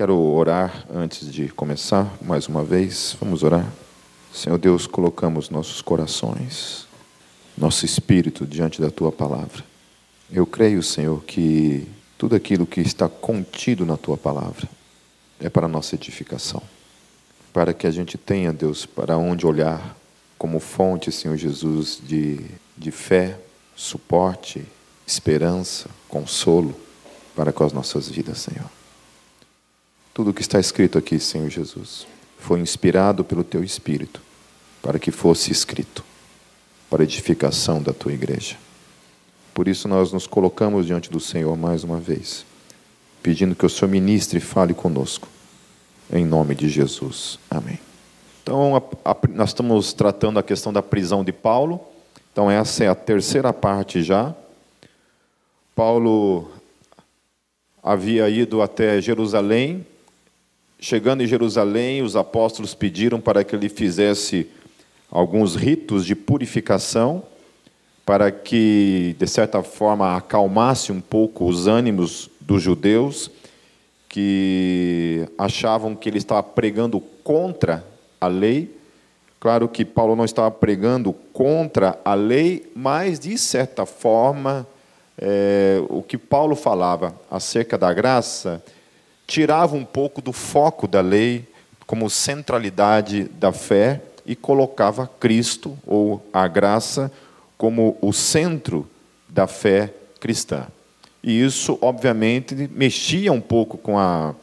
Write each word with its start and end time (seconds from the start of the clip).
Quero 0.00 0.18
orar 0.18 0.86
antes 0.90 1.30
de 1.30 1.50
começar, 1.50 2.10
mais 2.22 2.48
uma 2.48 2.64
vez. 2.64 3.14
Vamos 3.20 3.42
orar. 3.42 3.70
Senhor 4.32 4.56
Deus, 4.56 4.86
colocamos 4.86 5.50
nossos 5.50 5.82
corações, 5.82 6.86
nosso 7.54 7.84
espírito 7.84 8.46
diante 8.46 8.80
da 8.80 8.90
tua 8.90 9.12
palavra. 9.12 9.62
Eu 10.32 10.46
creio, 10.46 10.82
Senhor, 10.82 11.22
que 11.24 11.86
tudo 12.16 12.34
aquilo 12.34 12.64
que 12.64 12.80
está 12.80 13.10
contido 13.10 13.84
na 13.84 13.98
tua 13.98 14.16
palavra 14.16 14.66
é 15.38 15.50
para 15.50 15.68
nossa 15.68 15.96
edificação. 15.96 16.62
Para 17.52 17.74
que 17.74 17.86
a 17.86 17.90
gente 17.90 18.16
tenha, 18.16 18.54
Deus, 18.54 18.86
para 18.86 19.18
onde 19.18 19.46
olhar 19.46 19.94
como 20.38 20.60
fonte, 20.60 21.12
Senhor 21.12 21.36
Jesus, 21.36 22.00
de, 22.02 22.40
de 22.74 22.90
fé, 22.90 23.38
suporte, 23.76 24.64
esperança, 25.06 25.90
consolo 26.08 26.74
para 27.36 27.52
com 27.52 27.64
as 27.64 27.74
nossas 27.74 28.08
vidas, 28.08 28.38
Senhor. 28.38 28.79
Tudo 30.12 30.30
o 30.30 30.34
que 30.34 30.42
está 30.42 30.58
escrito 30.58 30.98
aqui, 30.98 31.18
Senhor 31.20 31.48
Jesus, 31.48 32.06
foi 32.38 32.60
inspirado 32.60 33.24
pelo 33.24 33.44
Teu 33.44 33.62
Espírito 33.62 34.20
para 34.82 34.98
que 34.98 35.10
fosse 35.10 35.52
escrito, 35.52 36.04
para 36.88 37.04
edificação 37.04 37.82
da 37.82 37.92
Tua 37.92 38.12
igreja. 38.12 38.56
Por 39.54 39.68
isso 39.68 39.86
nós 39.86 40.12
nos 40.12 40.26
colocamos 40.26 40.86
diante 40.86 41.10
do 41.10 41.20
Senhor 41.20 41.56
mais 41.56 41.84
uma 41.84 42.00
vez, 42.00 42.44
pedindo 43.22 43.54
que 43.54 43.66
o 43.66 43.68
Senhor 43.68 43.90
ministre 43.90 44.38
e 44.38 44.40
fale 44.40 44.72
conosco, 44.72 45.28
em 46.12 46.24
nome 46.24 46.54
de 46.54 46.68
Jesus. 46.68 47.38
Amém. 47.50 47.78
Então, 48.42 48.76
a, 48.76 49.10
a, 49.10 49.16
nós 49.28 49.50
estamos 49.50 49.92
tratando 49.92 50.38
a 50.38 50.42
questão 50.42 50.72
da 50.72 50.82
prisão 50.82 51.22
de 51.22 51.32
Paulo. 51.32 51.80
Então, 52.32 52.50
essa 52.50 52.84
é 52.84 52.88
a 52.88 52.94
terceira 52.94 53.52
parte 53.52 54.02
já. 54.02 54.34
Paulo 55.74 56.50
havia 57.82 58.28
ido 58.28 58.62
até 58.62 59.00
Jerusalém 59.00 59.86
Chegando 60.82 61.22
em 61.22 61.26
Jerusalém, 61.26 62.00
os 62.00 62.16
apóstolos 62.16 62.74
pediram 62.74 63.20
para 63.20 63.44
que 63.44 63.54
ele 63.54 63.68
fizesse 63.68 64.48
alguns 65.10 65.54
ritos 65.54 66.06
de 66.06 66.14
purificação, 66.14 67.22
para 68.06 68.30
que, 68.30 69.14
de 69.18 69.26
certa 69.26 69.62
forma, 69.62 70.16
acalmasse 70.16 70.90
um 70.90 70.98
pouco 70.98 71.44
os 71.44 71.66
ânimos 71.66 72.30
dos 72.40 72.62
judeus, 72.62 73.30
que 74.08 75.28
achavam 75.36 75.94
que 75.94 76.08
ele 76.08 76.16
estava 76.16 76.42
pregando 76.42 76.98
contra 77.22 77.84
a 78.18 78.26
lei. 78.26 78.74
Claro 79.38 79.68
que 79.68 79.84
Paulo 79.84 80.16
não 80.16 80.24
estava 80.24 80.50
pregando 80.50 81.12
contra 81.12 82.00
a 82.02 82.14
lei, 82.14 82.72
mas, 82.74 83.20
de 83.20 83.36
certa 83.36 83.84
forma, 83.84 84.66
é, 85.18 85.82
o 85.90 86.02
que 86.02 86.16
Paulo 86.16 86.56
falava 86.56 87.14
acerca 87.30 87.76
da 87.76 87.92
graça 87.92 88.62
tirava 89.30 89.76
um 89.76 89.84
pouco 89.84 90.20
do 90.20 90.32
foco 90.32 90.88
da 90.88 91.00
lei 91.00 91.46
como 91.86 92.10
centralidade 92.10 93.24
da 93.24 93.52
fé 93.52 94.02
e 94.26 94.34
colocava 94.34 95.06
Cristo 95.06 95.78
ou 95.86 96.20
a 96.32 96.48
graça 96.48 97.12
como 97.56 97.96
o 98.02 98.12
centro 98.12 98.88
da 99.28 99.46
fé 99.46 99.94
cristã. 100.18 100.66
E 101.22 101.44
isso, 101.44 101.78
obviamente, 101.80 102.68
mexia 102.74 103.32
um 103.32 103.40
pouco 103.40 103.78
com 103.78 103.96
a, 103.96 104.34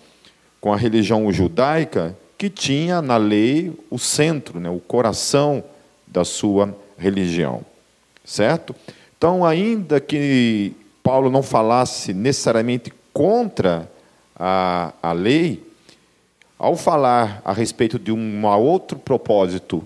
com 0.62 0.72
a 0.72 0.78
religião 0.78 1.30
judaica, 1.34 2.18
que 2.38 2.50
tinha 2.50 3.02
na 3.02 3.18
lei 3.18 3.78
o 3.90 4.00
centro, 4.00 4.58
né, 4.58 4.70
o 4.70 4.80
coração 4.80 5.62
da 6.06 6.24
sua 6.24 6.74
religião. 6.98 7.62
Certo? 8.24 8.74
Então, 9.18 9.44
ainda 9.44 10.00
que 10.00 10.74
Paulo 11.04 11.30
não 11.30 11.44
falasse 11.44 12.14
necessariamente 12.14 12.94
contra 13.12 13.90
a, 14.38 14.94
a 15.02 15.12
lei, 15.12 15.66
ao 16.58 16.76
falar 16.76 17.42
a 17.44 17.54
respeito 17.54 17.98
de 17.98 18.12
um 18.12 18.46
outro 18.46 18.98
propósito 18.98 19.84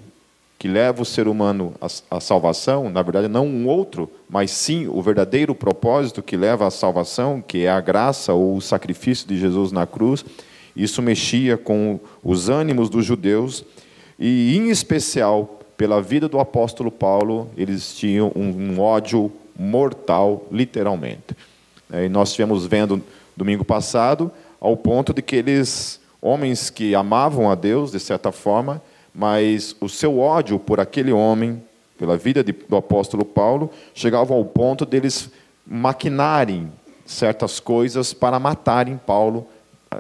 que 0.58 0.68
leva 0.68 1.02
o 1.02 1.06
ser 1.06 1.28
humano 1.28 1.74
à, 1.82 2.18
à 2.18 2.20
salvação, 2.20 2.90
na 2.90 3.02
verdade, 3.02 3.28
não 3.28 3.48
um 3.48 3.67
outro, 3.67 4.10
mas 4.30 4.52
sim 4.52 4.88
o 4.88 5.02
verdadeiro 5.02 5.56
propósito 5.56 6.22
que 6.22 6.38
leva 6.38 6.67
à 6.67 6.72
salvação, 6.72 7.42
que 7.42 7.66
é 7.66 7.70
a 7.70 7.82
graça 7.82 8.34
ou 8.34 8.58
o 8.58 8.61
sacrifício 8.61 9.28
de 9.28 9.40
Jesus 9.40 9.72
na 9.72 9.88
cruz, 9.88 10.23
isso 10.76 11.02
mexia 11.02 11.58
com 11.58 12.00
os 12.23 12.48
ânimos 12.48 12.90
dos 12.90 13.06
judeus 13.06 13.66
e, 14.20 14.56
em 14.56 14.70
especial, 14.70 15.60
pela 15.76 16.00
vida 16.00 16.30
do 16.30 16.40
apóstolo 16.40 16.92
Paulo, 16.92 17.50
eles 17.58 17.95
tinham 17.95 18.32
um, 18.36 18.80
ódio 18.80 19.32
mortal, 19.58 20.45
literalmente. 20.52 21.36
E 21.92 22.08
nós 22.08 22.30
estivemos 22.30 22.67
vendo 22.67 23.02
domingo 23.36 23.64
passado 23.64 24.31
ao 24.59 24.77
ponto 24.77 25.14
de 25.14 25.21
que 25.21 25.36
eles, 25.36 25.99
homens 26.21 26.69
que 26.69 26.93
amavam 26.93 27.49
a 27.49 27.55
Deus, 27.55 27.92
de 27.92 27.99
certa 27.99 28.31
forma, 28.31 28.81
mas 29.14 29.75
o 29.81 29.89
seu 29.89 30.19
ódio 30.19 30.59
por 30.59 30.80
aquele 30.80 31.11
homem, 31.11 31.61
pela 31.97 32.15
vida 32.15 32.43
de, 32.43 32.52
do 32.52 32.75
apóstolo 32.75 33.25
Paulo, 33.25 33.71
chegava 33.93 34.33
ao 34.33 34.45
ponto 34.45 34.86
deles 34.86 35.30
maquinarem 35.65 36.71
certas 37.05 37.59
coisas 37.59 38.14
para 38.14 38.39
matarem 38.39 38.99
Paulo. 39.05 39.48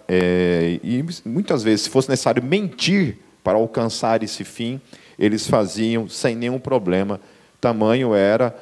É, 0.07 0.79
e 0.83 1.03
muitas 1.25 1.63
vezes, 1.63 1.81
se 1.81 1.89
fosse 1.89 2.09
necessário 2.09 2.43
mentir 2.43 3.17
para 3.43 3.57
alcançar 3.57 4.23
esse 4.23 4.43
fim, 4.43 4.79
eles 5.17 5.47
faziam 5.47 6.07
sem 6.07 6.35
nenhum 6.35 6.59
problema. 6.59 7.19
Tamanho 7.59 8.15
era 8.15 8.55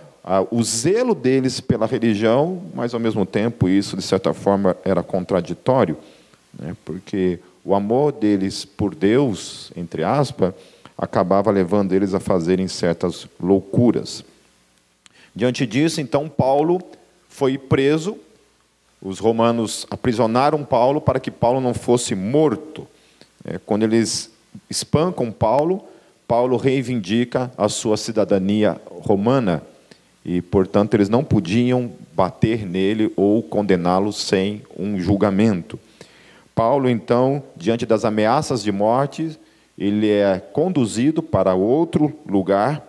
o 0.52 0.64
zelo 0.64 1.16
deles 1.16 1.60
pela 1.60 1.86
religião, 1.86 2.62
mas 2.74 2.94
ao 2.94 3.00
mesmo 3.00 3.26
tempo 3.26 3.68
isso, 3.68 3.96
de 3.96 4.02
certa 4.02 4.34
forma, 4.34 4.76
era 4.84 5.02
contraditório, 5.02 5.98
né? 6.58 6.76
porque 6.86 7.40
o 7.64 7.74
amor 7.74 8.12
deles 8.12 8.66
por 8.66 8.94
Deus, 8.94 9.72
entre 9.76 10.04
aspas, 10.04 10.54
acabava 10.98 11.50
levando 11.50 11.94
eles 11.94 12.14
a 12.14 12.20
fazerem 12.20 12.68
certas 12.68 13.28
loucuras. 13.42 14.24
Diante 15.34 15.66
disso, 15.66 16.02
então, 16.02 16.28
Paulo 16.28 16.82
foi 17.30 17.58
preso, 17.58 18.18
os 19.02 19.20
romanos 19.20 19.88
aprisionaram 19.90 20.64
Paulo 20.66 21.00
para 21.00 21.20
que 21.20 21.32
Paulo 21.32 21.62
não 21.62 21.74
fosse 21.74 22.14
morto. 22.16 22.86
É, 23.46 23.58
quando 23.66 23.84
eles 23.84 24.30
espancam 24.70 25.32
Paulo, 25.32 25.82
Paulo 26.28 26.58
reivindica 26.58 27.50
a 27.58 27.70
sua 27.70 27.96
cidadania 27.96 28.80
romana 28.86 29.64
e, 30.24 30.42
portanto, 30.42 30.94
eles 30.94 31.10
não 31.10 31.24
podiam 31.24 31.92
bater 32.14 32.66
nele 32.66 33.12
ou 33.16 33.42
condená-lo 33.42 34.12
sem 34.12 34.62
um 34.78 35.00
julgamento. 35.00 35.80
Paulo, 36.54 36.90
então, 36.90 37.42
diante 37.56 37.86
das 37.86 38.04
ameaças 38.04 38.62
de 38.62 38.72
morte, 38.72 39.40
ele 39.78 40.10
é 40.10 40.40
conduzido 40.40 41.24
para 41.24 41.54
outro 41.54 42.14
lugar, 42.28 42.86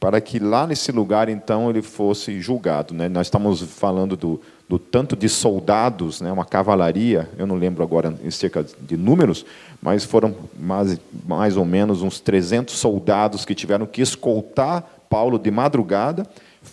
para 0.00 0.20
que 0.20 0.40
lá 0.40 0.66
nesse 0.66 0.90
lugar, 0.90 1.28
então, 1.28 1.70
ele 1.70 1.80
fosse 1.80 2.40
julgado. 2.40 2.92
Né? 2.92 3.08
Nós 3.08 3.28
estamos 3.28 3.62
falando 3.62 4.16
do, 4.16 4.40
do 4.68 4.76
tanto 4.76 5.14
de 5.14 5.28
soldados, 5.28 6.20
né? 6.20 6.32
uma 6.32 6.44
cavalaria, 6.44 7.30
eu 7.38 7.46
não 7.46 7.54
lembro 7.54 7.84
agora 7.84 8.12
em 8.24 8.30
cerca 8.32 8.66
de 8.80 8.96
números, 8.96 9.46
mas 9.80 10.04
foram 10.04 10.34
mais, 10.58 10.98
mais 11.24 11.56
ou 11.56 11.64
menos 11.64 12.02
uns 12.02 12.18
300 12.18 12.74
soldados 12.74 13.44
que 13.44 13.54
tiveram 13.54 13.86
que 13.86 14.02
escoltar 14.02 14.82
Paulo 15.08 15.38
de 15.38 15.50
madrugada 15.52 16.26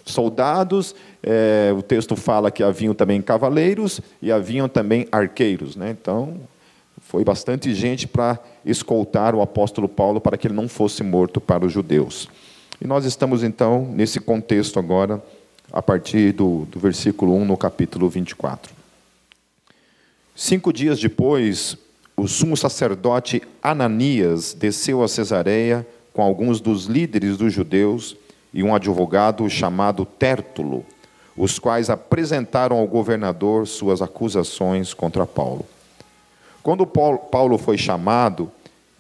soldados, 0.06 0.96
é, 1.22 1.74
o 1.78 1.82
texto 1.82 2.16
fala 2.16 2.52
que 2.52 2.64
haviam 2.64 2.94
também 2.94 3.22
cavaleiros 3.22 4.02
e 4.22 4.32
haviam 4.32 4.68
também 4.68 5.08
arqueiros. 5.12 5.76
Né? 5.76 5.96
Então, 6.00 6.38
foi 7.02 7.24
bastante 7.24 7.74
gente 7.74 8.08
para 8.08 8.40
escoltar 8.66 9.34
o 9.36 9.42
apóstolo 9.42 9.88
Paulo 9.88 10.22
para 10.22 10.38
que 10.38 10.48
ele 10.48 10.54
não 10.54 10.68
fosse 10.68 11.04
morto 11.04 11.42
para 11.42 11.66
os 11.66 11.72
judeus. 11.72 12.30
E 12.82 12.88
nós 12.88 13.06
estamos, 13.06 13.44
então, 13.44 13.90
nesse 13.94 14.20
contexto 14.20 14.80
agora, 14.80 15.22
a 15.72 15.82
partir 15.82 16.34
do, 16.34 16.66
do 16.66 16.80
versículo 16.80 17.36
1 17.36 17.46
no 17.46 17.58
capítulo 17.58 18.10
24. 18.10 18.74
Cinco 20.36 20.72
dias 20.72 21.00
depois, 21.00 21.78
o 22.16 22.28
sumo 22.28 22.56
sacerdote 22.56 23.42
Ananias 23.62 24.54
desceu 24.54 25.04
a 25.04 25.08
Cesareia 25.08 25.86
com 26.14 26.22
alguns 26.22 26.62
dos 26.62 26.86
líderes 26.86 27.38
dos 27.38 27.54
judeus 27.54 28.16
e 28.54 28.64
um 28.64 28.74
advogado 28.74 29.50
chamado 29.50 30.06
Tértulo, 30.06 30.86
os 31.36 31.60
quais 31.60 31.90
apresentaram 31.90 32.78
ao 32.78 32.88
governador 32.88 33.68
suas 33.68 34.02
acusações 34.02 34.94
contra 34.94 35.26
Paulo. 35.26 35.66
Quando 36.62 36.86
Paulo 36.86 37.58
foi 37.58 37.78
chamado, 37.78 38.52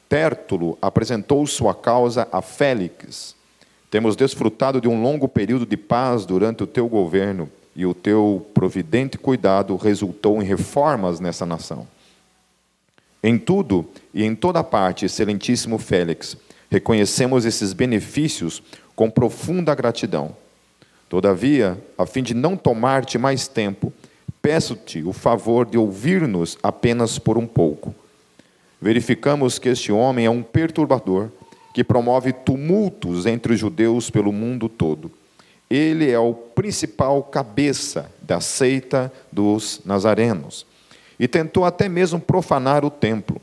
Tértulo 0.07 0.77
apresentou 0.81 1.45
sua 1.45 1.75
causa 1.75 2.27
a 2.31 2.41
Félix. 2.41 3.35
Temos 3.91 4.15
desfrutado 4.15 4.79
de 4.79 4.87
um 4.87 5.01
longo 5.01 5.27
período 5.27 5.65
de 5.65 5.77
paz 5.77 6.25
durante 6.25 6.63
o 6.63 6.67
teu 6.67 6.87
governo, 6.87 7.49
e 7.75 7.85
o 7.85 7.93
teu 7.93 8.45
providente 8.53 9.17
cuidado 9.17 9.75
resultou 9.75 10.41
em 10.41 10.45
reformas 10.45 11.19
nessa 11.19 11.45
nação. 11.45 11.87
Em 13.21 13.37
tudo 13.37 13.85
e 14.13 14.23
em 14.23 14.33
toda 14.33 14.63
parte, 14.63 15.05
excelentíssimo 15.05 15.77
Félix, 15.77 16.37
reconhecemos 16.69 17.45
esses 17.45 17.73
benefícios 17.73 18.63
com 18.99 19.09
profunda 19.09 19.73
gratidão. 19.73 20.35
Todavia, 21.07 21.81
a 21.97 22.05
fim 22.05 22.21
de 22.21 22.33
não 22.33 22.57
tomar-te 22.57 23.17
mais 23.17 23.47
tempo, 23.47 23.93
peço-te 24.41 25.01
o 25.03 25.13
favor 25.13 25.65
de 25.65 25.77
ouvir-nos 25.77 26.57
apenas 26.61 27.17
por 27.17 27.37
um 27.37 27.47
pouco. 27.47 27.95
Verificamos 28.81 29.57
que 29.57 29.69
este 29.69 29.89
homem 29.89 30.25
é 30.25 30.29
um 30.29 30.43
perturbador 30.43 31.29
que 31.73 31.81
promove 31.81 32.33
tumultos 32.33 33.25
entre 33.25 33.53
os 33.53 33.59
judeus 33.61 34.09
pelo 34.09 34.33
mundo 34.33 34.67
todo. 34.67 35.09
Ele 35.69 36.11
é 36.11 36.19
o 36.19 36.33
principal 36.33 37.23
cabeça 37.23 38.11
da 38.21 38.41
seita 38.41 39.09
dos 39.31 39.79
nazarenos 39.85 40.65
e 41.17 41.25
tentou 41.25 41.63
até 41.63 41.87
mesmo 41.87 42.19
profanar 42.19 42.83
o 42.83 42.89
templo. 42.89 43.41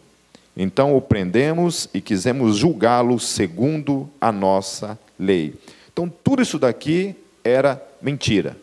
Então 0.54 0.94
o 0.94 1.00
prendemos 1.00 1.88
e 1.94 2.02
quisemos 2.02 2.58
julgá-lo 2.58 3.18
segundo 3.18 4.06
a 4.20 4.30
nossa 4.30 4.98
lei. 5.18 5.54
Então 5.92 6.12
tudo 6.22 6.42
isso 6.42 6.58
daqui 6.58 7.14
era 7.42 7.82
mentira. 8.00 8.56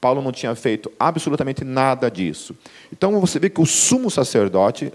Paulo 0.00 0.22
não 0.22 0.30
tinha 0.30 0.54
feito 0.54 0.92
absolutamente 0.98 1.64
nada 1.64 2.10
disso. 2.10 2.54
Então 2.92 3.20
você 3.20 3.38
vê 3.38 3.50
que 3.50 3.60
o 3.60 3.66
sumo 3.66 4.10
sacerdote 4.10 4.92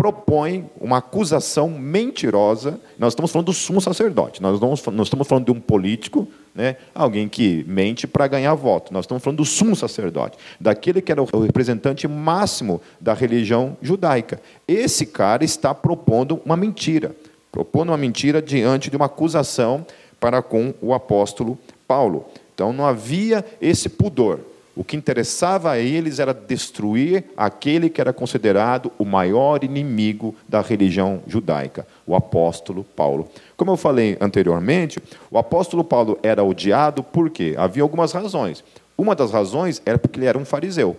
propõe 0.00 0.64
uma 0.80 0.96
acusação 0.96 1.68
mentirosa. 1.68 2.80
Nós 2.98 3.12
estamos 3.12 3.30
falando 3.30 3.48
do 3.48 3.52
sumo 3.52 3.82
sacerdote, 3.82 4.40
nós 4.40 4.58
não, 4.58 4.72
estamos 4.72 5.28
falando 5.28 5.44
de 5.44 5.52
um 5.52 5.60
político, 5.60 6.26
né, 6.54 6.76
alguém 6.94 7.28
que 7.28 7.66
mente 7.68 8.06
para 8.06 8.26
ganhar 8.26 8.54
voto. 8.54 8.94
Nós 8.94 9.04
estamos 9.04 9.22
falando 9.22 9.36
do 9.36 9.44
sumo 9.44 9.76
sacerdote, 9.76 10.38
daquele 10.58 11.02
que 11.02 11.12
era 11.12 11.22
o 11.22 11.40
representante 11.40 12.08
máximo 12.08 12.80
da 12.98 13.12
religião 13.12 13.76
judaica. 13.82 14.40
Esse 14.66 15.04
cara 15.04 15.44
está 15.44 15.74
propondo 15.74 16.40
uma 16.46 16.56
mentira, 16.56 17.14
propondo 17.52 17.90
uma 17.90 17.98
mentira 17.98 18.40
diante 18.40 18.88
de 18.88 18.96
uma 18.96 19.04
acusação 19.04 19.84
para 20.20 20.42
com 20.42 20.72
o 20.80 20.94
apóstolo 20.94 21.58
Paulo. 21.88 22.26
Então 22.54 22.72
não 22.72 22.86
havia 22.86 23.44
esse 23.60 23.88
pudor. 23.88 24.40
O 24.76 24.84
que 24.84 24.96
interessava 24.96 25.72
a 25.72 25.78
eles 25.78 26.20
era 26.20 26.32
destruir 26.32 27.24
aquele 27.36 27.90
que 27.90 28.00
era 28.00 28.12
considerado 28.12 28.92
o 28.98 29.04
maior 29.04 29.64
inimigo 29.64 30.34
da 30.48 30.60
religião 30.60 31.20
judaica, 31.26 31.86
o 32.06 32.14
apóstolo 32.14 32.84
Paulo. 32.84 33.28
Como 33.56 33.72
eu 33.72 33.76
falei 33.76 34.16
anteriormente, 34.20 35.02
o 35.30 35.38
apóstolo 35.38 35.82
Paulo 35.82 36.18
era 36.22 36.44
odiado 36.44 37.02
porque 37.02 37.54
havia 37.58 37.82
algumas 37.82 38.12
razões. 38.12 38.62
Uma 38.96 39.14
das 39.14 39.32
razões 39.32 39.82
era 39.84 39.98
porque 39.98 40.18
ele 40.18 40.26
era 40.26 40.38
um 40.38 40.44
fariseu. 40.44 40.96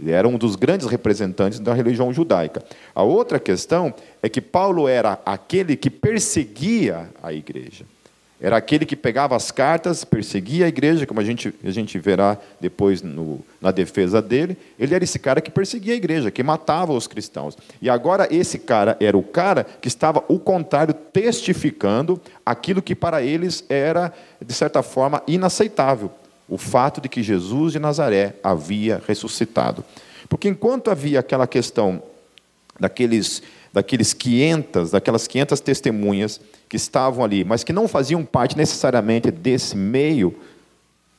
Ele 0.00 0.12
era 0.12 0.26
um 0.26 0.38
dos 0.38 0.54
grandes 0.54 0.86
representantes 0.86 1.58
da 1.58 1.74
religião 1.74 2.12
judaica. 2.12 2.62
A 2.94 3.02
outra 3.02 3.38
questão 3.38 3.92
é 4.22 4.28
que 4.28 4.40
Paulo 4.40 4.88
era 4.88 5.20
aquele 5.26 5.76
que 5.76 5.90
perseguia 5.90 7.10
a 7.22 7.32
igreja. 7.32 7.84
Era 8.40 8.56
aquele 8.56 8.86
que 8.86 8.94
pegava 8.94 9.34
as 9.34 9.50
cartas, 9.50 10.04
perseguia 10.04 10.66
a 10.66 10.68
igreja, 10.68 11.04
como 11.06 11.18
a 11.18 11.24
gente, 11.24 11.52
a 11.64 11.70
gente 11.70 11.98
verá 11.98 12.38
depois 12.60 13.02
no, 13.02 13.40
na 13.60 13.72
defesa 13.72 14.22
dele. 14.22 14.56
Ele 14.78 14.94
era 14.94 15.02
esse 15.02 15.18
cara 15.18 15.40
que 15.40 15.50
perseguia 15.50 15.94
a 15.94 15.96
igreja, 15.96 16.30
que 16.30 16.42
matava 16.42 16.92
os 16.92 17.08
cristãos. 17.08 17.58
E 17.82 17.90
agora 17.90 18.28
esse 18.30 18.60
cara 18.60 18.96
era 19.00 19.18
o 19.18 19.24
cara 19.24 19.64
que 19.64 19.88
estava, 19.88 20.22
o 20.28 20.38
contrário, 20.38 20.94
testificando 20.94 22.20
aquilo 22.46 22.80
que 22.80 22.94
para 22.94 23.22
eles 23.22 23.64
era, 23.68 24.12
de 24.40 24.54
certa 24.54 24.84
forma, 24.84 25.20
inaceitável: 25.26 26.08
o 26.48 26.56
fato 26.56 27.00
de 27.00 27.08
que 27.08 27.24
Jesus 27.24 27.72
de 27.72 27.80
Nazaré 27.80 28.36
havia 28.42 29.02
ressuscitado. 29.04 29.84
Porque 30.28 30.48
enquanto 30.48 30.92
havia 30.92 31.18
aquela 31.18 31.46
questão 31.48 32.00
daqueles, 32.78 33.42
daqueles 33.78 34.12
500, 34.12 34.90
daquelas 34.90 35.28
500 35.28 35.60
testemunhas 35.60 36.40
que 36.68 36.76
estavam 36.76 37.24
ali, 37.24 37.44
mas 37.44 37.62
que 37.62 37.72
não 37.72 37.86
faziam 37.86 38.24
parte 38.24 38.56
necessariamente 38.56 39.30
desse 39.30 39.76
meio 39.76 40.34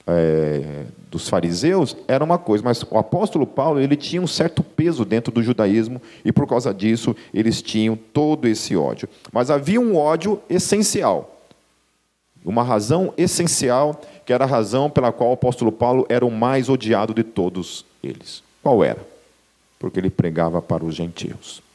é, 0.06 0.84
dos 1.10 1.30
fariseus, 1.30 1.96
era 2.06 2.22
uma 2.22 2.38
coisa. 2.38 2.62
Mas 2.64 2.84
o 2.84 2.98
apóstolo 2.98 3.48
Paulo 3.48 3.80
ele 3.80 3.96
tinha 3.96 4.22
um 4.22 4.28
certo 4.28 4.62
peso 4.62 5.06
dentro 5.06 5.32
do 5.32 5.42
judaísmo 5.42 6.02
e 6.26 6.34
por 6.34 6.46
causa 6.46 6.74
disso 6.74 7.16
eles 7.34 7.62
tinham 7.62 7.96
todo 7.96 8.46
esse 8.46 8.76
ódio. 8.76 9.08
Mas 9.32 9.50
havia 9.50 9.80
um 9.80 9.96
ódio 9.96 10.42
essencial, 10.50 11.42
uma 12.44 12.64
razão 12.64 13.14
essencial 13.18 14.02
que 14.26 14.34
era 14.34 14.44
a 14.44 14.48
razão 14.48 14.90
pela 14.90 15.14
qual 15.14 15.30
o 15.30 15.34
apóstolo 15.34 15.72
Paulo 15.72 16.06
era 16.10 16.26
o 16.26 16.32
mais 16.32 16.68
odiado 16.68 17.14
de 17.14 17.24
todos 17.24 17.86
eles. 18.04 18.44
Qual 18.62 18.84
era? 18.84 19.00
Porque 19.80 19.98
ele 19.98 20.10
pregava 20.10 20.62
para 20.62 20.84
os 20.84 20.94
gentios. 20.94 21.69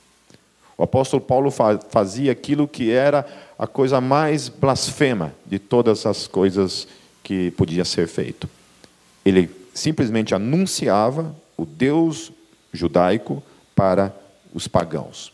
O 0.77 0.83
apóstolo 0.83 1.23
Paulo 1.23 1.51
fazia 1.51 2.33
aquilo 2.33 2.67
que 2.67 2.91
era 2.91 3.27
a 3.59 3.67
coisa 3.67 4.01
mais 4.01 4.49
blasfema 4.49 5.33
de 5.47 5.59
todas 5.59 6.05
as 6.05 6.27
coisas 6.27 6.89
que 7.23 7.51
podia 7.53 7.85
ser 7.85 8.09
feito. 8.09 8.49
Ele 9.25 9.51
simplesmente 9.73 10.35
anunciava 10.35 11.35
o 11.57 11.65
Deus 11.65 12.33
judaico 12.73 13.43
para 13.75 14.15
os 14.53 14.69
pagãos, 14.69 15.33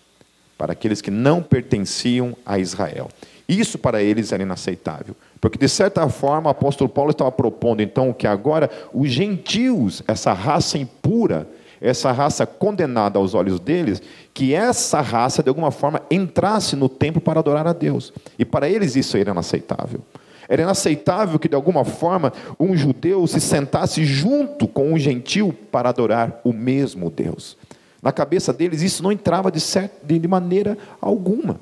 para 0.57 0.73
aqueles 0.73 1.01
que 1.01 1.11
não 1.11 1.43
pertenciam 1.43 2.37
a 2.45 2.59
Israel. 2.59 3.09
Isso 3.49 3.79
para 3.79 4.03
eles 4.03 4.31
era 4.31 4.43
inaceitável, 4.43 5.17
porque 5.41 5.59
de 5.59 5.69
certa 5.69 6.09
forma 6.09 6.49
o 6.49 6.53
apóstolo 6.53 6.89
Paulo 6.89 7.11
estava 7.11 7.33
propondo 7.33 7.81
então 7.81 8.13
que 8.13 8.27
agora 8.27 8.71
os 8.93 9.11
gentios, 9.11 10.03
essa 10.07 10.33
raça 10.33 10.79
impura, 10.79 11.49
essa 11.81 12.13
raça 12.13 12.47
condenada 12.47 13.19
aos 13.19 13.35
olhos 13.35 13.59
deles, 13.59 14.03
que 14.35 14.55
essa 14.55 15.01
raça, 15.01 15.43
de 15.43 15.49
alguma 15.49 15.71
forma, 15.71 16.03
entrasse 16.11 16.77
no 16.77 16.89
templo 16.89 17.21
para 17.21 17.41
adorar 17.41 17.67
a 17.67 17.73
Deus. 17.73 18.13
E 18.39 18.45
para 18.45 18.69
eles 18.69 18.97
isso 18.97 19.17
era 19.17 19.31
inaceitável. 19.31 20.01
Era 20.49 20.63
inaceitável 20.63 21.39
que, 21.39 21.49
de 21.49 21.55
alguma 21.55 21.85
forma, 21.85 22.33
um 22.59 22.77
judeu 22.77 23.27
se 23.27 23.41
sentasse 23.41 24.05
junto 24.05 24.67
com 24.67 24.93
um 24.93 24.99
gentil 24.99 25.55
para 25.71 25.89
adorar 25.89 26.41
o 26.43 26.53
mesmo 26.53 27.09
Deus. 27.09 27.57
Na 28.03 28.11
cabeça 28.11 28.53
deles, 28.53 28.83
isso 28.83 29.03
não 29.03 29.13
entrava 29.13 29.51
de, 29.51 29.61
certo, 29.61 30.05
de 30.05 30.27
maneira 30.27 30.77
alguma. 31.01 31.61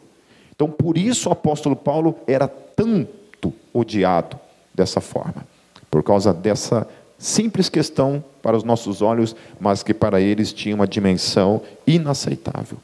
Então, 0.55 0.71
por 0.71 0.97
isso 0.97 1.29
o 1.29 1.33
apóstolo 1.33 1.77
Paulo 1.77 2.17
era 2.27 2.49
tanto 2.49 3.53
odiado 3.73 4.39
dessa 4.75 5.01
forma, 5.01 5.47
por 5.91 6.03
causa 6.03 6.33
dessa 6.33 6.87
simples 7.19 7.69
questão 7.69 8.23
para 8.41 8.57
os 8.57 8.63
nossos 8.63 9.03
olhos, 9.03 9.35
mas 9.59 9.83
que 9.83 9.93
para 9.93 10.21
eles 10.21 10.53
tinha 10.53 10.75
uma 10.75 10.87
dimensão 10.87 11.61
inaceitável. 11.87 12.79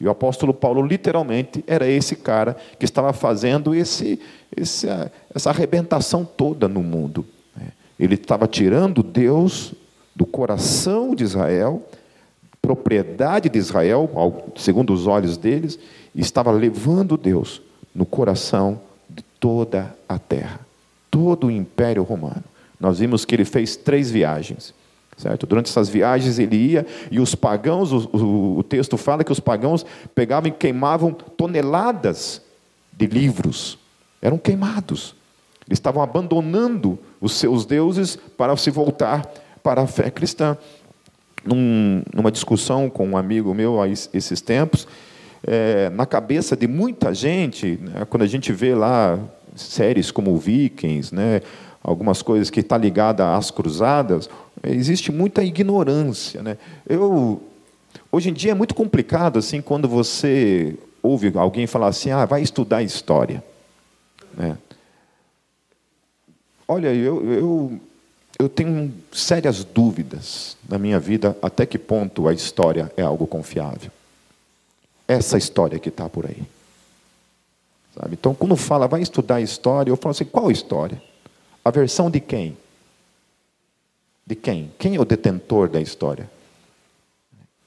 E 0.00 0.06
o 0.06 0.10
apóstolo 0.10 0.54
Paulo, 0.54 0.82
literalmente, 0.82 1.64
era 1.66 1.88
esse 1.88 2.16
cara 2.16 2.56
que 2.78 2.84
estava 2.84 3.12
fazendo 3.12 3.74
esse, 3.74 4.20
esse, 4.54 4.86
essa 5.34 5.50
arrebentação 5.50 6.24
toda 6.24 6.68
no 6.68 6.82
mundo. 6.82 7.24
Né? 7.56 7.68
Ele 7.98 8.14
estava 8.14 8.46
tirando 8.46 9.02
Deus 9.02 9.74
do 10.14 10.26
coração 10.26 11.14
de 11.14 11.24
Israel, 11.24 11.82
propriedade 12.60 13.48
de 13.48 13.58
Israel, 13.58 14.10
segundo 14.56 14.92
os 14.92 15.06
olhos 15.06 15.36
deles, 15.36 15.78
e 16.14 16.20
estava 16.20 16.50
levando 16.50 17.16
Deus 17.16 17.62
no 17.94 18.04
coração 18.04 18.80
de 19.08 19.22
toda 19.40 19.94
a 20.08 20.18
terra, 20.18 20.60
todo 21.10 21.46
o 21.46 21.50
império 21.50 22.02
romano. 22.02 22.44
Nós 22.78 22.98
vimos 22.98 23.24
que 23.24 23.34
ele 23.34 23.44
fez 23.44 23.76
três 23.76 24.10
viagens. 24.10 24.74
Certo? 25.16 25.46
Durante 25.46 25.70
essas 25.70 25.88
viagens 25.88 26.38
ele 26.38 26.56
ia 26.56 26.86
e 27.10 27.18
os 27.18 27.34
pagãos, 27.34 27.90
o, 27.90 28.08
o, 28.12 28.58
o, 28.58 28.62
texto 28.62 28.98
fala 28.98 29.24
que 29.24 29.32
os 29.32 29.40
pagãos 29.40 29.84
pegavam 30.14 30.48
e 30.48 30.52
queimavam 30.52 31.10
toneladas 31.10 32.42
de 32.92 33.06
livros, 33.06 33.78
eram 34.20 34.36
queimados. 34.36 35.14
Eles 35.66 35.78
estavam 35.78 36.02
abandonando 36.02 36.98
os 37.20 37.32
seus 37.32 37.64
deuses 37.64 38.16
para 38.36 38.54
se 38.56 38.70
voltar 38.70 39.26
para 39.62 39.82
a 39.82 39.86
fé 39.86 40.10
cristã. 40.10 40.56
Num, 41.44 42.02
numa 42.14 42.30
discussão 42.30 42.90
com 42.90 43.08
um 43.08 43.16
amigo 43.16 43.54
meu 43.54 43.80
há 43.80 43.88
esses 43.88 44.40
tempos, 44.40 44.86
é, 45.46 45.88
na 45.90 46.04
cabeça 46.04 46.56
de 46.56 46.66
muita 46.66 47.14
gente, 47.14 47.78
né, 47.80 48.04
quando 48.08 48.22
a 48.22 48.26
gente 48.26 48.52
vê 48.52 48.74
lá 48.74 49.18
séries 49.54 50.10
como 50.10 50.36
Vikings, 50.36 51.14
né, 51.14 51.40
algumas 51.86 52.20
coisas 52.20 52.50
que 52.50 52.58
está 52.58 52.76
ligada 52.76 53.36
às 53.36 53.52
cruzadas, 53.52 54.28
existe 54.64 55.12
muita 55.12 55.44
ignorância, 55.44 56.42
né? 56.42 56.58
Eu 56.84 57.40
hoje 58.10 58.28
em 58.28 58.32
dia 58.32 58.50
é 58.50 58.54
muito 58.54 58.74
complicado 58.74 59.38
assim 59.38 59.62
quando 59.62 59.88
você 59.88 60.76
ouve 61.00 61.32
alguém 61.36 61.64
falar 61.64 61.86
assim, 61.86 62.10
ah, 62.10 62.24
vai 62.24 62.42
estudar 62.42 62.82
história, 62.82 63.42
né? 64.36 64.58
Olha, 66.66 66.92
eu, 66.92 67.24
eu 67.24 67.80
eu 68.36 68.48
tenho 68.48 68.92
sérias 69.12 69.62
dúvidas 69.62 70.56
na 70.68 70.78
minha 70.78 70.98
vida 70.98 71.38
até 71.40 71.64
que 71.64 71.78
ponto 71.78 72.26
a 72.26 72.34
história 72.34 72.92
é 72.96 73.02
algo 73.02 73.28
confiável. 73.28 73.92
Essa 75.06 75.38
história 75.38 75.78
que 75.78 75.88
está 75.88 76.08
por 76.08 76.26
aí. 76.26 76.42
Sabe? 77.94 78.14
Então, 78.14 78.34
quando 78.34 78.56
fala, 78.56 78.88
vai 78.88 79.00
estudar 79.00 79.40
história, 79.40 79.90
eu 79.90 79.96
falo 79.96 80.10
assim, 80.10 80.24
qual 80.24 80.50
história? 80.50 81.00
A 81.66 81.70
versão 81.72 82.08
de 82.08 82.20
quem? 82.20 82.56
De 84.24 84.36
quem? 84.36 84.70
Quem 84.78 84.94
é 84.94 85.00
o 85.00 85.04
detentor 85.04 85.68
da 85.68 85.80
história? 85.80 86.30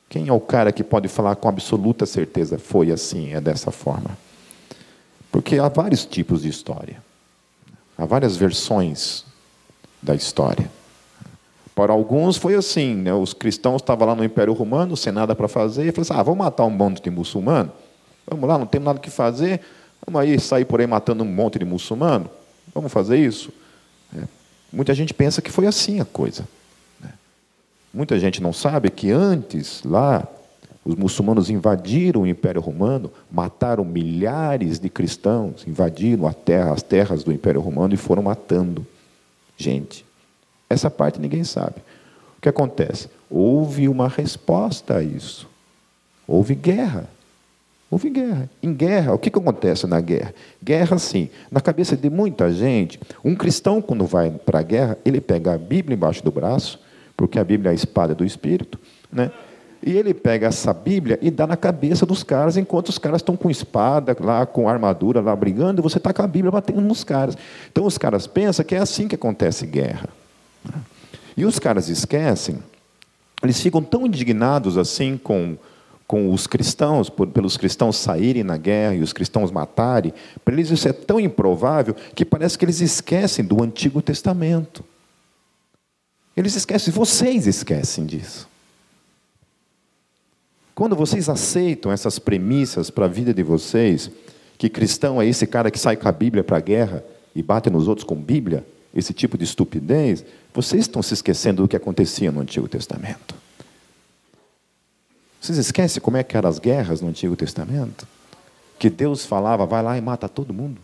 Quem 0.08 0.30
é 0.30 0.32
o 0.32 0.40
cara 0.40 0.72
que 0.72 0.86
pode 0.86 1.10
falar 1.10 1.36
com 1.36 1.50
absoluta 1.50 2.06
certeza 2.06 2.58
foi 2.58 2.92
assim, 2.92 3.34
é 3.34 3.42
dessa 3.42 3.72
forma? 3.72 4.18
Porque 5.30 5.60
há 5.60 5.68
vários 5.68 6.06
tipos 6.06 6.44
de 6.44 6.48
história. 6.48 7.04
Há 7.98 8.06
várias 8.06 8.38
versões 8.38 9.26
da 10.02 10.16
história. 10.16 10.72
Para 11.76 11.92
alguns 11.92 12.38
foi 12.38 12.56
assim, 12.56 12.96
né? 12.96 13.14
os 13.14 13.34
cristãos 13.34 13.82
estavam 13.82 14.08
lá 14.08 14.16
no 14.16 14.24
Império 14.24 14.54
Romano, 14.54 14.96
sem 14.96 15.12
nada 15.12 15.36
para 15.36 15.50
fazer, 15.50 15.82
e 15.82 15.92
falaram 15.92 16.02
assim, 16.04 16.22
ah, 16.22 16.24
vamos 16.24 16.40
matar 16.40 16.64
um 16.64 16.70
monte 16.70 17.02
de 17.02 17.10
muçulmano? 17.10 17.70
Vamos 18.26 18.48
lá, 18.48 18.58
não 18.58 18.66
tem 18.66 18.80
nada 18.80 18.98
que 18.98 19.10
fazer, 19.10 19.60
vamos 20.06 20.22
aí 20.22 20.40
sair 20.40 20.64
por 20.64 20.80
aí 20.80 20.88
matando 20.88 21.22
um 21.22 21.28
monte 21.28 21.60
de 21.60 21.66
muçulmano? 21.66 22.30
Vamos 22.74 22.94
fazer 22.94 23.18
isso? 23.18 23.52
Muita 24.72 24.94
gente 24.94 25.14
pensa 25.14 25.42
que 25.42 25.52
foi 25.52 25.66
assim 25.66 26.00
a 26.00 26.06
coisa. 26.06 26.48
Né? 27.02 27.12
Muita 27.94 28.20
gente 28.20 28.42
não 28.42 28.54
sabe 28.54 28.90
que 28.90 29.12
antes, 29.12 29.84
lá, 29.84 30.28
os 30.86 30.96
muçulmanos 30.96 31.50
invadiram 31.50 32.22
o 32.22 32.28
Império 32.28 32.62
Romano, 32.62 33.12
mataram 33.32 33.84
milhares 33.84 34.80
de 34.80 34.90
cristãos, 34.90 35.66
invadiram 35.68 36.32
terra, 36.34 36.74
as 36.74 36.82
terras 36.82 37.24
do 37.24 37.32
Império 37.32 37.62
Romano 37.62 37.94
e 37.94 37.98
foram 37.98 38.24
matando 38.24 38.86
gente. 39.58 40.06
Essa 40.70 40.90
parte 40.90 41.20
ninguém 41.20 41.44
sabe. 41.44 41.78
O 42.38 42.42
que 42.42 42.50
acontece? 42.50 43.10
Houve 43.30 43.90
uma 43.90 44.08
resposta 44.08 44.98
a 44.98 45.04
isso. 45.04 45.48
Houve 46.28 46.56
guerra. 46.56 47.10
Houve 47.92 48.10
guerra. 48.10 48.50
Em 48.62 48.74
guerra, 48.74 49.14
o 49.14 49.18
que, 49.18 49.32
que 49.32 49.40
acontece 49.40 49.88
na 49.88 50.00
guerra? 50.00 50.34
Guerra, 50.64 50.98
sim. 51.00 51.30
Na 51.50 51.60
cabeça 51.60 51.98
de 51.98 52.10
muita 52.10 52.52
gente, 52.52 53.00
um 53.24 53.36
cristão, 53.36 53.82
quando 53.82 54.06
vai 54.06 54.30
para 54.30 54.60
a 54.60 54.62
guerra, 54.62 54.98
ele 55.04 55.20
pega 55.20 55.54
a 55.54 55.58
Bíblia 55.58 55.96
embaixo 55.96 56.24
do 56.24 56.32
braço, 56.32 56.80
porque 57.18 57.40
a 57.40 57.44
Bíblia 57.44 57.70
é 57.70 57.72
a 57.72 57.76
espada 57.76 58.14
do 58.14 58.24
Espírito, 58.24 58.80
né? 59.12 59.32
E 59.82 59.96
ele 59.98 60.14
pega 60.14 60.48
essa 60.48 60.74
Bíblia 60.74 61.18
e 61.22 61.32
dá 61.32 61.48
na 61.48 61.56
cabeça 61.56 62.06
dos 62.06 62.22
caras, 62.22 62.58
enquanto 62.58 62.90
os 62.90 62.98
caras 62.98 63.22
estão 63.22 63.38
com 63.38 63.50
espada, 63.50 64.16
lá 64.20 64.46
com 64.46 64.68
armadura, 64.68 65.22
lá 65.22 65.34
brigando, 65.36 65.82
e 65.82 65.84
você 65.84 65.98
está 65.98 66.14
com 66.14 66.22
a 66.22 66.28
Bíblia 66.28 66.52
batendo 66.52 66.82
nos 66.82 67.04
caras. 67.04 67.38
Então 67.72 67.86
os 67.86 67.98
caras 67.98 68.28
pensam 68.28 68.66
que 68.66 68.76
é 68.76 68.80
assim 68.80 69.08
que 69.08 69.16
acontece 69.16 69.66
guerra. 69.66 70.10
E 71.36 71.46
os 71.46 71.58
caras 71.58 71.88
esquecem, 71.88 72.60
eles 73.42 73.60
ficam 73.62 73.82
tão 73.82 74.06
indignados 74.06 74.78
assim 74.78 75.18
com, 75.18 75.58
com 76.10 76.34
os 76.34 76.48
cristãos, 76.48 77.08
por, 77.08 77.28
pelos 77.28 77.56
cristãos 77.56 77.96
saírem 77.96 78.44
na 78.44 78.58
guerra 78.58 78.96
e 78.96 79.02
os 79.02 79.14
cristãos 79.14 79.52
matarem, 79.52 80.12
para 80.44 80.56
eles 80.56 80.72
isso 80.72 80.88
é 80.88 80.92
tão 80.92 81.20
improvável 81.20 81.96
que 82.16 82.26
parece 82.26 82.58
que 82.58 82.66
eles 82.66 82.82
esquecem 82.82 83.46
do 83.46 83.62
Antigo 83.62 84.02
Testamento. 84.02 84.84
Eles 86.36 86.56
esquecem, 86.56 86.92
vocês 86.92 87.46
esquecem 87.46 88.08
disso. 88.08 88.50
Quando 90.74 90.96
vocês 90.96 91.30
aceitam 91.30 91.92
essas 91.92 92.18
premissas 92.18 92.90
para 92.90 93.06
a 93.06 93.08
vida 93.08 93.32
de 93.32 93.44
vocês, 93.44 94.10
que 94.58 94.68
cristão 94.68 95.22
é 95.22 95.28
esse 95.28 95.46
cara 95.46 95.70
que 95.70 95.78
sai 95.78 95.96
com 95.96 96.08
a 96.08 96.12
Bíblia 96.12 96.44
para 96.44 96.58
a 96.58 96.62
guerra 96.62 97.04
e 97.36 97.44
bate 97.44 97.70
nos 97.70 97.88
outros 97.88 98.04
com 98.04 98.16
Bíblia, 98.16 98.66
esse 98.96 99.14
tipo 99.14 99.38
de 99.38 99.44
estupidez, 99.44 100.26
vocês 100.56 100.86
estão 100.86 101.04
se 101.04 101.14
esquecendo 101.14 101.62
do 101.62 101.68
que 101.68 101.76
acontecia 101.76 102.32
no 102.32 102.40
Antigo 102.42 102.68
Testamento. 102.68 103.36
Vocês 105.40 105.58
esquecem 105.58 106.02
como 106.02 106.18
é 106.18 106.24
que 106.24 106.36
eram 106.36 106.50
as 106.50 106.60
guerras 106.60 107.02
no 107.02 107.08
Antigo 107.08 107.36
Testamento? 107.36 108.08
Que 108.78 108.90
Deus 108.90 109.26
falava, 109.26 109.66
vai 109.66 109.82
lá 109.82 109.98
e 109.98 110.02
mata 110.02 110.28
todo 110.28 110.54
mundo. 110.54 110.80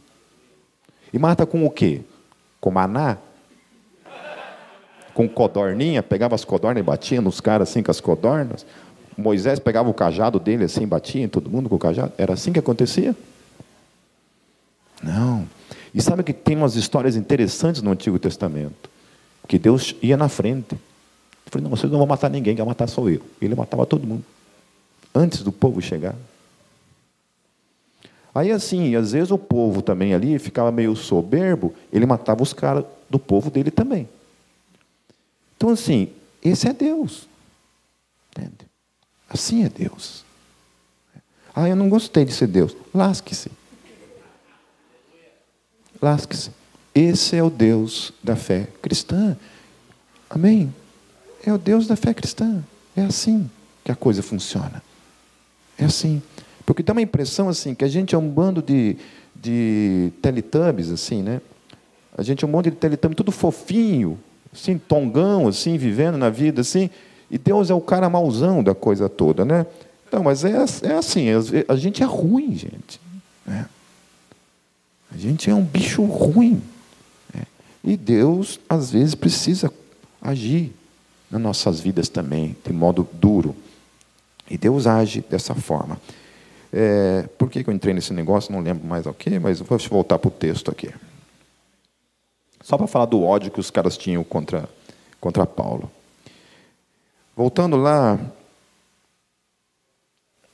E 1.11 1.19
mata 1.19 1.45
com 1.45 1.65
o 1.65 1.69
quê? 1.69 2.01
Com 2.59 2.71
maná? 2.71 3.17
Com 5.13 5.29
codorninha, 5.29 6.03
pegava 6.03 6.35
as 6.35 6.43
codornas 6.43 6.81
e 6.81 6.83
batia 6.83 7.21
nos 7.21 7.39
caras 7.39 7.69
assim 7.69 7.81
com 7.81 7.91
as 7.91 8.01
codornas. 8.01 8.65
Moisés 9.17 9.59
pegava 9.59 9.89
o 9.89 9.93
cajado 9.93 10.39
dele 10.39 10.65
assim, 10.65 10.85
batia 10.85 11.23
em 11.23 11.27
todo 11.27 11.49
mundo 11.49 11.69
com 11.69 11.75
o 11.75 11.79
cajado. 11.79 12.11
Era 12.17 12.33
assim 12.33 12.51
que 12.51 12.59
acontecia? 12.59 13.15
Não. 15.01 15.47
E 15.93 16.01
sabe 16.01 16.23
que 16.23 16.33
tem 16.33 16.57
umas 16.57 16.75
histórias 16.75 17.15
interessantes 17.15 17.81
no 17.81 17.91
Antigo 17.91 18.19
Testamento, 18.19 18.89
que 19.47 19.57
Deus 19.57 19.95
ia 20.01 20.17
na 20.17 20.27
frente. 20.27 20.73
Eu 20.73 20.79
falei, 21.51 21.63
não, 21.63 21.69
vocês 21.69 21.89
não 21.89 21.99
vão 21.99 22.07
matar 22.07 22.29
ninguém, 22.29 22.55
quem 22.55 22.65
vai 22.65 22.71
matar 22.71 22.87
sou 22.87 23.09
eu. 23.09 23.21
Ele 23.41 23.55
matava 23.55 23.85
todo 23.85 24.05
mundo, 24.05 24.25
antes 25.15 25.41
do 25.41 25.51
povo 25.51 25.81
chegar. 25.81 26.15
Aí 28.33 28.51
assim, 28.51 28.95
às 28.97 29.13
vezes 29.13 29.31
o 29.31 29.37
povo 29.37 29.81
também 29.81 30.13
ali 30.13 30.37
ficava 30.37 30.69
meio 30.69 30.93
soberbo, 30.93 31.73
ele 31.91 32.05
matava 32.05 32.43
os 32.43 32.51
caras 32.51 32.83
do 33.09 33.17
povo 33.17 33.49
dele 33.49 33.71
também. 33.71 34.09
Então 35.55 35.69
assim, 35.69 36.09
esse 36.43 36.67
é 36.67 36.73
Deus. 36.73 37.29
Entende? 38.31 38.67
Assim 39.29 39.63
é 39.63 39.69
Deus. 39.69 40.25
Ah, 41.55 41.69
eu 41.69 41.75
não 41.77 41.87
gostei 41.87 42.25
de 42.25 42.33
ser 42.33 42.47
Deus. 42.47 42.75
Lasque-se. 42.93 43.49
Lasque-se. 46.01 46.51
Esse 46.93 47.37
é 47.37 47.43
o 47.43 47.49
Deus 47.49 48.11
da 48.21 48.35
fé 48.35 48.67
cristã. 48.81 49.37
Amém? 50.29 50.73
É 51.45 51.53
o 51.53 51.57
Deus 51.57 51.87
da 51.87 51.95
fé 51.95 52.13
cristã. 52.13 52.61
É 52.95 53.01
assim 53.01 53.49
que 53.83 53.91
a 53.91 53.95
coisa 53.95 54.21
funciona. 54.21 54.83
É 55.77 55.85
assim. 55.85 56.21
Porque 56.65 56.81
dá 56.81 56.93
uma 56.93 57.01
impressão 57.01 57.47
assim, 57.49 57.75
que 57.75 57.85
a 57.85 57.87
gente 57.87 58.15
é 58.15 58.17
um 58.17 58.27
bando 58.27 58.61
de, 58.61 58.97
de 59.35 60.11
teletubbies, 60.21 60.89
assim, 60.89 61.21
né? 61.21 61.41
A 62.17 62.23
gente 62.23 62.43
é 62.43 62.47
um 62.47 62.51
monte 62.51 62.69
de 62.69 62.77
teletubbies, 62.77 63.17
tudo 63.17 63.31
fofinho, 63.31 64.17
assim, 64.53 64.77
tongão, 64.77 65.47
assim, 65.47 65.77
vivendo 65.77 66.17
na 66.17 66.29
vida, 66.29 66.61
assim. 66.61 66.89
E 67.29 67.37
Deus 67.37 67.69
é 67.69 67.73
o 67.73 67.81
cara 67.81 68.09
mauzão 68.09 68.63
da 68.63 68.73
coisa 68.73 69.09
toda, 69.09 69.43
né? 69.43 69.65
Não, 70.11 70.23
mas 70.23 70.45
é, 70.45 70.51
é 70.83 70.93
assim, 70.93 71.27
a 71.67 71.75
gente 71.75 72.01
é 72.01 72.05
ruim, 72.05 72.55
gente. 72.55 72.99
Né? 73.45 73.65
A 75.13 75.17
gente 75.17 75.49
é 75.49 75.53
um 75.53 75.63
bicho 75.63 76.03
ruim. 76.03 76.61
Né? 77.33 77.43
E 77.83 77.97
Deus, 77.97 78.59
às 78.69 78.91
vezes, 78.91 79.13
precisa 79.13 79.71
agir 80.21 80.73
nas 81.29 81.41
nossas 81.41 81.79
vidas 81.79 82.07
também, 82.07 82.55
de 82.65 82.71
modo 82.71 83.07
duro. 83.13 83.55
E 84.49 84.57
Deus 84.57 84.85
age 84.87 85.23
dessa 85.29 85.55
forma. 85.55 85.99
É, 86.71 87.23
por 87.37 87.49
que, 87.49 87.63
eu 87.67 87.73
entrei 87.73 87.93
nesse 87.93 88.13
negócio? 88.13 88.51
Não 88.51 88.61
lembro 88.61 88.85
mais 88.85 89.05
o 89.05 89.13
que, 89.13 89.39
mas 89.39 89.59
vou 89.59 89.77
voltar 89.89 90.19
para 90.19 90.27
o 90.27 90.31
texto 90.31 90.69
aqui. 90.69 90.89
Só 92.61 92.77
para 92.77 92.87
falar 92.87 93.05
do 93.05 93.23
ódio 93.23 93.51
que 93.51 93.59
os 93.59 93.71
caras 93.71 93.97
tinham 93.97 94.23
contra, 94.23 94.67
contra 95.21 95.45
Paulo. 95.45 95.89
Voltando 97.35 97.77
lá, 97.77 98.19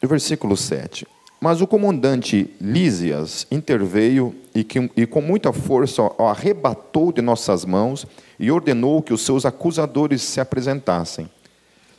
no 0.01 0.09
versículo 0.09 0.57
7. 0.57 1.07
Mas 1.39 1.59
o 1.59 1.65
comandante 1.65 2.53
Lísias 2.61 3.47
interveio 3.49 4.35
e, 4.53 4.63
que, 4.63 4.91
e, 4.95 5.07
com 5.07 5.21
muita 5.21 5.51
força 5.51 6.03
o 6.03 6.27
arrebatou 6.27 7.11
de 7.11 7.21
nossas 7.21 7.65
mãos 7.65 8.05
e 8.39 8.51
ordenou 8.51 9.01
que 9.01 9.13
os 9.13 9.21
seus 9.21 9.43
acusadores 9.43 10.21
se 10.21 10.39
apresentassem. 10.39 11.27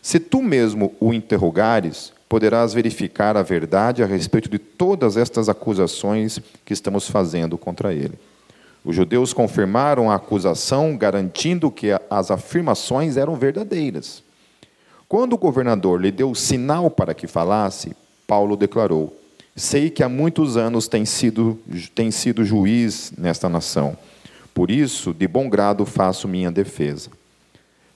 Se 0.03 0.19
tu 0.19 0.43
mesmo 0.43 0.93
o 0.99 1.15
interrogares, 1.15 2.13
poderás 2.29 2.75
verificar 2.75 3.37
a 3.37 3.43
verdade 3.43 4.03
a 4.03 4.07
respeito 4.07 4.49
de 4.49 4.59
todas 4.59 5.17
estas 5.17 5.49
acusações 5.49 6.41
que 6.65 6.73
estamos 6.73 7.09
fazendo 7.09 7.57
contra 7.57 7.95
ele. 7.95 8.19
Os 8.85 8.97
judeus 8.97 9.33
confirmaram 9.33 10.11
a 10.11 10.17
acusação, 10.17 10.97
garantindo 10.97 11.71
que 11.71 11.91
as 12.11 12.33
afirmações 12.33 13.17
eram 13.17 13.37
verdadeiras. 13.37 14.25
Quando 15.09 15.35
o 15.35 15.39
governador 15.39 16.01
lhe 16.01 16.11
deu 16.11 16.35
sinal 16.35 16.91
para 16.91 17.15
que 17.15 17.29
falasse, 17.29 17.95
Paulo 18.27 18.57
declarou: 18.57 19.17
Sei 19.55 19.89
que 19.89 20.03
há 20.03 20.09
muitos 20.09 20.57
anos 20.57 20.89
tem 20.89 21.05
sido, 21.05 21.61
tem 21.95 22.11
sido 22.11 22.45
juiz 22.45 23.13
nesta 23.17 23.49
nação. 23.49 23.97
Por 24.53 24.69
isso, 24.69 25.15
de 25.15 25.29
bom 25.29 25.49
grado 25.49 25.87
faço 25.87 26.27
minha 26.27 26.51
defesa. 26.51 27.09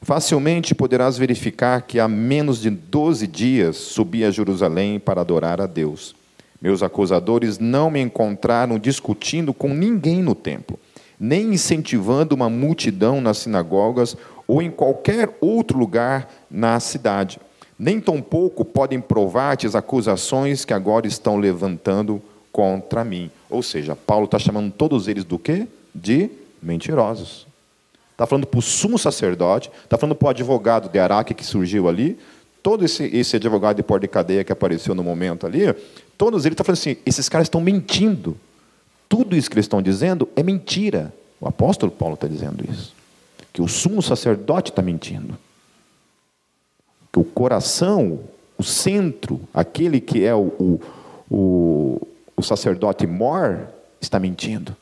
Facilmente 0.06 0.72
poderás 0.72 1.18
verificar 1.18 1.82
que 1.82 1.98
há 1.98 2.06
menos 2.06 2.60
de 2.60 2.70
doze 2.70 3.26
dias 3.26 3.76
subi 3.76 4.24
a 4.24 4.30
Jerusalém 4.30 5.00
para 5.00 5.20
adorar 5.20 5.60
a 5.60 5.66
Deus. 5.66 6.14
Meus 6.62 6.80
acusadores 6.80 7.58
não 7.58 7.90
me 7.90 8.00
encontraram 8.00 8.78
discutindo 8.78 9.52
com 9.52 9.74
ninguém 9.74 10.22
no 10.22 10.32
templo, 10.32 10.78
nem 11.18 11.52
incentivando 11.52 12.36
uma 12.36 12.48
multidão 12.48 13.20
nas 13.20 13.38
sinagogas 13.38 14.16
ou 14.46 14.62
em 14.62 14.70
qualquer 14.70 15.36
outro 15.40 15.76
lugar 15.76 16.32
na 16.48 16.78
cidade 16.78 17.40
nem 17.76 18.00
tampouco 18.00 18.64
podem 18.64 19.00
provar-te 19.00 19.66
as 19.66 19.74
acusações 19.74 20.64
que 20.64 20.72
agora 20.72 21.06
estão 21.06 21.36
levantando 21.36 22.22
contra 22.50 23.04
mim. 23.04 23.30
Ou 23.50 23.62
seja, 23.62 23.94
Paulo 23.94 24.24
está 24.24 24.38
chamando 24.38 24.72
todos 24.72 25.08
eles 25.08 25.24
do 25.24 25.38
quê? 25.38 25.66
De 25.94 26.30
mentirosos. 26.62 27.45
Está 28.16 28.26
falando 28.26 28.46
para 28.46 28.58
o 28.58 28.62
sumo 28.62 28.98
sacerdote, 28.98 29.70
está 29.84 29.98
falando 29.98 30.16
para 30.16 30.26
o 30.26 30.30
advogado 30.30 30.88
de 30.88 30.98
Araque 30.98 31.34
que 31.34 31.44
surgiu 31.44 31.88
ali, 31.88 32.18
todo 32.62 32.84
esse, 32.84 33.04
esse 33.04 33.36
advogado 33.36 33.76
de 33.76 33.82
porta 33.82 34.06
de 34.06 34.08
cadeia 34.08 34.42
que 34.42 34.52
apareceu 34.52 34.94
no 34.94 35.04
momento 35.04 35.46
ali, 35.46 35.74
todos 36.16 36.46
eles 36.46 36.54
estão 36.54 36.64
falando 36.64 36.78
assim: 36.78 36.96
esses 37.04 37.28
caras 37.28 37.46
estão 37.46 37.60
mentindo. 37.60 38.36
Tudo 39.08 39.36
isso 39.36 39.48
que 39.48 39.54
eles 39.54 39.66
estão 39.66 39.82
dizendo 39.82 40.28
é 40.34 40.42
mentira. 40.42 41.14
O 41.40 41.46
apóstolo 41.46 41.92
Paulo 41.92 42.14
está 42.14 42.26
dizendo 42.26 42.64
isso. 42.68 42.92
Que 43.52 43.62
o 43.62 43.68
sumo 43.68 44.02
sacerdote 44.02 44.70
está 44.70 44.82
mentindo 44.82 45.38
o 47.16 47.24
coração, 47.24 48.20
o 48.58 48.62
centro, 48.62 49.40
aquele 49.52 50.00
que 50.00 50.24
é 50.24 50.34
o, 50.34 50.52
o, 50.58 50.80
o, 51.30 52.08
o 52.36 52.42
sacerdote 52.42 53.06
mor, 53.06 53.68
está 54.00 54.20
mentindo. 54.20 54.76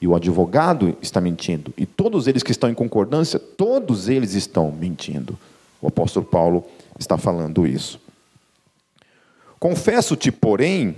E 0.00 0.06
o 0.06 0.14
advogado 0.14 0.96
está 1.02 1.20
mentindo. 1.20 1.72
E 1.76 1.84
todos 1.84 2.26
eles 2.26 2.42
que 2.42 2.52
estão 2.52 2.70
em 2.70 2.74
concordância, 2.74 3.38
todos 3.38 4.08
eles 4.08 4.34
estão 4.34 4.72
mentindo. 4.72 5.38
O 5.80 5.88
apóstolo 5.88 6.24
Paulo 6.24 6.64
está 6.98 7.18
falando 7.18 7.66
isso. 7.66 8.00
Confesso-te, 9.58 10.32
porém, 10.32 10.96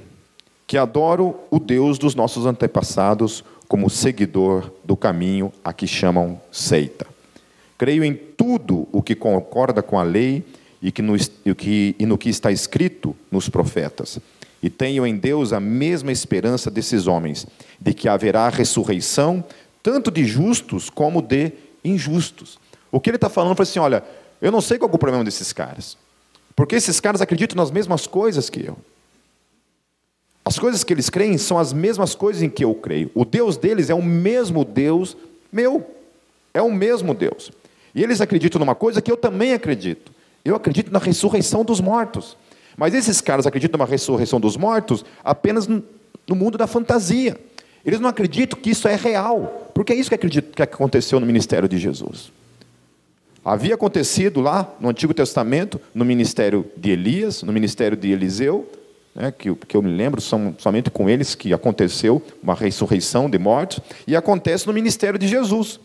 que 0.67 0.79
adoro 0.79 1.35
o 1.51 1.59
Deus 1.59 1.99
dos 1.99 2.15
nossos 2.15 2.47
antepassados 2.47 3.45
como 3.69 3.91
seguidor 3.91 4.71
do 4.85 4.97
caminho 4.97 5.53
a 5.65 5.73
que 5.73 5.87
chamam 5.87 6.41
seita. 6.51 7.07
Creio 7.77 8.05
em 8.05 8.15
tudo 8.15 8.87
o 8.93 9.03
que 9.03 9.15
concorda 9.15 9.83
com 9.83 9.99
a 9.99 10.03
lei 10.03 10.45
e, 10.81 10.93
que 10.93 11.03
no, 11.03 11.17
e, 11.17 11.55
que, 11.55 11.97
e 11.99 12.07
no 12.07 12.17
que 12.17 12.29
está 12.29 12.53
escrito 12.53 13.17
nos 13.31 13.49
profetas. 13.49 14.21
E 14.63 14.71
tenho 14.71 15.07
em 15.07 15.17
Deus 15.17 15.53
a 15.53 15.59
mesma 15.59 16.13
esperança 16.13 16.71
desses 16.71 17.07
homens, 17.07 17.47
de 17.81 17.93
que 17.93 18.09
haverá 18.09 18.49
ressurreição, 18.49 19.45
tanto 19.83 20.11
de 20.11 20.25
justos 20.25 20.89
como 20.89 21.21
de 21.21 21.53
injustos. 21.85 22.59
O 22.91 23.01
que 23.01 23.11
ele 23.11 23.17
está 23.17 23.29
falando 23.29 23.57
foi 23.57 23.65
assim: 23.65 23.81
olha, 23.81 24.05
eu 24.41 24.53
não 24.53 24.61
sei 24.61 24.79
qual 24.79 24.91
é 24.91 24.95
o 24.95 24.99
problema 24.99 25.25
desses 25.25 25.53
caras. 25.53 25.97
Porque 26.55 26.77
esses 26.77 27.01
caras 27.01 27.21
acreditam 27.21 27.57
nas 27.57 27.71
mesmas 27.71 28.07
coisas 28.07 28.49
que 28.49 28.65
eu. 28.65 28.77
As 30.45 30.59
coisas 30.59 30.85
que 30.85 30.93
eles 30.93 31.09
creem 31.09 31.39
são 31.39 31.59
as 31.59 31.73
mesmas 31.73 32.15
coisas 32.15 32.43
em 32.43 32.51
que 32.51 32.65
eu 32.65 32.75
creio. 32.75 33.11
O 33.15 33.25
Deus 33.25 33.57
deles 33.57 33.91
é 33.91 33.95
o 33.95 34.03
mesmo 34.03 34.65
Deus 34.65 35.17
meu. 35.51 35.85
É 36.53 36.61
o 36.61 36.71
mesmo 36.71 37.15
Deus. 37.15 37.51
E 37.95 38.03
eles 38.03 38.21
acreditam 38.21 38.59
numa 38.59 38.75
coisa 38.75 39.01
que 39.01 39.11
eu 39.11 39.17
também 39.17 39.53
acredito. 39.53 40.13
Eu 40.45 40.57
acredito 40.57 40.93
na 40.93 40.99
ressurreição 40.99 41.65
dos 41.65 41.81
mortos. 41.81 42.37
Mas 42.77 42.95
esses 42.95 43.21
caras 43.21 43.47
acreditam 43.47 43.79
na 43.79 43.85
ressurreição 43.85 44.41
dos 44.41 44.57
mortos 44.57 45.05
apenas 45.25 45.67
no 45.67 45.83
mundo 46.35 46.57
da 46.57 46.67
fantasia. 46.67 47.37
Eles 47.85 48.01
não 48.01 48.09
acreditam 48.09 48.59
que 48.59 48.71
isso 48.71 48.87
é 48.87 48.95
real, 48.95 49.71
porque 49.75 49.93
é 49.93 49.97
isso 49.97 50.09
que, 50.09 50.15
acredito, 50.15 50.55
que 50.55 50.63
aconteceu 50.63 51.19
no 51.19 51.27
ministério 51.27 51.69
de 51.69 51.79
Jesus. 51.79 52.33
Havia 53.45 53.75
acontecido 53.75 54.41
lá 54.41 54.73
no 54.79 54.89
Antigo 54.89 55.13
Testamento, 55.13 55.81
no 55.93 56.05
ministério 56.05 56.65
de 56.77 56.91
Elias, 56.91 57.43
no 57.43 57.53
ministério 57.53 57.97
de 57.97 58.13
Eliseu, 58.13 58.71
né, 59.15 59.33
que, 59.37 59.53
que 59.55 59.77
eu 59.77 59.83
me 59.83 59.91
lembro, 59.91 60.21
são 60.21 60.55
somente 60.59 60.91
com 60.91 61.11
eles 61.11 61.35
que 61.35 61.53
aconteceu 61.53 62.23
uma 62.41 62.55
ressurreição 62.55 63.29
de 63.29 63.39
mortos, 63.39 63.81
e 64.07 64.15
acontece 64.15 64.67
no 64.67 64.73
ministério 64.73 65.19
de 65.19 65.27
Jesus. 65.27 65.81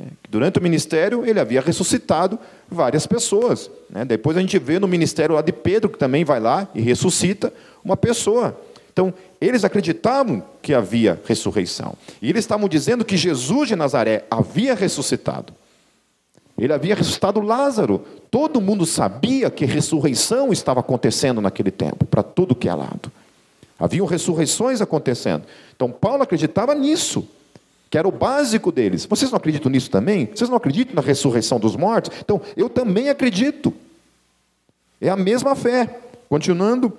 É, 0.00 0.04
durante 0.30 0.58
o 0.58 0.62
ministério, 0.62 1.24
ele 1.26 1.38
havia 1.38 1.60
ressuscitado 1.60 2.38
várias 2.70 3.06
pessoas. 3.06 3.70
Né? 3.90 4.04
Depois 4.04 4.36
a 4.36 4.40
gente 4.40 4.58
vê 4.58 4.78
no 4.78 4.88
ministério 4.88 5.34
lá 5.34 5.42
de 5.42 5.52
Pedro, 5.52 5.90
que 5.90 5.98
também 5.98 6.24
vai 6.24 6.40
lá 6.40 6.68
e 6.74 6.80
ressuscita 6.80 7.52
uma 7.84 7.96
pessoa. 7.96 8.58
Então, 8.92 9.12
eles 9.40 9.64
acreditavam 9.64 10.42
que 10.60 10.74
havia 10.74 11.20
ressurreição. 11.26 11.94
E 12.20 12.28
eles 12.28 12.44
estavam 12.44 12.68
dizendo 12.68 13.04
que 13.04 13.16
Jesus 13.16 13.68
de 13.68 13.76
Nazaré 13.76 14.24
havia 14.30 14.74
ressuscitado. 14.74 15.52
Ele 16.58 16.72
havia 16.72 16.94
ressuscitado 16.94 17.40
Lázaro. 17.40 18.04
Todo 18.30 18.60
mundo 18.60 18.84
sabia 18.84 19.50
que 19.50 19.64
ressurreição 19.64 20.52
estava 20.52 20.80
acontecendo 20.80 21.40
naquele 21.40 21.70
tempo, 21.70 22.04
para 22.04 22.22
tudo 22.22 22.54
que 22.54 22.68
é 22.68 22.74
lado. 22.74 23.10
Haviam 23.78 24.06
ressurreições 24.06 24.80
acontecendo. 24.80 25.42
Então, 25.74 25.90
Paulo 25.90 26.22
acreditava 26.22 26.74
nisso 26.74 27.26
que 27.92 27.98
era 27.98 28.08
o 28.08 28.10
básico 28.10 28.72
deles. 28.72 29.04
Vocês 29.04 29.30
não 29.30 29.36
acreditam 29.36 29.70
nisso 29.70 29.90
também? 29.90 30.24
Vocês 30.34 30.48
não 30.48 30.56
acreditam 30.56 30.94
na 30.94 31.02
ressurreição 31.02 31.60
dos 31.60 31.76
mortos? 31.76 32.10
Então, 32.24 32.40
eu 32.56 32.70
também 32.70 33.10
acredito. 33.10 33.70
É 34.98 35.10
a 35.10 35.16
mesma 35.16 35.54
fé. 35.54 36.00
Continuando. 36.26 36.96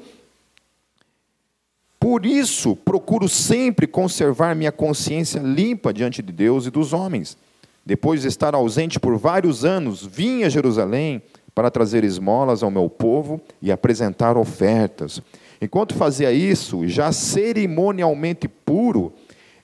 Por 2.00 2.27
isso, 2.27 2.75
procuro 2.75 3.27
sempre 3.27 3.88
conservar 3.88 4.55
minha 4.55 4.71
consciência 4.71 5.39
limpa 5.39 5.91
diante 5.91 6.21
de 6.21 6.31
Deus 6.31 6.67
e 6.67 6.69
dos 6.69 6.93
homens. 6.93 7.35
Depois 7.83 8.21
de 8.21 8.27
estar 8.27 8.53
ausente 8.53 9.00
por 9.00 9.17
vários 9.17 9.65
anos, 9.65 10.05
vim 10.05 10.43
a 10.43 10.50
Jerusalém 10.50 11.23
para 11.55 11.71
trazer 11.71 12.03
esmolas 12.03 12.62
ao 12.62 12.69
meu 12.69 12.88
povo 12.88 13.41
e 13.59 13.71
apresentar 13.71 14.38
ofertas. 14.38 15.23
Enquanto 15.59 15.95
fazia 15.95 16.31
isso, 16.31 16.88
já 16.88 17.12
cerimonialmente 17.12 18.47
puro, 18.47 19.12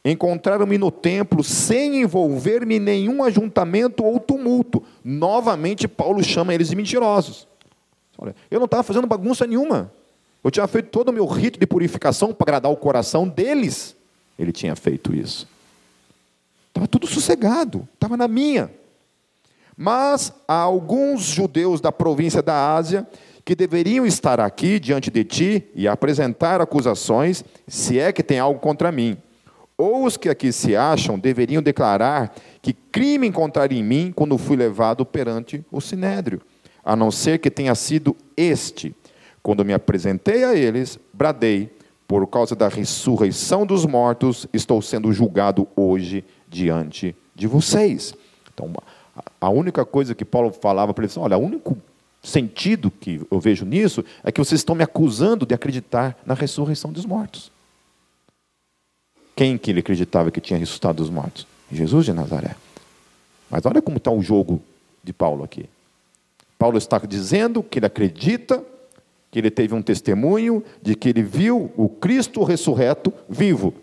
Encontraram-me 0.03 0.77
no 0.77 0.91
templo 0.91 1.43
sem 1.43 2.01
envolver-me 2.01 2.75
em 2.75 2.79
nenhum 2.79 3.23
ajuntamento 3.23 4.03
ou 4.03 4.19
tumulto. 4.19 4.81
Novamente, 5.03 5.87
Paulo 5.87 6.23
chama 6.23 6.53
eles 6.53 6.69
de 6.69 6.75
mentirosos. 6.75 7.47
Olha, 8.17 8.35
eu 8.49 8.59
não 8.59 8.65
estava 8.65 8.83
fazendo 8.83 9.07
bagunça 9.07 9.45
nenhuma. 9.45 9.91
Eu 10.41 10.49
tinha 10.49 10.65
feito 10.67 10.89
todo 10.89 11.09
o 11.09 11.13
meu 11.13 11.25
rito 11.25 11.59
de 11.59 11.67
purificação 11.67 12.33
para 12.33 12.45
agradar 12.45 12.71
o 12.71 12.77
coração 12.77 13.27
deles. 13.27 13.95
Ele 14.37 14.53
tinha 14.53 14.75
feito 14.75 15.13
isso. 15.13 15.47
Estava 16.69 16.87
tudo 16.87 17.05
sossegado, 17.05 17.87
estava 17.93 18.15
na 18.15 18.27
minha. 18.27 18.71
Mas 19.75 20.31
há 20.47 20.55
alguns 20.55 21.23
judeus 21.23 21.81
da 21.81 21.91
província 21.91 22.41
da 22.41 22.73
Ásia 22.73 23.05
que 23.43 23.55
deveriam 23.55 24.05
estar 24.05 24.39
aqui 24.39 24.79
diante 24.79 25.11
de 25.11 25.23
ti 25.25 25.67
e 25.75 25.87
apresentar 25.87 26.61
acusações, 26.61 27.43
se 27.67 27.99
é 27.99 28.13
que 28.13 28.23
tem 28.23 28.39
algo 28.39 28.59
contra 28.59 28.91
mim 28.91 29.17
ou 29.79 30.03
os 30.03 30.17
que 30.17 30.27
aqui 30.27 30.51
se 30.51 30.75
acham 30.75 31.17
deveriam 31.17 31.63
declarar 31.63 32.35
que 32.61 32.73
crime 32.73 33.25
encontraram 33.25 33.73
em 33.73 33.81
mim 33.81 34.11
quando 34.13 34.37
fui 34.37 34.57
levado 34.57 35.05
perante 35.05 35.63
o 35.71 35.79
sinédrio, 35.79 36.41
a 36.83 36.97
não 36.97 37.09
ser 37.09 37.39
que 37.39 37.49
tenha 37.49 37.73
sido 37.73 38.13
este. 38.35 38.93
Quando 39.41 39.63
me 39.63 39.73
apresentei 39.73 40.43
a 40.43 40.53
eles, 40.53 40.99
bradei, 41.13 41.73
por 42.05 42.27
causa 42.27 42.57
da 42.57 42.67
ressurreição 42.67 43.65
dos 43.65 43.85
mortos, 43.85 44.45
estou 44.51 44.81
sendo 44.81 45.13
julgado 45.13 45.65
hoje 45.77 46.25
diante 46.49 47.15
de 47.33 47.47
vocês. 47.47 48.13
Então, 48.53 48.73
a 49.39 49.49
única 49.49 49.85
coisa 49.85 50.13
que 50.13 50.25
Paulo 50.25 50.51
falava 50.51 50.93
para 50.93 51.05
eles, 51.05 51.15
olha, 51.15 51.37
o 51.37 51.41
único 51.41 51.77
sentido 52.21 52.91
que 52.91 53.21
eu 53.31 53.39
vejo 53.39 53.63
nisso 53.63 54.03
é 54.25 54.31
que 54.31 54.41
vocês 54.41 54.59
estão 54.59 54.75
me 54.75 54.83
acusando 54.83 55.45
de 55.45 55.55
acreditar 55.55 56.17
na 56.25 56.33
ressurreição 56.33 56.91
dos 56.91 57.05
mortos. 57.05 57.49
Quem 59.39 59.57
que 59.57 59.71
ele 59.71 59.79
acreditava 59.79 60.29
que 60.31 60.41
tinha 60.41 60.59
ressuscitado 60.59 61.01
dos 61.01 61.09
mortos? 61.09 61.47
Jesus 61.71 62.03
de 62.03 62.11
Nazaré. 62.11 62.57
Mas 63.49 63.65
olha 63.65 63.81
como 63.81 63.95
está 63.95 64.11
o 64.11 64.21
jogo 64.21 64.61
de 65.01 65.13
Paulo 65.13 65.45
aqui. 65.45 65.69
Paulo 66.57 66.77
está 66.77 66.97
dizendo 66.97 67.63
que 67.63 67.79
ele 67.79 67.85
acredita 67.85 68.61
que 69.31 69.39
ele 69.39 69.49
teve 69.49 69.73
um 69.73 69.81
testemunho 69.81 70.61
de 70.81 70.93
que 70.93 71.07
ele 71.07 71.23
viu 71.23 71.71
o 71.77 71.87
Cristo 71.87 72.43
ressurreto 72.43 73.13
vivo. 73.29 73.73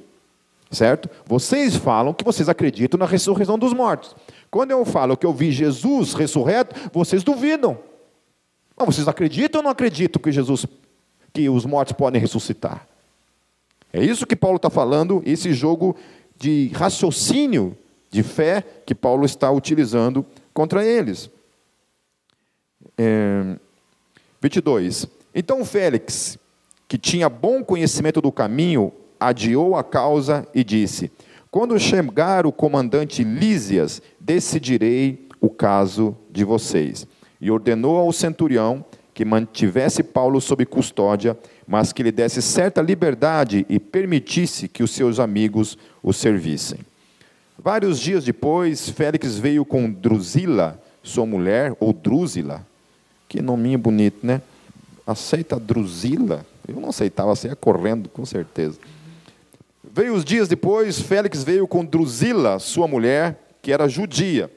Certo? 0.70 1.08
Vocês 1.24 1.74
falam 1.74 2.12
que 2.12 2.22
vocês 2.22 2.50
acreditam 2.50 2.98
na 2.98 3.06
ressurreição 3.06 3.58
dos 3.58 3.72
mortos. 3.72 4.14
Quando 4.50 4.72
eu 4.72 4.84
falo 4.84 5.16
que 5.16 5.24
eu 5.24 5.32
vi 5.32 5.52
Jesus 5.52 6.12
ressurreto, 6.12 6.90
vocês 6.92 7.24
duvidam. 7.24 7.78
Mas 8.76 8.94
vocês 8.94 9.08
acreditam 9.08 9.60
ou 9.60 9.62
não 9.62 9.70
acreditam 9.70 10.20
que 10.20 10.30
Jesus, 10.30 10.66
que 11.32 11.48
os 11.48 11.64
mortos 11.64 11.94
podem 11.94 12.20
ressuscitar? 12.20 12.86
É 13.96 14.04
isso 14.04 14.26
que 14.26 14.36
Paulo 14.36 14.56
está 14.56 14.68
falando, 14.68 15.22
esse 15.24 15.54
jogo 15.54 15.96
de 16.38 16.70
raciocínio 16.74 17.74
de 18.10 18.22
fé 18.22 18.62
que 18.84 18.94
Paulo 18.94 19.24
está 19.24 19.50
utilizando 19.50 20.22
contra 20.52 20.84
eles. 20.84 21.30
É, 22.98 23.56
22. 24.38 25.06
Então 25.34 25.64
Félix, 25.64 26.38
que 26.86 26.98
tinha 26.98 27.30
bom 27.30 27.64
conhecimento 27.64 28.20
do 28.20 28.30
caminho, 28.30 28.92
adiou 29.18 29.74
a 29.74 29.82
causa 29.82 30.46
e 30.54 30.62
disse: 30.62 31.10
Quando 31.50 31.78
chegar 31.78 32.44
o 32.44 32.52
comandante 32.52 33.24
Lísias, 33.24 34.02
decidirei 34.20 35.26
o 35.40 35.48
caso 35.48 36.14
de 36.30 36.44
vocês. 36.44 37.06
E 37.40 37.50
ordenou 37.50 37.96
ao 37.96 38.12
centurião 38.12 38.84
que 39.14 39.24
mantivesse 39.24 40.02
Paulo 40.02 40.38
sob 40.38 40.66
custódia 40.66 41.34
mas 41.66 41.92
que 41.92 42.02
lhe 42.02 42.12
desse 42.12 42.40
certa 42.40 42.80
liberdade 42.80 43.66
e 43.68 43.78
permitisse 43.78 44.68
que 44.68 44.82
os 44.82 44.92
seus 44.92 45.18
amigos 45.18 45.76
o 46.02 46.12
servissem. 46.12 46.78
Vários 47.58 47.98
dias 47.98 48.24
depois, 48.24 48.88
Félix 48.90 49.38
veio 49.38 49.64
com 49.64 49.90
Drusila, 49.90 50.80
sua 51.02 51.26
mulher, 51.26 51.74
ou 51.80 51.92
Drusila, 51.92 52.64
que 53.28 53.42
nominho 53.42 53.78
bonito, 53.78 54.24
né? 54.24 54.40
Aceita 55.06 55.58
Drusila? 55.58 56.46
Eu 56.68 56.80
não 56.80 56.90
aceitava, 56.90 57.34
saia 57.34 57.56
correndo, 57.56 58.08
com 58.08 58.24
certeza. 58.24 58.78
Veio 59.82 60.14
os 60.14 60.24
dias 60.24 60.46
depois, 60.46 61.00
Félix 61.00 61.42
veio 61.42 61.66
com 61.66 61.84
Drusila, 61.84 62.58
sua 62.58 62.86
mulher, 62.86 63.40
que 63.62 63.72
era 63.72 63.88
judia. 63.88 64.50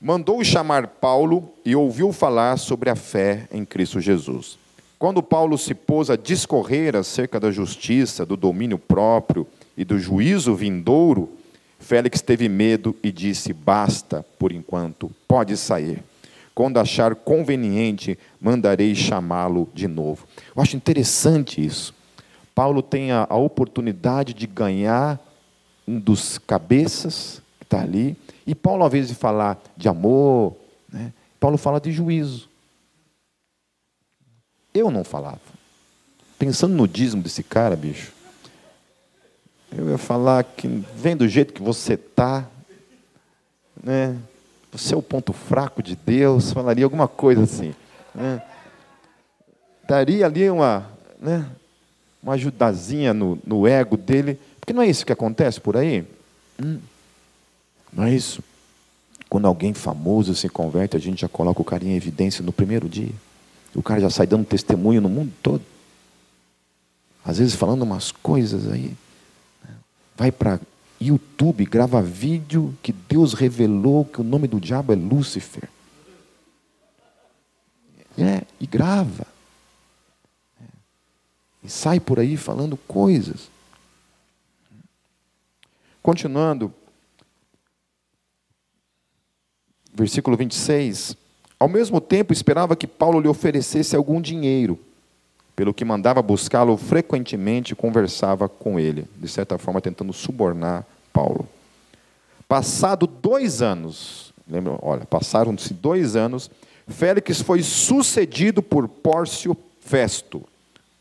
Mandou 0.00 0.42
chamar 0.44 0.86
Paulo 0.86 1.52
e 1.64 1.74
ouviu 1.74 2.12
falar 2.12 2.58
sobre 2.58 2.90
a 2.90 2.96
fé 2.96 3.48
em 3.50 3.64
Cristo 3.64 4.00
Jesus. 4.00 4.59
Quando 5.00 5.22
Paulo 5.22 5.56
se 5.56 5.74
pôs 5.74 6.10
a 6.10 6.16
discorrer 6.16 6.94
acerca 6.94 7.40
da 7.40 7.50
justiça, 7.50 8.26
do 8.26 8.36
domínio 8.36 8.78
próprio 8.78 9.46
e 9.74 9.82
do 9.82 9.98
juízo 9.98 10.54
vindouro, 10.54 11.30
Félix 11.78 12.20
teve 12.20 12.50
medo 12.50 12.94
e 13.02 13.10
disse: 13.10 13.54
Basta, 13.54 14.22
por 14.38 14.52
enquanto, 14.52 15.10
pode 15.26 15.56
sair. 15.56 16.04
Quando 16.54 16.76
achar 16.76 17.14
conveniente, 17.14 18.18
mandarei 18.38 18.94
chamá-lo 18.94 19.70
de 19.72 19.88
novo. 19.88 20.26
Eu 20.54 20.60
acho 20.60 20.76
interessante 20.76 21.64
isso. 21.64 21.94
Paulo 22.54 22.82
tem 22.82 23.10
a, 23.10 23.26
a 23.30 23.36
oportunidade 23.36 24.34
de 24.34 24.46
ganhar 24.46 25.18
um 25.88 25.98
dos 25.98 26.36
cabeças 26.36 27.40
que 27.58 27.64
está 27.64 27.80
ali. 27.80 28.18
E 28.46 28.54
Paulo, 28.54 28.82
ao 28.82 28.88
invés 28.88 29.08
de 29.08 29.14
falar 29.14 29.58
de 29.78 29.88
amor, 29.88 30.54
né, 30.92 31.10
Paulo 31.40 31.56
fala 31.56 31.80
de 31.80 31.90
juízo. 31.90 32.49
Eu 34.72 34.90
não 34.90 35.04
falava. 35.04 35.40
Pensando 36.38 36.74
no 36.74 36.88
dízimo 36.88 37.22
desse 37.22 37.42
cara, 37.42 37.76
bicho, 37.76 38.12
eu 39.76 39.90
ia 39.90 39.98
falar 39.98 40.42
que 40.44 40.66
vem 40.96 41.16
do 41.16 41.28
jeito 41.28 41.52
que 41.52 41.62
você 41.62 41.94
está, 41.94 42.48
né? 43.82 44.16
Você 44.72 44.94
é 44.94 44.96
o 44.96 45.02
ponto 45.02 45.32
fraco 45.32 45.82
de 45.82 45.96
Deus, 45.96 46.52
falaria 46.52 46.84
alguma 46.84 47.08
coisa 47.08 47.42
assim. 47.42 47.74
Né? 48.14 48.40
Daria 49.88 50.26
ali 50.26 50.48
uma, 50.48 50.88
né, 51.20 51.44
uma 52.22 52.34
ajudazinha 52.34 53.12
no, 53.12 53.38
no 53.44 53.66
ego 53.66 53.96
dele, 53.96 54.38
porque 54.60 54.72
não 54.72 54.82
é 54.82 54.86
isso 54.86 55.04
que 55.04 55.12
acontece 55.12 55.60
por 55.60 55.76
aí? 55.76 56.04
Hum, 56.62 56.78
não 57.92 58.04
é 58.04 58.14
isso? 58.14 58.42
Quando 59.28 59.46
alguém 59.46 59.74
famoso 59.74 60.34
se 60.34 60.48
converte, 60.48 60.96
a 60.96 61.00
gente 61.00 61.22
já 61.22 61.28
coloca 61.28 61.60
o 61.60 61.64
cara 61.64 61.84
em 61.84 61.96
evidência 61.96 62.44
no 62.44 62.52
primeiro 62.52 62.88
dia. 62.88 63.12
O 63.74 63.82
cara 63.82 64.00
já 64.00 64.10
sai 64.10 64.26
dando 64.26 64.44
testemunho 64.44 65.00
no 65.00 65.08
mundo 65.08 65.32
todo. 65.42 65.62
Às 67.24 67.38
vezes 67.38 67.54
falando 67.54 67.82
umas 67.82 68.10
coisas 68.10 68.70
aí. 68.70 68.96
Né? 69.62 69.76
Vai 70.16 70.32
para 70.32 70.60
YouTube, 71.00 71.64
grava 71.64 72.02
vídeo 72.02 72.76
que 72.82 72.92
Deus 72.92 73.32
revelou 73.32 74.04
que 74.04 74.20
o 74.20 74.24
nome 74.24 74.46
do 74.48 74.60
diabo 74.60 74.92
é 74.92 74.96
Lúcifer. 74.96 75.68
É, 78.18 78.42
e 78.58 78.66
grava. 78.66 79.26
É. 80.60 80.64
E 81.64 81.70
sai 81.70 82.00
por 82.00 82.18
aí 82.18 82.36
falando 82.36 82.76
coisas. 82.76 83.48
Continuando, 86.02 86.72
versículo 89.92 90.36
26. 90.36 91.16
Ao 91.60 91.68
mesmo 91.68 92.00
tempo, 92.00 92.32
esperava 92.32 92.74
que 92.74 92.86
Paulo 92.86 93.20
lhe 93.20 93.28
oferecesse 93.28 93.94
algum 93.94 94.18
dinheiro, 94.18 94.78
pelo 95.54 95.74
que 95.74 95.84
mandava 95.84 96.22
buscá-lo 96.22 96.74
frequentemente 96.78 97.74
e 97.74 97.76
conversava 97.76 98.48
com 98.48 98.80
ele, 98.80 99.06
de 99.18 99.28
certa 99.28 99.58
forma 99.58 99.78
tentando 99.78 100.10
subornar 100.10 100.86
Paulo. 101.12 101.46
Passado 102.48 103.06
dois 103.06 103.60
anos, 103.60 104.32
lembra? 104.48 104.78
Olha, 104.80 105.04
passaram-se 105.04 105.74
dois 105.74 106.16
anos, 106.16 106.50
Félix 106.88 107.42
foi 107.42 107.62
sucedido 107.62 108.62
por 108.62 108.88
Pórcio 108.88 109.54
Festo. 109.82 110.42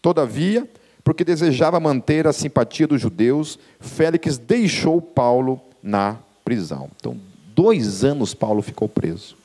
Todavia, 0.01 0.69
porque 1.05 1.23
desejava 1.23 1.79
manter 1.79 2.27
a 2.27 2.33
simpatia 2.33 2.85
dos 2.85 2.99
judeus, 2.99 3.57
Félix 3.79 4.37
deixou 4.37 5.01
Paulo 5.01 5.61
na 5.81 6.17
prisão. 6.43 6.89
Então, 6.97 7.17
dois 7.55 8.03
anos 8.03 8.33
Paulo 8.33 8.61
ficou 8.61 8.89
preso. 8.89 9.38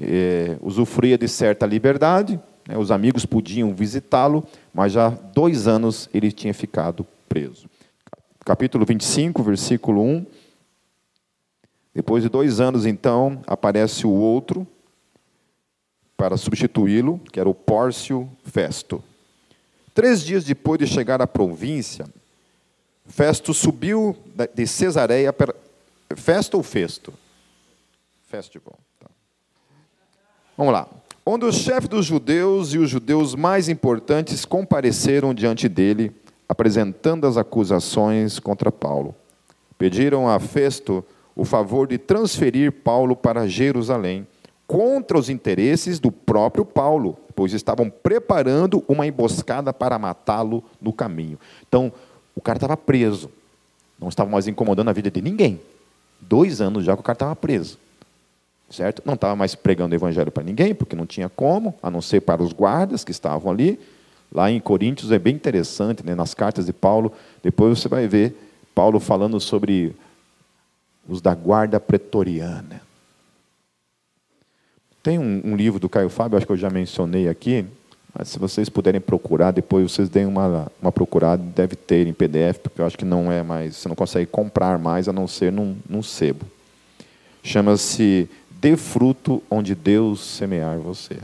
É, 0.00 0.56
usufruía 0.60 1.18
de 1.18 1.26
certa 1.26 1.66
liberdade, 1.66 2.40
né, 2.68 2.78
os 2.78 2.90
amigos 2.90 3.26
podiam 3.26 3.74
visitá-lo, 3.74 4.44
mas 4.72 4.92
já 4.92 5.08
dois 5.08 5.66
anos 5.66 6.08
ele 6.14 6.30
tinha 6.30 6.54
ficado 6.54 7.06
preso 7.28 7.68
capítulo 8.48 8.86
25, 8.86 9.42
versículo 9.42 10.02
1. 10.02 10.26
Depois 11.94 12.22
de 12.22 12.30
dois 12.30 12.60
anos, 12.60 12.86
então, 12.86 13.42
aparece 13.46 14.06
o 14.06 14.10
outro 14.10 14.66
para 16.16 16.34
substituí-lo, 16.38 17.18
que 17.30 17.38
era 17.38 17.46
o 17.46 17.52
Pórcio 17.52 18.26
Festo. 18.44 19.04
Três 19.94 20.24
dias 20.24 20.44
depois 20.44 20.78
de 20.78 20.86
chegar 20.86 21.20
à 21.20 21.26
província, 21.26 22.06
Festo 23.06 23.52
subiu 23.52 24.16
de 24.54 24.66
Cesareia. 24.66 25.30
Per... 25.30 25.54
Festo 26.16 26.56
ou 26.56 26.62
Festo? 26.62 27.12
Festival. 28.28 28.78
Vamos 30.58 30.72
lá. 30.72 30.88
Onde 31.24 31.44
o 31.44 31.52
chefe 31.52 31.86
dos 31.86 32.04
judeus 32.04 32.74
e 32.74 32.78
os 32.78 32.90
judeus 32.90 33.36
mais 33.36 33.68
importantes 33.68 34.44
compareceram 34.44 35.32
diante 35.32 35.68
dele 35.68 36.12
apresentando 36.48 37.28
as 37.28 37.36
acusações 37.36 38.40
contra 38.40 38.72
Paulo. 38.72 39.14
Pediram 39.78 40.28
a 40.28 40.40
Festo 40.40 41.04
o 41.36 41.44
favor 41.44 41.86
de 41.86 41.96
transferir 41.96 42.72
Paulo 42.72 43.14
para 43.14 43.46
Jerusalém, 43.46 44.26
contra 44.66 45.16
os 45.16 45.30
interesses 45.30 46.00
do 46.00 46.10
próprio 46.10 46.64
Paulo, 46.64 47.16
pois 47.36 47.52
estavam 47.52 47.88
preparando 47.88 48.84
uma 48.88 49.06
emboscada 49.06 49.72
para 49.72 49.96
matá-lo 49.96 50.64
no 50.82 50.92
caminho. 50.92 51.38
Então, 51.68 51.92
o 52.34 52.40
cara 52.40 52.56
estava 52.56 52.76
preso, 52.76 53.30
não 53.96 54.08
estava 54.08 54.28
mais 54.28 54.48
incomodando 54.48 54.88
a 54.88 54.92
vida 54.92 55.08
de 55.08 55.22
ninguém. 55.22 55.60
Dois 56.20 56.60
anos 56.60 56.84
já 56.84 56.94
que 56.94 57.00
o 57.00 57.04
cara 57.04 57.14
estava 57.14 57.36
preso. 57.36 57.78
Certo? 58.70 59.02
Não 59.04 59.14
estava 59.14 59.34
mais 59.34 59.54
pregando 59.54 59.94
o 59.94 59.98
evangelho 59.98 60.30
para 60.30 60.44
ninguém, 60.44 60.74
porque 60.74 60.94
não 60.94 61.06
tinha 61.06 61.28
como, 61.28 61.74
a 61.82 61.90
não 61.90 62.02
ser 62.02 62.20
para 62.20 62.42
os 62.42 62.52
guardas 62.52 63.02
que 63.02 63.10
estavam 63.10 63.50
ali. 63.50 63.78
Lá 64.30 64.50
em 64.50 64.60
Coríntios 64.60 65.10
é 65.10 65.18
bem 65.18 65.34
interessante, 65.34 66.04
né? 66.04 66.14
nas 66.14 66.34
cartas 66.34 66.66
de 66.66 66.72
Paulo, 66.72 67.12
depois 67.42 67.78
você 67.78 67.88
vai 67.88 68.06
ver 68.06 68.36
Paulo 68.74 69.00
falando 69.00 69.40
sobre 69.40 69.96
os 71.08 71.22
da 71.22 71.34
guarda 71.34 71.80
pretoriana. 71.80 72.82
Tem 75.02 75.18
um, 75.18 75.40
um, 75.44 75.56
livro 75.56 75.80
do 75.80 75.88
Caio 75.88 76.10
Fábio, 76.10 76.36
acho 76.36 76.46
que 76.46 76.52
eu 76.52 76.56
já 76.56 76.68
mencionei 76.68 77.28
aqui, 77.28 77.64
mas 78.16 78.28
se 78.28 78.38
vocês 78.38 78.68
puderem 78.68 79.00
procurar, 79.00 79.52
depois 79.52 79.90
vocês 79.90 80.10
deem 80.10 80.26
uma, 80.26 80.70
uma 80.82 80.92
procurada, 80.92 81.42
deve 81.42 81.76
ter 81.76 82.06
em 82.06 82.12
PDF, 82.12 82.58
porque 82.58 82.82
eu 82.82 82.86
acho 82.86 82.98
que 82.98 83.04
não 83.04 83.32
é 83.32 83.42
mais, 83.42 83.76
você 83.76 83.88
não 83.88 83.96
consegue 83.96 84.26
comprar 84.26 84.78
mais 84.78 85.08
a 85.08 85.12
não 85.12 85.26
ser 85.26 85.50
num, 85.50 85.76
num 85.88 86.02
sebo. 86.02 86.44
Chama-se 87.42 88.28
Dê 88.60 88.76
fruto 88.76 89.42
onde 89.48 89.74
Deus 89.74 90.20
semear 90.20 90.78
você. 90.78 91.18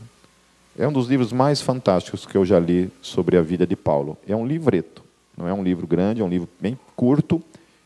É 0.79 0.87
um 0.87 0.93
dos 0.93 1.09
livros 1.09 1.33
mais 1.33 1.61
fantásticos 1.61 2.25
que 2.25 2.37
eu 2.37 2.45
já 2.45 2.61
li 2.61 2.91
sobre 3.03 3.37
a 3.37 3.43
vida 3.43 3.67
de 3.67 3.75
Paulo. 3.75 4.17
É 4.27 4.37
um 4.37 4.47
livreto, 4.47 5.03
não 5.37 5.49
é 5.49 5.53
um 5.53 5.63
livro 5.63 5.87
grande, 5.87 6.21
é 6.21 6.25
um 6.25 6.29
livro 6.29 6.49
bem 6.61 6.79
curto. 6.95 7.43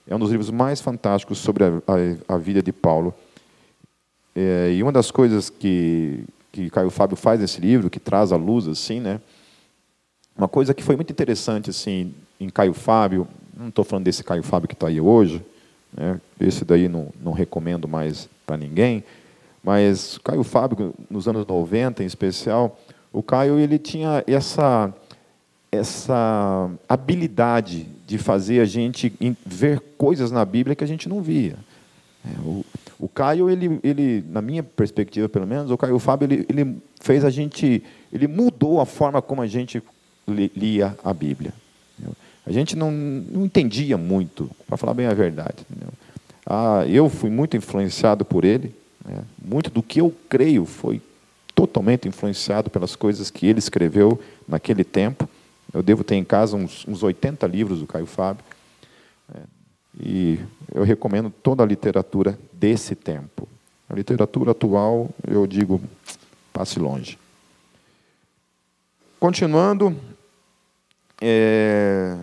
É 0.06 0.14
um 0.14 0.18
dos 0.18 0.30
livros 0.30 0.50
mais 0.50 0.80
fantásticos 0.80 1.38
sobre 1.38 1.64
a, 1.64 1.68
a, 1.68 2.34
a 2.34 2.38
vida 2.38 2.62
de 2.62 2.72
Paulo. 2.72 3.14
É, 4.34 4.72
e 4.72 4.82
uma 4.82 4.92
das 4.92 5.10
coisas 5.10 5.50
que, 5.50 6.24
que 6.50 6.70
Caio 6.70 6.90
Fábio 6.90 7.16
faz 7.16 7.40
nesse 7.40 7.60
livro, 7.60 7.90
que 7.90 8.00
traz 8.00 8.32
à 8.32 8.36
luz, 8.36 8.66
assim, 8.66 9.00
né? 9.00 9.20
Uma 10.36 10.48
coisa 10.48 10.72
que 10.72 10.82
foi 10.82 10.96
muito 10.96 11.10
interessante, 11.10 11.70
assim, 11.70 12.14
em 12.38 12.48
Caio 12.48 12.72
Fábio, 12.72 13.26
não 13.56 13.68
estou 13.68 13.84
falando 13.84 14.04
desse 14.04 14.22
Caio 14.22 14.42
Fábio 14.42 14.68
que 14.68 14.74
está 14.74 14.88
aí 14.88 15.00
hoje, 15.00 15.42
né? 15.92 16.20
esse 16.40 16.64
daí 16.64 16.88
não, 16.88 17.08
não 17.20 17.32
recomendo 17.32 17.88
mais 17.88 18.28
para 18.46 18.56
ninguém, 18.56 19.02
mas 19.62 20.18
Caio 20.18 20.42
Fábio, 20.42 20.94
nos 21.10 21.26
anos 21.28 21.46
90 21.46 22.02
em 22.02 22.06
especial, 22.06 22.78
o 23.12 23.22
Caio 23.22 23.58
ele 23.58 23.78
tinha 23.78 24.22
essa, 24.26 24.92
essa 25.70 26.70
habilidade 26.88 27.86
de 28.06 28.18
fazer 28.18 28.60
a 28.60 28.64
gente 28.64 29.12
ver 29.44 29.80
coisas 29.96 30.30
na 30.30 30.44
Bíblia 30.44 30.76
que 30.76 30.84
a 30.84 30.88
gente 30.88 31.08
não 31.08 31.20
via. 31.20 31.56
É, 32.24 32.40
o, 32.40 32.64
o 32.98 33.08
Caio, 33.08 33.48
ele, 33.48 33.78
ele, 33.82 34.24
na 34.28 34.42
minha 34.42 34.62
perspectiva 34.62 35.28
pelo 35.28 35.46
menos, 35.46 35.70
o 35.70 35.78
Caio 35.78 35.98
Fábio 35.98 36.26
ele, 36.26 36.46
ele 36.48 36.76
fez 37.00 37.24
a 37.24 37.30
gente, 37.30 37.82
ele 38.12 38.26
mudou 38.26 38.80
a 38.80 38.86
forma 38.86 39.22
como 39.22 39.42
a 39.42 39.46
gente 39.46 39.82
lia 40.26 40.96
a 41.02 41.12
Bíblia. 41.12 41.52
A 42.46 42.52
gente 42.52 42.74
não, 42.74 42.90
não 42.90 43.44
entendia 43.44 43.98
muito, 43.98 44.50
para 44.66 44.78
falar 44.78 44.94
bem 44.94 45.06
a 45.06 45.12
verdade. 45.12 45.66
Ah, 46.46 46.82
eu 46.88 47.10
fui 47.10 47.28
muito 47.28 47.56
influenciado 47.56 48.24
por 48.24 48.42
ele, 48.42 48.74
né? 49.08 49.24
Muito 49.42 49.70
do 49.70 49.82
que 49.82 50.00
eu 50.00 50.14
creio 50.28 50.66
foi 50.66 51.00
totalmente 51.54 52.06
influenciado 52.06 52.68
pelas 52.68 52.94
coisas 52.94 53.30
que 53.30 53.46
ele 53.46 53.58
escreveu 53.58 54.20
naquele 54.46 54.84
tempo. 54.84 55.28
Eu 55.72 55.82
devo 55.82 56.04
ter 56.04 56.14
em 56.14 56.24
casa 56.24 56.56
uns, 56.56 56.86
uns 56.86 57.02
80 57.02 57.46
livros 57.46 57.80
do 57.80 57.86
Caio 57.86 58.06
Fábio. 58.06 58.44
Né? 59.32 59.40
E 59.98 60.38
eu 60.74 60.84
recomendo 60.84 61.30
toda 61.30 61.62
a 61.62 61.66
literatura 61.66 62.38
desse 62.52 62.94
tempo. 62.94 63.48
A 63.88 63.94
literatura 63.94 64.50
atual, 64.50 65.08
eu 65.26 65.46
digo, 65.46 65.80
passe 66.52 66.78
longe. 66.78 67.18
Continuando, 69.18 69.96
é... 71.20 72.16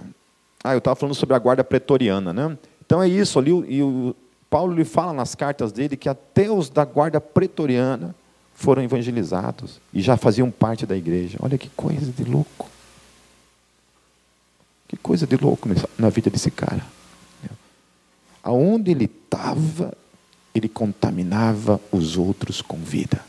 ah, 0.63 0.73
eu 0.73 0.77
estava 0.77 0.95
falando 0.95 1.15
sobre 1.15 1.35
a 1.35 1.39
guarda 1.39 1.63
pretoriana, 1.63 2.31
né? 2.31 2.57
Então 2.85 3.01
é 3.01 3.07
isso 3.07 3.39
ali, 3.39 3.51
e 3.51 3.81
o, 3.81 4.15
Paulo 4.55 4.73
lhe 4.73 4.85
fala 4.85 5.11
nas 5.11 5.35
cartas 5.35 5.73
dele 5.73 5.97
que 5.97 6.07
até 6.07 6.49
os 6.49 6.69
da 6.69 6.85
guarda 6.85 7.19
pretoriana 7.19 8.15
foram 8.53 8.81
evangelizados 8.81 9.81
e 9.93 10.01
já 10.01 10.15
faziam 10.15 10.49
parte 10.49 10.85
da 10.85 10.95
igreja. 10.95 11.37
Olha 11.41 11.57
que 11.57 11.67
coisa 11.71 12.09
de 12.09 12.23
louco. 12.23 12.69
Que 14.87 14.95
coisa 14.95 15.27
de 15.27 15.35
louco 15.35 15.67
na 15.99 16.07
vida 16.07 16.29
desse 16.29 16.49
cara. 16.49 16.85
Aonde 18.41 18.91
ele 18.91 19.03
estava, 19.03 19.91
ele 20.53 20.69
contaminava 20.69 21.81
os 21.91 22.15
outros 22.15 22.61
com 22.61 22.77
vida, 22.77 23.21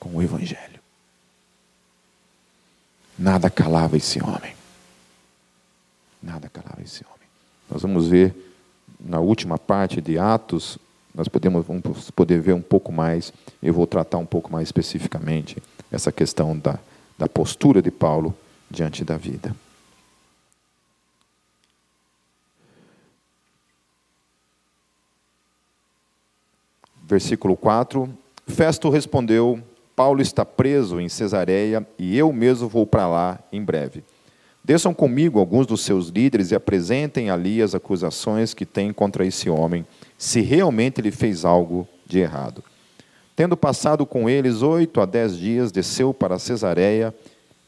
com 0.00 0.16
o 0.16 0.22
evangelho. 0.22 0.80
Nada 3.18 3.50
calava 3.50 3.98
esse 3.98 4.24
homem. 4.24 4.56
Nada 6.22 6.48
calava 6.48 6.80
esse 6.80 7.04
homem. 7.04 7.28
Nós 7.68 7.82
vamos 7.82 8.08
ver 8.08 8.53
na 9.04 9.20
última 9.20 9.58
parte 9.58 10.00
de 10.00 10.18
Atos, 10.18 10.78
nós 11.14 11.28
podemos 11.28 11.64
vamos 11.64 12.10
poder 12.10 12.40
ver 12.40 12.54
um 12.54 12.62
pouco 12.62 12.90
mais, 12.90 13.32
eu 13.62 13.72
vou 13.72 13.86
tratar 13.86 14.18
um 14.18 14.26
pouco 14.26 14.50
mais 14.50 14.68
especificamente 14.68 15.62
essa 15.92 16.10
questão 16.10 16.58
da, 16.58 16.78
da 17.16 17.28
postura 17.28 17.80
de 17.82 17.90
Paulo 17.90 18.34
diante 18.70 19.04
da 19.04 19.16
vida. 19.16 19.54
Versículo 27.06 27.56
4: 27.56 28.08
Festo 28.46 28.88
respondeu: 28.88 29.62
Paulo 29.94 30.22
está 30.22 30.44
preso 30.44 30.98
em 30.98 31.08
Cesareia 31.08 31.86
e 31.98 32.16
eu 32.16 32.32
mesmo 32.32 32.68
vou 32.68 32.86
para 32.86 33.06
lá 33.06 33.38
em 33.52 33.62
breve. 33.62 34.02
Desçam 34.64 34.94
comigo 34.94 35.38
alguns 35.38 35.66
dos 35.66 35.82
seus 35.82 36.08
líderes 36.08 36.50
e 36.50 36.54
apresentem 36.54 37.28
ali 37.28 37.60
as 37.60 37.74
acusações 37.74 38.54
que 38.54 38.64
têm 38.64 38.94
contra 38.94 39.26
esse 39.26 39.50
homem, 39.50 39.84
se 40.16 40.40
realmente 40.40 41.02
ele 41.02 41.10
fez 41.10 41.44
algo 41.44 41.86
de 42.06 42.20
errado. 42.20 42.64
Tendo 43.36 43.58
passado 43.58 44.06
com 44.06 44.30
eles 44.30 44.62
oito 44.62 45.02
a 45.02 45.04
dez 45.04 45.36
dias, 45.36 45.70
desceu 45.70 46.14
para 46.14 46.38
Cesareia 46.38 47.14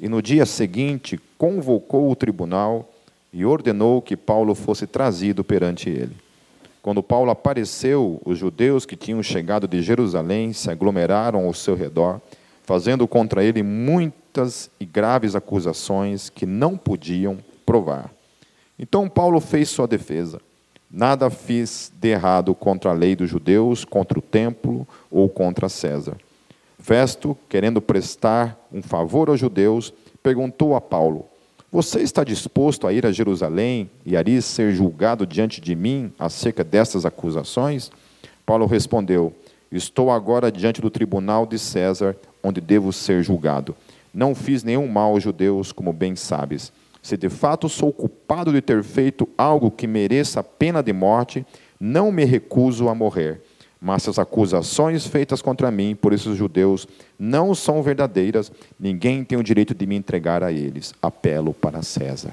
e 0.00 0.08
no 0.08 0.22
dia 0.22 0.46
seguinte 0.46 1.20
convocou 1.36 2.10
o 2.10 2.16
tribunal 2.16 2.90
e 3.30 3.44
ordenou 3.44 4.00
que 4.00 4.16
Paulo 4.16 4.54
fosse 4.54 4.86
trazido 4.86 5.44
perante 5.44 5.90
ele. 5.90 6.16
Quando 6.80 7.02
Paulo 7.02 7.30
apareceu, 7.30 8.22
os 8.24 8.38
judeus 8.38 8.86
que 8.86 8.96
tinham 8.96 9.22
chegado 9.22 9.68
de 9.68 9.82
Jerusalém 9.82 10.54
se 10.54 10.70
aglomeraram 10.70 11.44
ao 11.44 11.52
seu 11.52 11.74
redor, 11.74 12.22
fazendo 12.62 13.06
contra 13.06 13.44
ele 13.44 13.62
muitas 14.36 14.70
e 14.78 14.84
graves 14.84 15.34
acusações 15.34 16.28
que 16.28 16.44
não 16.44 16.76
podiam 16.76 17.38
provar. 17.64 18.10
Então 18.78 19.08
Paulo 19.08 19.40
fez 19.40 19.70
sua 19.70 19.86
defesa. 19.86 20.40
Nada 20.90 21.30
fiz 21.30 21.90
de 21.98 22.08
errado 22.08 22.54
contra 22.54 22.90
a 22.90 22.94
lei 22.94 23.16
dos 23.16 23.30
judeus, 23.30 23.82
contra 23.82 24.18
o 24.18 24.22
templo 24.22 24.86
ou 25.10 25.26
contra 25.28 25.70
César. 25.70 26.18
Festo, 26.78 27.36
querendo 27.48 27.80
prestar 27.80 28.58
um 28.70 28.82
favor 28.82 29.30
aos 29.30 29.40
judeus, 29.40 29.92
perguntou 30.22 30.76
a 30.76 30.82
Paulo: 30.82 31.24
você 31.72 32.00
está 32.02 32.22
disposto 32.22 32.86
a 32.86 32.92
ir 32.92 33.06
a 33.06 33.12
Jerusalém 33.12 33.90
e 34.04 34.16
ali 34.16 34.42
ser 34.42 34.74
julgado 34.74 35.26
diante 35.26 35.62
de 35.62 35.74
mim 35.74 36.12
acerca 36.18 36.62
dessas 36.62 37.06
acusações? 37.06 37.90
Paulo 38.44 38.66
respondeu: 38.66 39.32
Estou 39.72 40.10
agora 40.10 40.52
diante 40.52 40.82
do 40.82 40.90
tribunal 40.90 41.46
de 41.46 41.58
César, 41.58 42.14
onde 42.42 42.60
devo 42.60 42.92
ser 42.92 43.22
julgado. 43.22 43.74
Não 44.16 44.34
fiz 44.34 44.64
nenhum 44.64 44.88
mal 44.88 45.10
aos 45.10 45.22
judeus, 45.22 45.72
como 45.72 45.92
bem 45.92 46.16
sabes. 46.16 46.72
Se 47.02 47.18
de 47.18 47.28
fato 47.28 47.68
sou 47.68 47.92
culpado 47.92 48.50
de 48.50 48.62
ter 48.62 48.82
feito 48.82 49.28
algo 49.36 49.70
que 49.70 49.86
mereça 49.86 50.42
pena 50.42 50.82
de 50.82 50.90
morte, 50.90 51.44
não 51.78 52.10
me 52.10 52.24
recuso 52.24 52.88
a 52.88 52.94
morrer. 52.94 53.42
Mas 53.78 54.08
as 54.08 54.18
acusações 54.18 55.06
feitas 55.06 55.42
contra 55.42 55.70
mim 55.70 55.94
por 55.94 56.14
esses 56.14 56.34
judeus 56.34 56.88
não 57.18 57.54
são 57.54 57.82
verdadeiras, 57.82 58.50
ninguém 58.80 59.22
tem 59.22 59.36
o 59.36 59.42
direito 59.42 59.74
de 59.74 59.86
me 59.86 59.96
entregar 59.96 60.42
a 60.42 60.50
eles. 60.50 60.94
Apelo 61.02 61.52
para 61.52 61.82
César. 61.82 62.32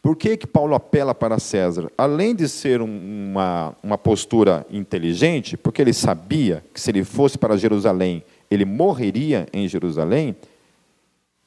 Por 0.00 0.16
que, 0.16 0.38
que 0.38 0.46
Paulo 0.46 0.74
apela 0.74 1.14
para 1.14 1.38
César? 1.38 1.92
Além 1.96 2.34
de 2.34 2.48
ser 2.48 2.80
uma, 2.80 3.76
uma 3.82 3.98
postura 3.98 4.66
inteligente, 4.70 5.58
porque 5.58 5.82
ele 5.82 5.92
sabia 5.92 6.64
que 6.72 6.80
se 6.80 6.90
ele 6.90 7.04
fosse 7.04 7.36
para 7.36 7.58
Jerusalém, 7.58 8.24
ele 8.52 8.64
morreria 8.64 9.46
em 9.52 9.66
Jerusalém, 9.66 10.36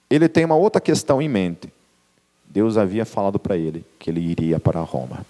ele 0.09 0.27
tem 0.27 0.45
uma 0.45 0.55
outra 0.55 0.81
questão 0.81 1.21
em 1.21 1.29
mente. 1.29 1.69
Deus 2.47 2.77
havia 2.77 3.05
falado 3.05 3.37
para 3.37 3.57
ele 3.57 3.85
que 3.99 4.09
ele 4.09 4.21
iria 4.21 4.59
para 4.59 4.79
Roma. 4.81 5.25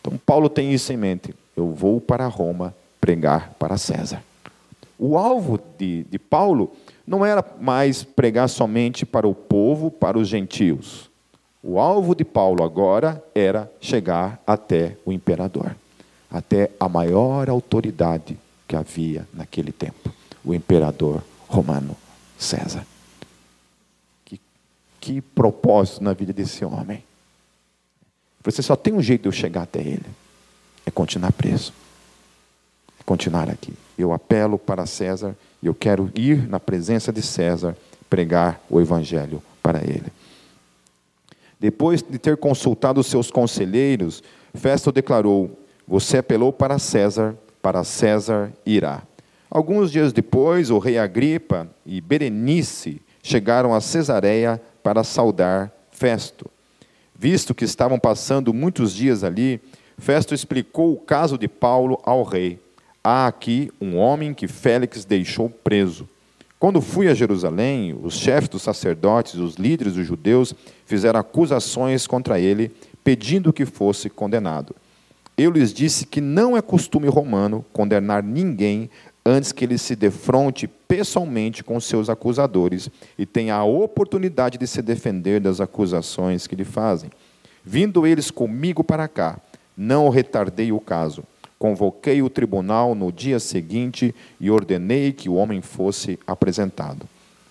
Então, 0.00 0.18
Paulo 0.24 0.48
tem 0.48 0.72
isso 0.72 0.92
em 0.92 0.96
mente 0.96 1.34
eu 1.56 1.70
vou 1.70 2.00
para 2.00 2.26
Roma 2.26 2.74
pregar 3.00 3.54
para 3.58 3.78
César. 3.78 4.22
O 4.98 5.16
alvo 5.16 5.58
de, 5.78 6.04
de 6.04 6.18
Paulo 6.18 6.72
não 7.06 7.24
era 7.24 7.44
mais 7.60 8.02
pregar 8.04 8.48
somente 8.48 9.06
para 9.06 9.26
o 9.26 9.34
povo, 9.34 9.90
para 9.90 10.18
os 10.18 10.28
gentios. 10.28 11.10
O 11.62 11.78
alvo 11.78 12.14
de 12.14 12.24
Paulo 12.24 12.62
agora 12.62 13.22
era 13.34 13.70
chegar 13.80 14.40
até 14.46 14.96
o 15.04 15.12
imperador, 15.12 15.74
até 16.30 16.70
a 16.78 16.88
maior 16.88 17.48
autoridade 17.48 18.38
que 18.68 18.76
havia 18.76 19.26
naquele 19.32 19.72
tempo, 19.72 20.10
o 20.46 20.54
imperador 20.54 21.22
romano 21.46 21.94
César. 22.38 22.86
Que, 24.24 24.40
que 25.00 25.20
propósito 25.20 26.02
na 26.02 26.14
vida 26.14 26.32
desse 26.32 26.64
homem. 26.64 27.04
Você 28.42 28.62
só 28.62 28.74
tem 28.76 28.94
um 28.94 29.02
jeito 29.02 29.22
de 29.22 29.28
eu 29.28 29.32
chegar 29.32 29.62
até 29.62 29.80
ele 29.80 30.06
é 30.86 30.90
continuar 30.90 31.32
preso. 31.32 31.72
É 32.98 33.02
continuar 33.04 33.50
aqui. 33.50 33.74
Eu 33.98 34.12
apelo 34.12 34.56
para 34.56 34.86
César 34.86 35.36
e 35.60 35.66
eu 35.66 35.74
quero 35.74 36.10
ir 36.14 36.48
na 36.48 36.60
presença 36.60 37.12
de 37.12 37.20
César 37.20 37.76
pregar 38.08 38.60
o 38.70 38.80
evangelho 38.80 39.42
para 39.60 39.82
ele. 39.82 40.12
Depois 41.58 42.02
de 42.02 42.18
ter 42.18 42.36
consultado 42.36 43.02
seus 43.02 43.30
conselheiros, 43.30 44.22
Festo 44.54 44.92
declarou: 44.92 45.58
Você 45.88 46.18
apelou 46.18 46.52
para 46.52 46.78
César, 46.78 47.36
para 47.60 47.82
César 47.82 48.52
irá. 48.64 49.02
Alguns 49.56 49.90
dias 49.90 50.12
depois, 50.12 50.68
o 50.68 50.78
rei 50.78 50.98
Agripa 50.98 51.66
e 51.86 51.98
Berenice 51.98 53.00
chegaram 53.22 53.72
a 53.72 53.80
Cesareia 53.80 54.60
para 54.82 55.02
saudar 55.02 55.72
Festo. 55.90 56.44
Visto 57.18 57.54
que 57.54 57.64
estavam 57.64 57.98
passando 57.98 58.52
muitos 58.52 58.92
dias 58.92 59.24
ali, 59.24 59.58
Festo 59.96 60.34
explicou 60.34 60.92
o 60.92 61.00
caso 61.00 61.38
de 61.38 61.48
Paulo 61.48 61.98
ao 62.04 62.22
rei. 62.22 62.60
Há 63.02 63.26
aqui 63.26 63.72
um 63.80 63.96
homem 63.96 64.34
que 64.34 64.46
Félix 64.46 65.06
deixou 65.06 65.48
preso. 65.48 66.06
Quando 66.58 66.82
fui 66.82 67.08
a 67.08 67.14
Jerusalém, 67.14 67.98
os 68.02 68.18
chefes 68.18 68.50
dos 68.50 68.60
sacerdotes 68.60 69.36
os 69.36 69.54
líderes 69.54 69.94
dos 69.94 70.06
judeus 70.06 70.54
fizeram 70.84 71.18
acusações 71.18 72.06
contra 72.06 72.38
ele, 72.38 72.70
pedindo 73.02 73.54
que 73.54 73.64
fosse 73.64 74.10
condenado. 74.10 74.76
Eu 75.38 75.50
lhes 75.50 75.72
disse 75.72 76.06
que 76.06 76.20
não 76.20 76.56
é 76.56 76.60
costume 76.60 77.08
romano 77.08 77.64
condenar 77.72 78.22
ninguém 78.22 78.90
antes 79.26 79.50
que 79.50 79.64
ele 79.64 79.76
se 79.76 79.96
defronte 79.96 80.68
pessoalmente 80.68 81.64
com 81.64 81.80
seus 81.80 82.08
acusadores 82.08 82.88
e 83.18 83.26
tenha 83.26 83.56
a 83.56 83.64
oportunidade 83.64 84.56
de 84.56 84.68
se 84.68 84.80
defender 84.80 85.40
das 85.40 85.60
acusações 85.60 86.46
que 86.46 86.54
lhe 86.54 86.64
fazem. 86.64 87.10
Vindo 87.64 88.06
eles 88.06 88.30
comigo 88.30 88.84
para 88.84 89.08
cá, 89.08 89.40
não 89.76 90.08
retardei 90.08 90.70
o 90.70 90.78
caso. 90.78 91.24
Convoquei 91.58 92.22
o 92.22 92.30
tribunal 92.30 92.94
no 92.94 93.10
dia 93.10 93.40
seguinte 93.40 94.14
e 94.38 94.48
ordenei 94.48 95.12
que 95.12 95.28
o 95.28 95.34
homem 95.34 95.60
fosse 95.60 96.20
apresentado. 96.24 97.08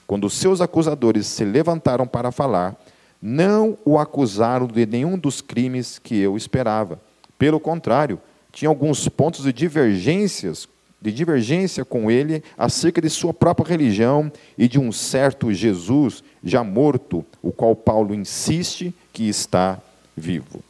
Quando 0.07 0.29
seus 0.29 0.61
acusadores 0.61 1.27
se 1.27 1.43
levantaram 1.43 2.07
para 2.07 2.31
falar, 2.31 2.75
não 3.21 3.77
o 3.83 3.99
acusaram 3.99 4.67
de 4.67 4.85
nenhum 4.85 5.17
dos 5.17 5.41
crimes 5.41 5.99
que 5.99 6.17
eu 6.17 6.37
esperava. 6.37 7.01
Pelo 7.37 7.59
contrário, 7.59 8.21
tinha 8.53 8.69
alguns 8.69 9.09
pontos 9.09 9.43
de 9.43 9.51
divergências, 9.51 10.69
de 11.05 11.11
divergência 11.11 11.85
com 11.85 12.09
ele 12.09 12.43
acerca 12.57 12.99
de 12.99 13.09
sua 13.11 13.31
própria 13.31 13.69
religião 13.69 14.31
e 14.57 14.67
de 14.67 14.79
um 14.79 14.91
certo 14.91 15.53
Jesus 15.53 16.23
já 16.43 16.63
morto, 16.63 17.23
o 17.43 17.51
qual 17.51 17.75
Paulo 17.75 18.13
insiste 18.13 18.91
que 19.13 19.29
está 19.29 19.79
vivo. 20.17 20.61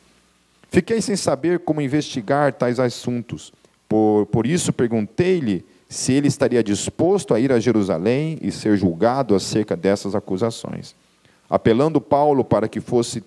Fiquei 0.70 1.02
sem 1.02 1.16
saber 1.16 1.60
como 1.60 1.80
investigar 1.80 2.52
tais 2.52 2.82
assuntos. 2.82 3.54
Por, 3.88 4.26
por 4.26 4.46
isso 4.46 4.74
perguntei-lhe 4.74 5.64
se 5.88 6.12
ele 6.12 6.28
estaria 6.28 6.62
disposto 6.62 7.34
a 7.34 7.40
ir 7.40 7.54
a 7.54 7.60
Jerusalém 7.60 8.38
e 8.42 8.52
ser 8.52 8.76
julgado 8.76 9.36
acerca 9.36 9.74
dessas 9.74 10.16
acusações. 10.16 10.94
Apelando 11.50 12.02
Paulo 12.02 12.44
para 12.44 12.68
que 12.68 12.82
fosse 12.82 13.24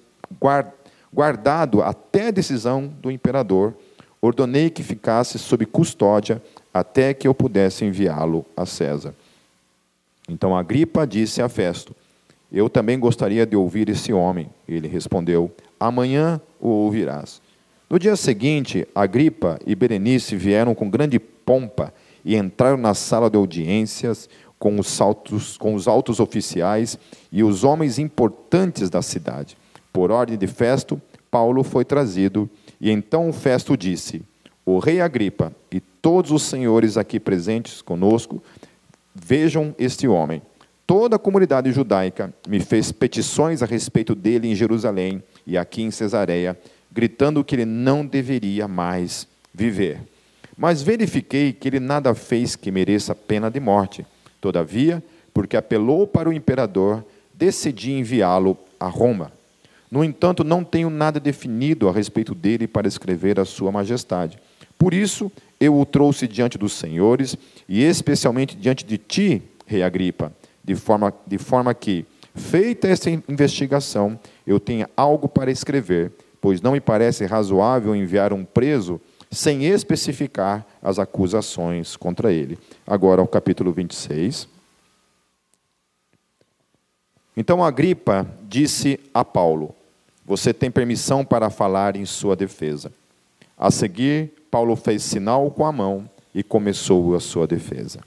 guardado 1.10 1.80
até 1.80 2.26
a 2.26 2.32
decisão 2.32 2.92
do 3.00 3.10
imperador, 3.10 3.74
ordenei 4.20 4.68
que 4.68 4.82
ficasse 4.82 5.38
sob 5.38 5.64
custódia 5.64 6.42
até 6.78 7.12
que 7.12 7.26
eu 7.26 7.34
pudesse 7.34 7.84
enviá-lo 7.84 8.44
a 8.56 8.64
César. 8.64 9.14
Então 10.28 10.56
Agripa 10.56 11.06
disse 11.06 11.42
a 11.42 11.48
Festo: 11.48 11.94
Eu 12.52 12.68
também 12.68 12.98
gostaria 12.98 13.46
de 13.46 13.56
ouvir 13.56 13.88
esse 13.88 14.12
homem. 14.12 14.48
Ele 14.68 14.86
respondeu: 14.86 15.50
Amanhã 15.80 16.40
o 16.60 16.68
ouvirás. 16.68 17.40
No 17.88 17.98
dia 17.98 18.16
seguinte, 18.16 18.86
Agripa 18.94 19.58
e 19.66 19.74
Berenice 19.74 20.36
vieram 20.36 20.74
com 20.74 20.90
grande 20.90 21.18
pompa 21.18 21.92
e 22.24 22.36
entraram 22.36 22.76
na 22.76 22.92
sala 22.92 23.30
de 23.30 23.36
audiências 23.36 24.28
com 24.58 24.78
os, 24.78 25.00
altos, 25.00 25.56
com 25.56 25.74
os 25.74 25.88
altos 25.88 26.20
oficiais 26.20 26.98
e 27.32 27.42
os 27.42 27.64
homens 27.64 27.98
importantes 27.98 28.90
da 28.90 29.00
cidade. 29.00 29.56
Por 29.92 30.10
ordem 30.10 30.36
de 30.36 30.46
Festo, 30.46 31.00
Paulo 31.30 31.62
foi 31.62 31.84
trazido, 31.84 32.48
e 32.80 32.90
então 32.90 33.32
Festo 33.32 33.76
disse: 33.76 34.22
O 34.66 34.78
rei 34.78 35.00
Agripa 35.00 35.52
e 35.72 35.80
todos 36.00 36.30
os 36.30 36.42
senhores 36.42 36.96
aqui 36.96 37.18
presentes 37.20 37.82
conosco, 37.82 38.42
vejam 39.14 39.74
este 39.78 40.06
homem. 40.08 40.42
Toda 40.86 41.16
a 41.16 41.18
comunidade 41.18 41.70
judaica 41.70 42.32
me 42.48 42.60
fez 42.60 42.90
petições 42.90 43.62
a 43.62 43.66
respeito 43.66 44.14
dele 44.14 44.48
em 44.48 44.54
Jerusalém 44.54 45.22
e 45.46 45.58
aqui 45.58 45.82
em 45.82 45.90
Cesareia 45.90 46.58
gritando 46.90 47.44
que 47.44 47.54
ele 47.54 47.64
não 47.64 48.04
deveria 48.04 48.66
mais 48.66 49.28
viver. 49.52 50.00
Mas 50.56 50.82
verifiquei 50.82 51.52
que 51.52 51.68
ele 51.68 51.78
nada 51.78 52.14
fez 52.14 52.56
que 52.56 52.70
mereça 52.70 53.14
pena 53.14 53.50
de 53.50 53.60
morte. 53.60 54.04
Todavia, 54.40 55.02
porque 55.32 55.56
apelou 55.56 56.06
para 56.06 56.28
o 56.28 56.32
imperador, 56.32 57.04
decidi 57.32 57.92
enviá-lo 57.92 58.56
a 58.80 58.88
Roma. 58.88 59.30
No 59.90 60.02
entanto, 60.02 60.42
não 60.42 60.64
tenho 60.64 60.90
nada 60.90 61.20
definido 61.20 61.88
a 61.88 61.92
respeito 61.92 62.34
dele 62.34 62.66
para 62.66 62.88
escrever 62.88 63.38
a 63.38 63.44
Sua 63.44 63.70
Majestade. 63.70 64.38
Por 64.76 64.92
isso, 64.92 65.30
eu 65.60 65.78
o 65.78 65.84
trouxe 65.84 66.28
diante 66.28 66.56
dos 66.56 66.72
senhores, 66.72 67.36
e 67.68 67.82
especialmente 67.82 68.56
diante 68.56 68.84
de 68.84 68.98
ti, 68.98 69.42
Rei 69.66 69.82
Agripa, 69.82 70.32
de 70.62 70.74
forma, 70.74 71.12
de 71.26 71.38
forma 71.38 71.74
que, 71.74 72.06
feita 72.34 72.86
essa 72.86 73.10
investigação, 73.10 74.18
eu 74.46 74.60
tenha 74.60 74.88
algo 74.96 75.28
para 75.28 75.50
escrever, 75.50 76.12
pois 76.40 76.60
não 76.60 76.72
me 76.72 76.80
parece 76.80 77.26
razoável 77.26 77.94
enviar 77.96 78.32
um 78.32 78.44
preso 78.44 79.00
sem 79.30 79.66
especificar 79.66 80.64
as 80.82 80.98
acusações 80.98 81.96
contra 81.96 82.32
ele. 82.32 82.58
Agora, 82.86 83.20
ao 83.20 83.28
capítulo 83.28 83.72
26. 83.72 84.48
Então 87.36 87.62
Agripa 87.62 88.26
disse 88.48 88.98
a 89.12 89.24
Paulo: 89.24 89.74
Você 90.24 90.52
tem 90.54 90.70
permissão 90.70 91.24
para 91.24 91.50
falar 91.50 91.94
em 91.96 92.04
sua 92.04 92.34
defesa. 92.34 92.90
A 93.56 93.70
seguir, 93.70 94.32
Paulo 94.50 94.76
fez 94.76 95.02
sinal 95.02 95.50
com 95.50 95.64
a 95.64 95.72
mão 95.72 96.08
e 96.34 96.42
começou 96.42 97.14
a 97.14 97.20
sua 97.20 97.46
defesa. 97.46 98.00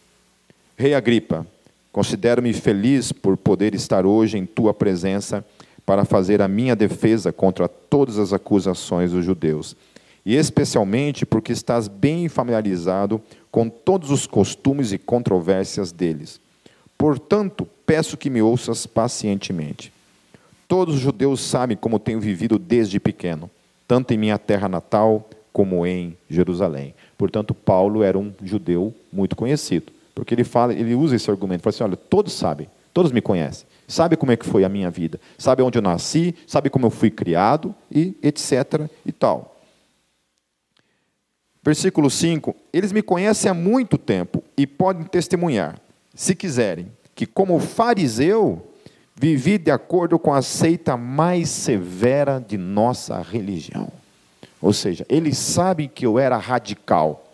Rei 0.78 0.94
Agripa, 0.94 1.46
considero-me 1.92 2.54
feliz 2.54 3.12
por 3.12 3.38
poder 3.38 3.76
estar 3.76 4.06
hoje 4.06 4.38
em 4.38 4.46
tua 4.46 4.74
presença 4.74 5.46
para 5.86 6.06
fazer 6.06 6.42
a 6.42 6.48
minha 6.48 6.76
defesa 6.76 7.32
contra 7.32 7.68
todas 7.68 8.18
as 8.18 8.34
acusações 8.34 9.12
dos 9.12 9.26
judeus 9.26 9.76
e 10.26 10.36
especialmente 10.36 11.26
porque 11.26 11.52
estás 11.52 11.88
bem 11.88 12.30
familiarizado 12.30 13.22
com 13.52 13.68
todos 13.68 14.12
os 14.12 14.28
costumes 14.28 14.92
e 14.92 14.98
controvérsias 14.98 15.92
deles. 15.92 16.40
Portanto, 16.98 17.68
peço 17.86 18.16
que 18.16 18.30
me 18.30 18.42
ouças 18.42 18.86
pacientemente. 18.86 19.92
Todos 20.68 20.96
os 20.96 21.02
judeus 21.02 21.42
sabem 21.42 21.76
como 21.76 22.00
tenho 22.00 22.20
vivido 22.20 22.60
desde 22.60 23.00
pequeno, 23.00 23.50
tanto 23.88 24.14
em 24.14 24.18
minha 24.18 24.38
terra 24.38 24.70
natal 24.70 25.28
como 25.52 25.86
em 25.86 26.18
Jerusalém. 26.30 26.94
Portanto, 27.18 27.54
Paulo 27.54 28.04
era 28.04 28.18
um 28.18 28.34
judeu 28.44 28.94
muito 29.12 29.36
conhecido, 29.36 29.92
porque 30.16 30.34
ele 30.34 30.44
fala, 30.44 30.74
ele 30.74 30.96
usa 30.96 31.16
esse 31.16 31.30
argumento, 31.30 31.62
fala 31.62 31.74
assim, 31.74 31.84
olha, 31.84 31.98
todos 31.98 32.34
sabem, 32.34 32.68
todos 32.94 33.12
me 33.12 33.22
conhecem, 33.22 33.68
sabe 33.88 34.16
como 34.16 34.32
é 34.32 34.38
que 34.38 34.46
foi 34.46 34.64
a 34.64 34.70
minha 34.70 34.90
vida, 34.90 35.20
sabe 35.38 35.62
onde 35.62 35.78
eu 35.78 35.82
nasci, 35.82 36.36
sabe 36.48 36.70
como 36.70 36.86
eu 36.86 36.90
fui 36.90 37.10
criado 37.10 37.76
e 37.92 38.16
etc 38.24 38.90
e 39.06 39.12
tal. 39.12 39.58
Versículo 41.64 42.10
5: 42.10 42.56
Eles 42.74 42.92
me 42.92 43.04
conhecem 43.04 43.52
há 43.52 43.54
muito 43.54 43.98
tempo 43.98 44.44
e 44.58 44.66
podem 44.66 45.04
testemunhar, 45.04 45.80
se 46.16 46.34
quiserem, 46.34 46.92
que 47.14 47.26
como 47.28 47.60
fariseu 47.60 48.68
vivi 49.16 49.60
de 49.60 49.70
acordo 49.70 50.18
com 50.18 50.34
a 50.34 50.42
seita 50.42 50.98
mais 50.98 51.50
severa 51.50 52.40
de 52.40 52.58
nossa 52.58 53.22
religião. 53.22 54.01
Ou 54.62 54.71
seja, 54.71 55.06
eles 55.10 55.38
sabem 55.38 55.89
que 55.89 56.06
eu 56.06 56.19
era 56.19 56.38
radical, 56.38 57.26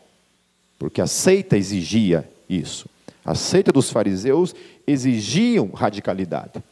porque 0.80 1.02
a 1.02 1.08
seita 1.08 1.58
exigia 1.58 2.30
isso. 2.50 2.88
A 3.26 3.36
seita 3.36 3.72
dos 3.72 3.90
fariseus 3.90 4.56
exigiam 4.86 5.70
radicalidade. 5.72 6.64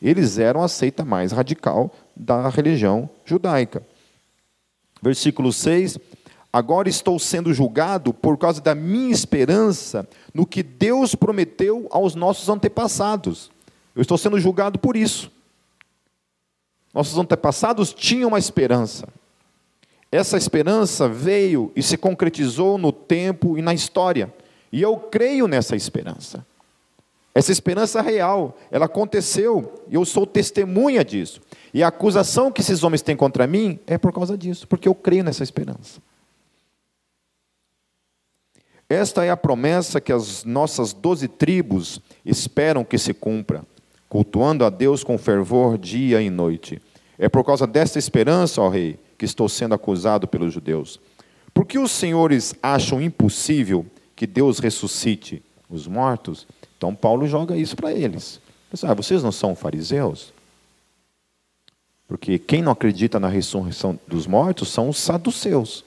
Eles 0.00 0.38
eram 0.38 0.62
a 0.62 0.68
seita 0.68 1.04
mais 1.04 1.32
radical 1.32 1.92
da 2.14 2.48
religião 2.48 3.10
judaica. 3.24 3.82
Versículo 5.02 5.52
6: 5.52 5.98
Agora 6.52 6.88
estou 6.88 7.18
sendo 7.18 7.52
julgado 7.52 8.14
por 8.14 8.38
causa 8.38 8.60
da 8.60 8.74
minha 8.74 9.10
esperança 9.10 10.08
no 10.32 10.46
que 10.46 10.62
Deus 10.62 11.16
prometeu 11.16 11.88
aos 11.90 12.14
nossos 12.14 12.48
antepassados. 12.48 13.50
Eu 13.96 14.02
estou 14.02 14.16
sendo 14.16 14.38
julgado 14.38 14.78
por 14.78 14.96
isso. 14.96 15.32
Nossos 16.92 17.18
antepassados 17.18 17.92
tinham 17.92 18.28
uma 18.28 18.38
esperança. 18.38 19.08
Essa 20.14 20.36
esperança 20.36 21.08
veio 21.08 21.72
e 21.74 21.82
se 21.82 21.96
concretizou 21.96 22.78
no 22.78 22.92
tempo 22.92 23.58
e 23.58 23.62
na 23.62 23.74
história. 23.74 24.32
E 24.70 24.80
eu 24.80 24.96
creio 24.96 25.48
nessa 25.48 25.74
esperança. 25.74 26.46
Essa 27.34 27.50
esperança 27.50 28.00
real, 28.00 28.56
ela 28.70 28.84
aconteceu 28.84 29.84
e 29.90 29.96
eu 29.96 30.04
sou 30.04 30.24
testemunha 30.24 31.04
disso. 31.04 31.40
E 31.74 31.82
a 31.82 31.88
acusação 31.88 32.52
que 32.52 32.60
esses 32.60 32.84
homens 32.84 33.02
têm 33.02 33.16
contra 33.16 33.44
mim 33.48 33.80
é 33.88 33.98
por 33.98 34.12
causa 34.12 34.38
disso, 34.38 34.68
porque 34.68 34.86
eu 34.86 34.94
creio 34.94 35.24
nessa 35.24 35.42
esperança. 35.42 36.00
Esta 38.88 39.24
é 39.24 39.30
a 39.30 39.36
promessa 39.36 40.00
que 40.00 40.12
as 40.12 40.44
nossas 40.44 40.92
doze 40.92 41.26
tribos 41.26 42.00
esperam 42.24 42.84
que 42.84 42.98
se 42.98 43.12
cumpra, 43.12 43.64
cultuando 44.08 44.64
a 44.64 44.70
Deus 44.70 45.02
com 45.02 45.18
fervor 45.18 45.76
dia 45.76 46.22
e 46.22 46.30
noite. 46.30 46.80
É 47.18 47.28
por 47.28 47.42
causa 47.42 47.66
desta 47.66 47.98
esperança, 47.98 48.62
ó 48.62 48.68
Rei, 48.68 48.96
que 49.24 49.30
estou 49.30 49.48
sendo 49.48 49.74
acusado 49.74 50.28
pelos 50.28 50.52
judeus. 50.52 51.00
Por 51.54 51.64
que 51.64 51.78
os 51.78 51.90
senhores 51.90 52.54
acham 52.62 53.00
impossível 53.00 53.86
que 54.14 54.26
Deus 54.26 54.58
ressuscite 54.58 55.42
os 55.70 55.86
mortos? 55.86 56.46
Então 56.76 56.94
Paulo 56.94 57.26
joga 57.26 57.56
isso 57.56 57.74
para 57.74 57.90
eles. 57.90 58.38
Ah, 58.82 58.92
vocês 58.92 59.22
não 59.22 59.32
são 59.32 59.54
fariseus? 59.54 60.32
Porque 62.06 62.38
quem 62.38 62.60
não 62.60 62.72
acredita 62.72 63.18
na 63.18 63.28
ressurreição 63.28 63.98
dos 64.06 64.26
mortos 64.26 64.68
são 64.68 64.90
os 64.90 64.98
saduceus, 64.98 65.84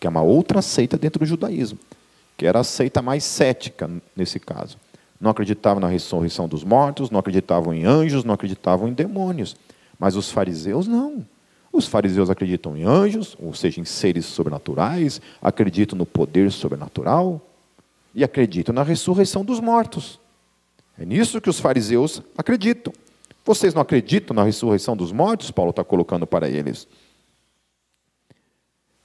que 0.00 0.06
é 0.06 0.10
uma 0.10 0.22
outra 0.22 0.60
seita 0.60 0.98
dentro 0.98 1.20
do 1.20 1.26
judaísmo 1.26 1.78
que 2.36 2.46
era 2.46 2.58
a 2.58 2.64
seita 2.64 3.00
mais 3.00 3.22
cética 3.22 3.88
nesse 4.16 4.40
caso. 4.40 4.76
Não 5.20 5.30
acreditavam 5.30 5.80
na 5.80 5.86
ressurreição 5.86 6.48
dos 6.48 6.64
mortos, 6.64 7.08
não 7.08 7.20
acreditavam 7.20 7.72
em 7.72 7.84
anjos, 7.84 8.24
não 8.24 8.34
acreditavam 8.34 8.88
em 8.88 8.92
demônios. 8.92 9.54
Mas 9.96 10.16
os 10.16 10.30
fariseus 10.30 10.88
não. 10.88 11.24
Os 11.72 11.86
fariseus 11.86 12.28
acreditam 12.28 12.76
em 12.76 12.84
anjos, 12.84 13.36
ou 13.40 13.54
seja, 13.54 13.80
em 13.80 13.84
seres 13.84 14.26
sobrenaturais, 14.26 15.20
acreditam 15.40 15.96
no 15.96 16.04
poder 16.04 16.52
sobrenatural 16.52 17.40
e 18.14 18.22
acreditam 18.22 18.74
na 18.74 18.82
ressurreição 18.82 19.42
dos 19.42 19.58
mortos. 19.58 20.20
É 20.98 21.04
nisso 21.06 21.40
que 21.40 21.48
os 21.48 21.58
fariseus 21.58 22.22
acreditam. 22.36 22.92
Vocês 23.44 23.72
não 23.72 23.80
acreditam 23.80 24.34
na 24.36 24.44
ressurreição 24.44 24.94
dos 24.94 25.10
mortos? 25.10 25.50
Paulo 25.50 25.70
está 25.70 25.82
colocando 25.82 26.26
para 26.26 26.48
eles. 26.48 26.86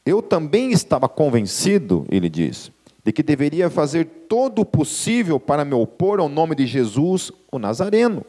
Eu 0.05 0.21
também 0.21 0.71
estava 0.71 1.07
convencido, 1.07 2.05
ele 2.09 2.29
diz, 2.29 2.71
de 3.03 3.11
que 3.11 3.23
deveria 3.23 3.69
fazer 3.69 4.05
todo 4.27 4.59
o 4.59 4.65
possível 4.65 5.39
para 5.39 5.63
me 5.63 5.73
opor 5.73 6.19
ao 6.19 6.27
nome 6.29 6.53
de 6.53 6.67
Jesus, 6.67 7.31
o 7.49 7.57
Nazareno. 7.57 8.25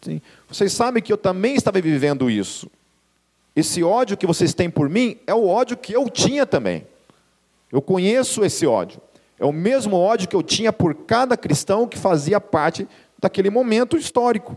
Sim. 0.00 0.20
Vocês 0.48 0.72
sabem 0.72 1.02
que 1.02 1.12
eu 1.12 1.18
também 1.18 1.56
estava 1.56 1.80
vivendo 1.80 2.30
isso. 2.30 2.70
Esse 3.54 3.82
ódio 3.82 4.16
que 4.16 4.26
vocês 4.26 4.54
têm 4.54 4.70
por 4.70 4.88
mim 4.88 5.16
é 5.26 5.34
o 5.34 5.46
ódio 5.46 5.76
que 5.76 5.92
eu 5.92 6.08
tinha 6.08 6.46
também. 6.46 6.86
Eu 7.70 7.82
conheço 7.82 8.44
esse 8.44 8.66
ódio. 8.66 9.00
É 9.38 9.44
o 9.44 9.52
mesmo 9.52 9.96
ódio 9.96 10.28
que 10.28 10.36
eu 10.36 10.42
tinha 10.42 10.72
por 10.72 10.94
cada 10.94 11.36
cristão 11.36 11.86
que 11.86 11.98
fazia 11.98 12.40
parte 12.40 12.86
daquele 13.18 13.50
momento 13.50 13.96
histórico. 13.96 14.56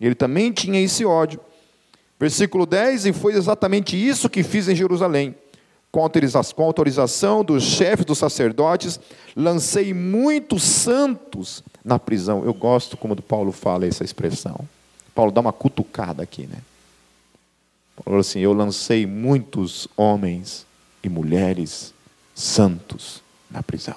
Ele 0.00 0.14
também 0.14 0.52
tinha 0.52 0.80
esse 0.80 1.04
ódio. 1.04 1.40
Versículo 2.18 2.64
10: 2.64 3.06
E 3.06 3.12
foi 3.12 3.34
exatamente 3.34 3.96
isso 3.96 4.28
que 4.30 4.42
fiz 4.42 4.68
em 4.68 4.74
Jerusalém 4.74 5.34
com 5.90 6.02
autorização 6.64 7.42
dos 7.42 7.64
chefes 7.64 8.04
dos 8.04 8.18
sacerdotes, 8.18 9.00
lancei 9.34 9.94
muitos 9.94 10.62
santos 10.62 11.62
na 11.84 11.98
prisão. 11.98 12.44
Eu 12.44 12.52
gosto 12.52 12.96
como 12.96 13.14
do 13.14 13.22
Paulo 13.22 13.52
fala 13.52 13.86
essa 13.86 14.04
expressão. 14.04 14.60
Paulo 15.14 15.32
dá 15.32 15.40
uma 15.40 15.52
cutucada 15.52 16.22
aqui, 16.22 16.46
né? 16.46 16.58
Falou 18.04 18.20
assim: 18.20 18.40
Eu 18.40 18.52
lancei 18.52 19.06
muitos 19.06 19.88
homens 19.96 20.66
e 21.02 21.08
mulheres 21.08 21.92
santos 22.34 23.22
na 23.50 23.62
prisão. 23.62 23.96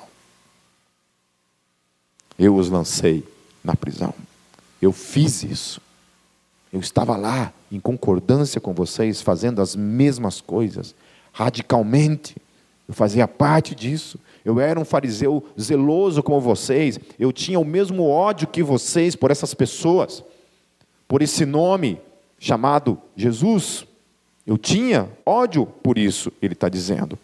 Eu 2.37 2.55
os 2.55 2.69
lancei 2.69 3.23
na 3.63 3.75
prisão. 3.75 4.13
Eu 4.81 4.91
fiz 4.91 5.43
isso. 5.43 5.79
Eu 6.73 6.79
estava 6.79 7.15
lá, 7.17 7.53
em 7.71 7.79
concordância 7.79 8.59
com 8.59 8.73
vocês, 8.73 9.21
fazendo 9.21 9.61
as 9.61 9.75
mesmas 9.75 10.41
coisas 10.41 10.95
radicalmente. 11.31 12.35
Eu 12.87 12.93
fazia 12.93 13.27
parte 13.27 13.75
disso. 13.75 14.19
Eu 14.43 14.59
era 14.59 14.79
um 14.79 14.85
fariseu 14.85 15.45
zeloso 15.59 16.23
como 16.23 16.41
vocês. 16.41 16.99
Eu 17.19 17.31
tinha 17.31 17.59
o 17.59 17.65
mesmo 17.65 18.07
ódio 18.07 18.47
que 18.47 18.63
vocês 18.63 19.15
por 19.15 19.29
essas 19.29 19.53
pessoas, 19.53 20.23
por 21.07 21.21
esse 21.21 21.45
nome 21.45 21.99
chamado 22.39 22.97
Jesus. 23.15 23.85
Eu 24.45 24.57
tinha 24.57 25.09
ódio 25.25 25.65
por 25.65 25.97
isso, 25.97 26.31
ele 26.41 26.53
está 26.53 26.67
dizendo. 26.67 27.17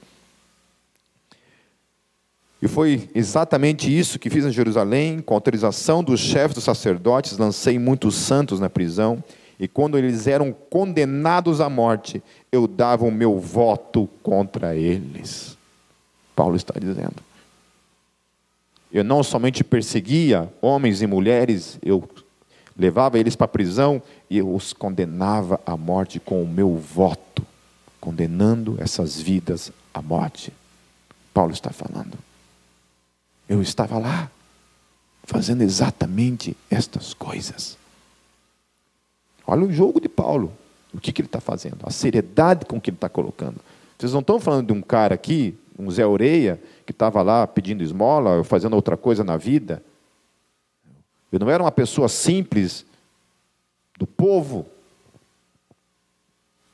E 2.62 2.68
foi 2.68 3.10
exatamente 3.14 3.96
isso 3.96 4.18
que 4.18 4.30
fiz 4.30 4.44
em 4.44 4.52
Jerusalém, 4.52 5.20
com 5.20 5.34
autorização 5.34 6.04
dos 6.04 6.20
chefes 6.20 6.56
dos 6.56 6.64
sacerdotes, 6.64 7.38
lancei 7.38 7.78
muitos 7.78 8.16
santos 8.16 8.60
na 8.60 8.70
prisão 8.70 9.24
E 9.60 9.68
quando 9.68 9.98
eles 9.98 10.28
eram 10.28 10.52
condenados 10.52 11.60
à 11.60 11.70
morte, 11.70 12.22
eu 12.52 12.68
dava 12.68 13.06
o 13.06 13.12
meu 13.12 13.40
voto 13.40 14.08
contra 14.22 14.76
eles. 14.76 15.58
Paulo 16.36 16.56
está 16.56 16.80
dizendo. 16.80 17.16
Eu 18.92 19.04
não 19.04 19.24
somente 19.24 19.64
perseguia 19.64 20.52
homens 20.62 21.02
e 21.02 21.08
mulheres, 21.08 21.80
eu 21.84 22.08
levava 22.78 23.18
eles 23.18 23.36
para 23.36 23.46
a 23.46 23.50
prisão 23.50 24.02
e 24.30 24.38
eu 24.38 24.54
os 24.54 24.74
condenava 24.74 25.60
à 25.66 25.76
morte 25.76 26.20
com 26.20 26.44
o 26.44 26.48
meu 26.48 26.76
voto, 26.76 27.46
condenando 28.00 28.78
essas 28.80 29.20
vidas 29.20 29.72
à 29.94 30.02
morte. 30.02 30.54
Paulo 31.34 31.52
está 31.52 31.72
falando. 31.72 32.18
Eu 33.50 33.62
estava 33.62 33.98
lá, 33.98 34.30
fazendo 35.24 35.62
exatamente 35.62 36.56
estas 36.70 37.14
coisas. 37.14 37.78
Olha 39.46 39.64
o 39.64 39.72
jogo 39.72 40.02
de 40.02 40.10
Paulo, 40.10 40.52
o 40.94 41.00
que, 41.00 41.12
que 41.12 41.22
ele 41.22 41.28
está 41.28 41.40
fazendo, 41.40 41.78
a 41.84 41.90
seriedade 41.90 42.66
com 42.66 42.80
que 42.80 42.90
ele 42.90 42.98
está 42.98 43.08
colocando. 43.08 43.58
Vocês 43.98 44.14
não 44.14 44.20
estão 44.20 44.40
falando 44.40 44.68
de 44.68 44.74
um 44.74 44.82
cara 44.82 45.16
aqui, 45.16 45.58
um 45.80 45.90
Zé 45.90 46.06
Oreia, 46.06 46.62
que 46.86 46.92
estava 46.92 47.22
lá 47.22 47.48
pedindo 47.48 47.84
esmola, 47.84 48.44
fazendo 48.44 48.76
outra 48.76 48.98
coisa 48.98 49.24
na 49.24 49.38
vida. 49.38 49.82
Eu 51.32 51.40
não 51.40 51.50
era 51.50 51.62
uma 51.64 51.72
pessoa 51.72 52.08
simples 52.08 52.86
do 53.98 54.08
povo. 54.08 54.66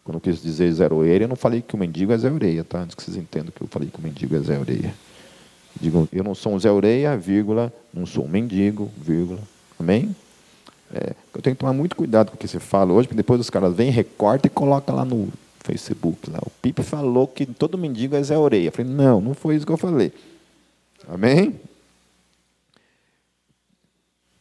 Quando 0.03 0.15
eu 0.15 0.21
quis 0.21 0.41
dizer 0.41 0.71
Zé 0.73 0.91
Oreia, 0.91 1.23
eu 1.23 1.27
não 1.27 1.35
falei 1.35 1.61
que 1.61 1.75
o 1.75 1.77
mendigo 1.77 2.11
é 2.11 2.17
Zé 2.17 2.29
Oreia, 2.29 2.63
tá? 2.63 2.79
Antes 2.79 2.95
que 2.95 3.03
vocês 3.03 3.15
entendam 3.15 3.51
que 3.55 3.61
eu 3.61 3.67
falei 3.67 3.89
que 3.89 3.97
o 3.97 4.01
mendigo 4.01 4.35
é 4.35 4.39
Zé 4.39 4.59
Oreia. 4.59 4.93
Digo, 5.79 6.07
eu 6.11 6.23
não 6.23 6.35
sou 6.35 6.53
um 6.53 6.59
Zé 6.59 6.69
Oreia, 6.69 7.17
vírgula, 7.17 7.73
não 7.93 8.05
sou 8.05 8.25
um 8.25 8.27
mendigo, 8.27 8.91
vírgula. 8.97 9.39
Amém? 9.79 10.15
É, 10.93 11.15
eu 11.33 11.41
tenho 11.41 11.55
que 11.55 11.59
tomar 11.59 11.73
muito 11.73 11.95
cuidado 11.95 12.29
com 12.29 12.35
o 12.35 12.37
que 12.37 12.47
você 12.47 12.59
fala 12.59 12.93
hoje, 12.93 13.07
porque 13.07 13.17
depois 13.17 13.39
os 13.39 13.49
caras 13.49 13.73
vêm, 13.73 13.89
recorta 13.89 14.45
e 14.45 14.49
coloca 14.49 14.93
lá 14.93 15.03
no 15.03 15.29
Facebook. 15.61 16.29
Lá. 16.29 16.39
O 16.45 16.51
Pipe 16.61 16.83
falou 16.83 17.25
que 17.25 17.45
todo 17.45 17.77
mendigo 17.77 18.15
é 18.15 18.21
Zé 18.21 18.37
Oreia. 18.37 18.67
Eu 18.67 18.71
falei, 18.71 18.91
não, 18.91 19.19
não 19.19 19.33
foi 19.33 19.55
isso 19.55 19.65
que 19.65 19.71
eu 19.71 19.77
falei. 19.77 20.13
Amém? 21.07 21.59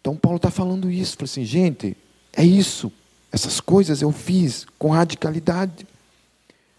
Então 0.03 0.15
Paulo 0.15 0.37
está 0.37 0.51
falando 0.51 0.91
isso. 0.91 1.17
Falei 1.17 1.31
assim, 1.31 1.45
gente, 1.45 1.97
é 2.35 2.45
isso. 2.45 2.93
Essas 3.33 3.59
coisas 3.61 4.03
eu 4.03 4.13
fiz 4.13 4.67
com 4.79 4.91
radicalidade. 4.91 5.87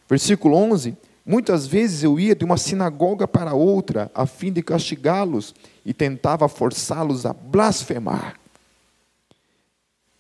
Versículo 0.07 0.55
11. 0.55 0.95
Muitas 1.26 1.65
vezes 1.65 2.03
eu 2.03 2.19
ia 2.19 2.36
de 2.36 2.45
uma 2.45 2.57
sinagoga 2.57 3.28
para 3.28 3.55
outra 3.55 4.11
a 4.13 4.28
fim 4.28 4.51
de 4.51 4.61
castigá-los 4.61 5.55
e 5.84 5.91
tentava 5.91 6.47
forçá-los 6.47 7.26
a 7.26 7.34
blasfemar 7.34 8.36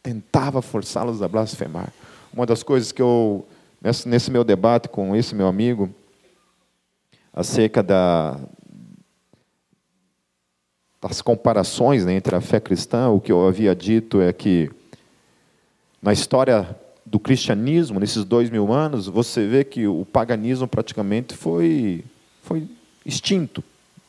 tentava 0.03 0.61
forçá-los 0.61 1.21
a 1.21 1.27
blasfemar. 1.29 1.91
Uma 2.33 2.45
das 2.45 2.61
coisas 2.61 2.91
que 2.91 3.01
eu, 3.01 3.47
nesse, 4.05 4.29
meu 4.29 4.43
debate 4.43 4.89
com 4.89 5.15
esse 5.15 5.33
meu 5.33 5.47
amigo, 5.47 5.89
acerca 7.31 7.81
da, 7.81 8.37
das 11.07 11.21
comparações 11.21 12.05
né, 12.05 12.13
entre 12.13 12.33
a 12.33 12.39
fé 12.39 12.59
cristã, 12.61 13.09
o 13.09 13.19
que 13.19 13.31
eu 13.31 13.45
havia 13.45 13.75
dito 13.75 14.21
é 14.21 14.31
que, 14.31 14.71
na 16.01 16.13
história 16.13 16.75
do 17.05 17.19
cristianismo, 17.19 17.99
nesses 17.99 18.23
dois 18.23 18.49
mil 18.49 18.71
anos, 18.71 19.07
você 19.07 19.45
vê 19.45 19.63
que 19.65 19.85
o 19.85 20.05
paganismo 20.05 20.65
praticamente 20.65 21.35
foi, 21.35 22.05
foi 22.41 22.67
extinto. 23.05 23.61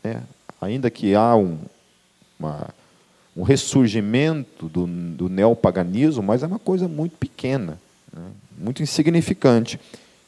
Né? 0.02 0.22
Ainda 0.60 0.88
que 0.88 1.14
há 1.14 1.34
um, 1.34 1.58
uma 2.38 2.68
um 3.36 3.42
ressurgimento 3.42 4.68
do, 4.68 4.86
do 4.86 5.28
neopaganismo, 5.28 6.22
mas 6.22 6.44
é 6.44 6.46
uma 6.46 6.60
coisa 6.60 6.86
muito 6.86 7.16
pequena, 7.16 7.80
né? 8.12 8.22
muito 8.56 8.80
insignificante 8.80 9.80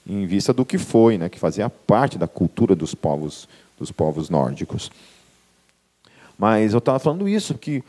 em 0.05 0.27
vista 0.27 0.53
do 0.53 0.65
que 0.65 0.77
foi, 0.77 1.17
né? 1.17 1.29
que 1.29 1.39
fazia 1.39 1.71
parte 1.71 2.19
da 2.19 2.27
cultura 2.27 2.75
dos 2.75 2.97
povos, 2.97 3.49
dos 3.79 3.93
povos 3.93 4.29
nórdicos. 4.29 4.91
Mas 6.39 6.73
eu 6.73 6.79
estava 6.79 6.99
falando 6.99 7.29
isso, 7.29 7.55
que 7.55 7.83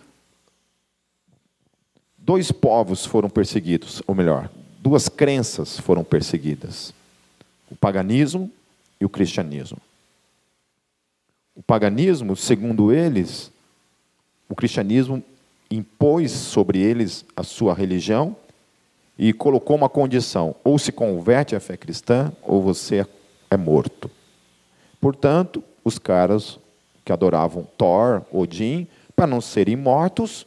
dois 2.17 2.51
povos 2.51 3.05
foram 3.05 3.29
perseguidos, 3.29 4.01
ou 4.07 4.15
melhor, 4.15 4.49
duas 4.79 5.09
crenças 5.09 5.79
foram 5.79 6.03
perseguidas: 6.03 6.93
o 7.69 7.75
paganismo 7.75 8.51
e 8.99 9.05
o 9.05 9.09
cristianismo. 9.09 9.77
O 11.55 11.63
paganismo, 11.63 12.35
segundo 12.35 12.93
eles, 12.93 13.51
o 14.47 14.55
cristianismo 14.55 15.23
impôs 15.69 16.31
sobre 16.31 16.79
eles 16.79 17.25
a 17.35 17.43
sua 17.43 17.73
religião 17.73 18.35
e 19.17 19.33
colocou 19.33 19.75
uma 19.75 19.89
condição: 19.89 20.55
ou 20.63 20.77
se 20.77 20.91
converte 20.91 21.55
à 21.55 21.59
fé 21.59 21.75
cristã, 21.75 22.31
ou 22.43 22.61
você 22.61 23.05
é 23.49 23.57
morto. 23.57 24.09
Portanto, 25.01 25.63
os 25.83 25.97
caras 25.97 26.59
que 27.07 27.13
adoravam 27.13 27.65
Thor, 27.77 28.21
Odin, 28.29 28.85
para 29.15 29.25
não 29.25 29.39
serem 29.39 29.77
mortos, 29.77 30.45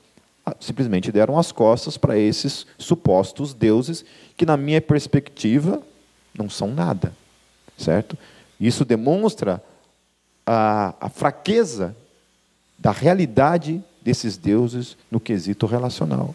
simplesmente 0.60 1.10
deram 1.10 1.38
as 1.38 1.50
costas 1.50 1.96
para 1.96 2.18
esses 2.18 2.66
supostos 2.76 3.54
deuses 3.54 4.04
que, 4.36 4.44
na 4.44 4.58
minha 4.58 4.78
perspectiva, 4.78 5.82
não 6.36 6.50
são 6.50 6.70
nada, 6.70 7.14
certo? 7.78 8.16
Isso 8.60 8.84
demonstra 8.84 9.64
a, 10.46 10.94
a 11.00 11.08
fraqueza 11.08 11.96
da 12.78 12.90
realidade 12.90 13.82
desses 14.02 14.36
deuses 14.36 14.98
no 15.10 15.18
quesito 15.18 15.64
relacional. 15.64 16.34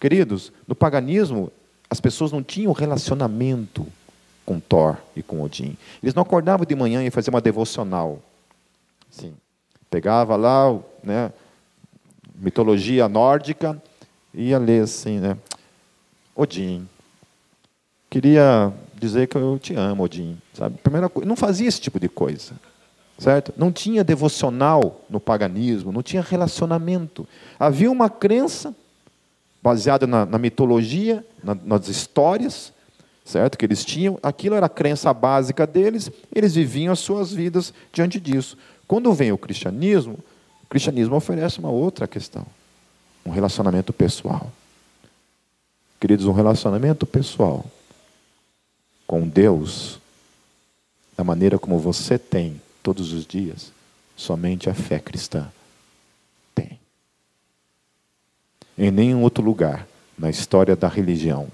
Queridos, 0.00 0.50
no 0.66 0.74
paganismo, 0.74 1.52
as 1.90 2.00
pessoas 2.00 2.32
não 2.32 2.42
tinham 2.42 2.72
relacionamento 2.72 3.86
com 4.46 4.58
Thor 4.58 4.96
e 5.14 5.22
com 5.22 5.42
Odin. 5.42 5.76
Eles 6.02 6.14
não 6.14 6.22
acordavam 6.22 6.64
de 6.64 6.74
manhã 6.74 7.04
e 7.04 7.10
faziam 7.10 7.34
uma 7.34 7.42
devocional. 7.42 8.22
Sim. 9.10 9.34
Pegava 9.90 10.36
lá, 10.36 10.78
né, 11.02 11.32
mitologia 12.34 13.08
nórdica, 13.08 13.80
e 14.32 14.48
ia 14.48 14.58
ler 14.58 14.84
assim, 14.84 15.18
né? 15.18 15.36
Odin. 16.34 16.88
Queria 18.08 18.72
dizer 18.94 19.26
que 19.26 19.36
eu 19.36 19.58
te 19.58 19.74
amo, 19.74 20.04
Odin. 20.04 20.38
Sabe? 20.54 20.78
Primeira 20.78 21.08
coisa, 21.08 21.28
não 21.28 21.36
fazia 21.36 21.68
esse 21.68 21.80
tipo 21.80 21.98
de 21.98 22.08
coisa 22.08 22.54
certo? 23.20 23.52
Não 23.56 23.70
tinha 23.70 24.02
devocional 24.02 25.02
no 25.08 25.20
paganismo, 25.20 25.92
não 25.92 26.02
tinha 26.02 26.22
relacionamento. 26.22 27.28
Havia 27.58 27.90
uma 27.90 28.08
crença 28.08 28.74
baseada 29.62 30.06
na, 30.06 30.24
na 30.24 30.38
mitologia, 30.38 31.24
na, 31.44 31.54
nas 31.54 31.88
histórias, 31.88 32.72
certo? 33.22 33.58
Que 33.58 33.66
eles 33.66 33.84
tinham. 33.84 34.18
Aquilo 34.22 34.54
era 34.54 34.66
a 34.66 34.70
crença 34.70 35.12
básica 35.12 35.66
deles. 35.66 36.10
Eles 36.34 36.54
viviam 36.54 36.92
as 36.92 36.98
suas 36.98 37.30
vidas 37.30 37.74
diante 37.92 38.18
disso. 38.18 38.56
Quando 38.90 39.14
vem 39.14 39.30
o 39.30 39.38
cristianismo, 39.38 40.18
o 40.64 40.66
cristianismo 40.66 41.14
oferece 41.14 41.60
uma 41.60 41.70
outra 41.70 42.08
questão, 42.08 42.44
um 43.24 43.30
relacionamento 43.30 43.92
pessoal. 43.92 44.50
Queridos, 46.00 46.26
um 46.26 46.32
relacionamento 46.32 47.06
pessoal 47.06 47.64
com 49.06 49.28
Deus, 49.28 50.00
da 51.16 51.22
maneira 51.22 51.56
como 51.56 51.78
você 51.78 52.18
tem 52.18 52.60
todos 52.82 53.12
os 53.12 53.24
dias, 53.24 53.70
somente 54.16 54.68
a 54.68 54.74
fé 54.74 54.98
cristã 54.98 55.48
tem. 56.52 56.76
Em 58.76 58.90
nenhum 58.90 59.22
outro 59.22 59.44
lugar 59.44 59.86
na 60.18 60.30
história 60.30 60.74
da 60.74 60.88
religião 60.88 61.46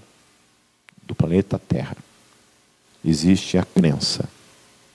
do 1.02 1.14
planeta 1.14 1.58
Terra 1.58 1.98
existe 3.04 3.58
a 3.58 3.62
crença 3.62 4.26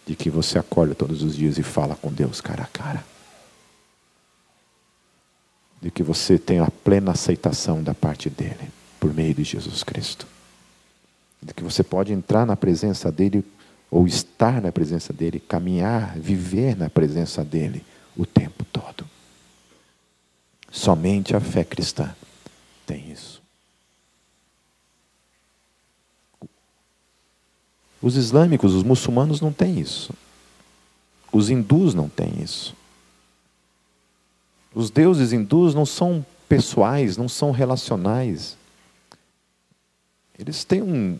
de 0.05 0.15
que 0.15 0.29
você 0.29 0.57
acorda 0.57 0.95
todos 0.95 1.23
os 1.23 1.35
dias 1.35 1.57
e 1.57 1.63
fala 1.63 1.95
com 1.95 2.11
Deus 2.11 2.41
cara 2.41 2.63
a 2.63 2.67
cara. 2.67 3.03
De 5.81 5.89
que 5.89 6.03
você 6.03 6.37
tem 6.37 6.59
a 6.59 6.69
plena 6.69 7.11
aceitação 7.11 7.81
da 7.81 7.93
parte 7.93 8.29
dele, 8.29 8.69
por 8.99 9.13
meio 9.13 9.33
de 9.33 9.43
Jesus 9.43 9.83
Cristo. 9.83 10.27
De 11.41 11.53
que 11.53 11.63
você 11.63 11.83
pode 11.83 12.13
entrar 12.13 12.45
na 12.45 12.55
presença 12.55 13.11
dele 13.11 13.43
ou 13.89 14.07
estar 14.07 14.61
na 14.61 14.71
presença 14.71 15.11
dele, 15.11 15.39
caminhar, 15.39 16.17
viver 16.17 16.75
na 16.77 16.89
presença 16.89 17.43
dele 17.43 17.83
o 18.15 18.25
tempo 18.25 18.65
todo. 18.65 19.05
Somente 20.71 21.35
a 21.35 21.39
fé 21.39 21.63
cristã 21.63 22.15
tem 22.85 23.11
isso. 23.11 23.30
Os 28.01 28.15
islâmicos, 28.15 28.73
os 28.73 28.83
muçulmanos 28.83 29.39
não 29.41 29.53
têm 29.53 29.79
isso. 29.79 30.13
Os 31.31 31.49
hindus 31.49 31.93
não 31.93 32.09
têm 32.09 32.41
isso. 32.41 32.75
Os 34.73 34.89
deuses 34.89 35.31
hindus 35.31 35.75
não 35.75 35.85
são 35.85 36.25
pessoais, 36.49 37.15
não 37.15 37.29
são 37.29 37.51
relacionais. 37.51 38.57
Eles 40.37 40.63
têm 40.63 40.81
um, 40.81 41.17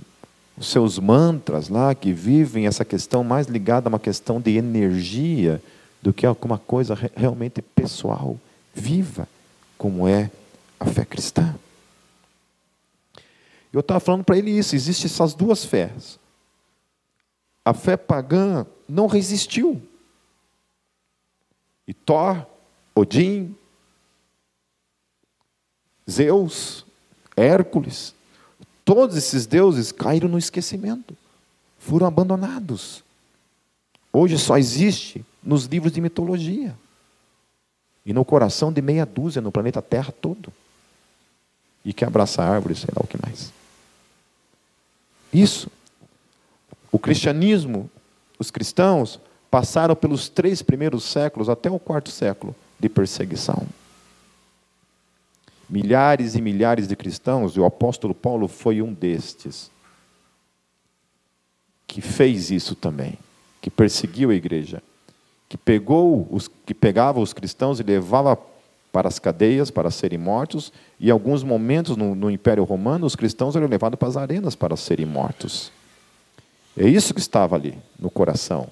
os 0.57 0.67
seus 0.67 0.97
mantras 0.97 1.69
lá, 1.69 1.93
que 1.93 2.11
vivem 2.11 2.65
essa 2.65 2.84
questão 2.84 3.23
mais 3.23 3.47
ligada 3.47 3.88
a 3.88 3.89
uma 3.89 3.99
questão 3.99 4.41
de 4.41 4.57
energia 4.57 5.61
do 6.01 6.11
que 6.11 6.25
alguma 6.25 6.57
coisa 6.57 6.97
realmente 7.15 7.61
pessoal, 7.61 8.38
viva, 8.73 9.27
como 9.77 10.07
é 10.07 10.32
a 10.79 10.86
fé 10.86 11.05
cristã. 11.05 11.55
Eu 13.71 13.82
estava 13.82 13.99
falando 13.99 14.23
para 14.23 14.38
ele 14.38 14.51
isso: 14.51 14.75
existem 14.75 15.05
essas 15.05 15.34
duas 15.34 15.63
fés. 15.63 16.19
A 17.64 17.74
fé 17.74 17.95
pagã 17.95 18.66
não 18.88 19.07
resistiu. 19.07 19.82
E 21.88 21.93
Thor, 21.93 22.45
Odin, 22.95 23.55
Zeus, 26.09 26.86
Hércules, 27.36 28.14
todos 28.84 29.16
esses 29.16 29.45
deuses 29.45 29.91
caíram 29.91 30.28
no 30.28 30.38
esquecimento, 30.38 31.16
foram 31.80 32.07
abandonados. 32.07 33.03
Hoje 34.12 34.38
só 34.38 34.57
existe 34.57 35.26
nos 35.41 35.66
livros 35.66 35.91
de 35.91 36.01
mitologia 36.01 36.76
e 38.05 38.14
no 38.14 38.26
coração 38.26 38.74
de 38.74 38.82
meia 38.82 39.05
dúzia 39.05 39.41
no 39.41 39.51
planeta 39.51 39.82
Terra 39.82 40.12
todo. 40.12 40.51
E 41.84 41.93
que 41.93 42.05
abraça 42.05 42.43
árvores, 42.43 42.80
sei 42.80 42.89
lá 42.95 43.01
o 43.03 43.07
que 43.07 43.18
mais. 43.22 43.51
Isso. 45.34 45.70
O 46.92 47.00
cristianismo, 47.00 47.89
os 48.38 48.52
cristãos, 48.52 49.20
passaram 49.50 49.96
pelos 49.96 50.28
três 50.28 50.62
primeiros 50.62 51.04
séculos, 51.04 51.50
até 51.50 51.70
o 51.70 51.80
quarto 51.80 52.10
século, 52.10 52.56
de 52.80 52.89
perseguição. 52.89 53.66
Milhares 55.70 56.36
e 56.36 56.42
milhares 56.42 56.88
de 56.88 56.96
cristãos, 56.96 57.54
e 57.56 57.60
o 57.60 57.66
apóstolo 57.66 58.14
Paulo 58.14 58.48
foi 58.48 58.82
um 58.82 58.94
destes, 58.94 59.72
que 61.88 62.02
fez 62.02 62.52
isso 62.52 62.76
também, 62.76 63.18
que 63.62 63.70
perseguiu 63.70 64.32
a 64.32 64.36
igreja, 64.36 64.82
que 65.48 65.58
pegou 65.58 66.28
os 66.32 66.48
que 66.48 66.74
pegava 66.74 67.20
os 67.20 67.34
cristãos 67.34 67.80
e 67.80 67.84
levava 67.84 68.38
para 68.92 69.08
as 69.08 69.20
cadeias 69.20 69.72
para 69.72 69.92
serem 69.92 70.18
mortos, 70.18 70.72
e 71.00 71.08
em 71.08 71.12
alguns 71.12 71.44
momentos 71.44 71.96
no, 71.96 72.16
no 72.16 72.30
Império 72.30 72.64
Romano 72.64 73.06
os 73.06 73.16
cristãos 73.16 73.56
eram 73.56 73.68
levados 73.68 73.98
para 73.98 74.10
as 74.10 74.18
arenas 74.18 74.56
para 74.56 74.76
serem 74.76 75.06
mortos. 75.06 75.72
É 76.78 76.88
isso 76.88 77.13
que 77.13 77.19
estava 77.19 77.55
ali 77.55 77.78
no 77.99 78.09
coração, 78.09 78.67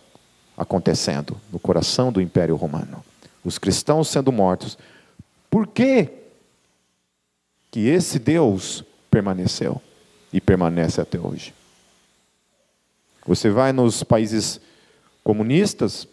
acontecendo, 0.58 1.40
no 1.52 1.60
coração 1.60 2.12
do 2.12 2.22
Império 2.22 2.56
Romano. 2.56 3.04
Os 3.44 3.58
cristãos 3.58 4.08
sendo 4.08 4.32
mortos. 4.32 4.78
Por 5.50 5.68
que, 5.68 6.10
que 7.72 7.88
esse 7.88 8.20
Deus 8.20 8.84
permaneceu 9.10 9.82
e 10.32 10.40
permanece 10.40 11.02
até 11.02 11.20
hoje? 11.20 11.54
Você 13.26 13.50
vai 13.50 13.74
nos 13.74 14.04
países 14.04 14.60
comunistas, 15.24 16.08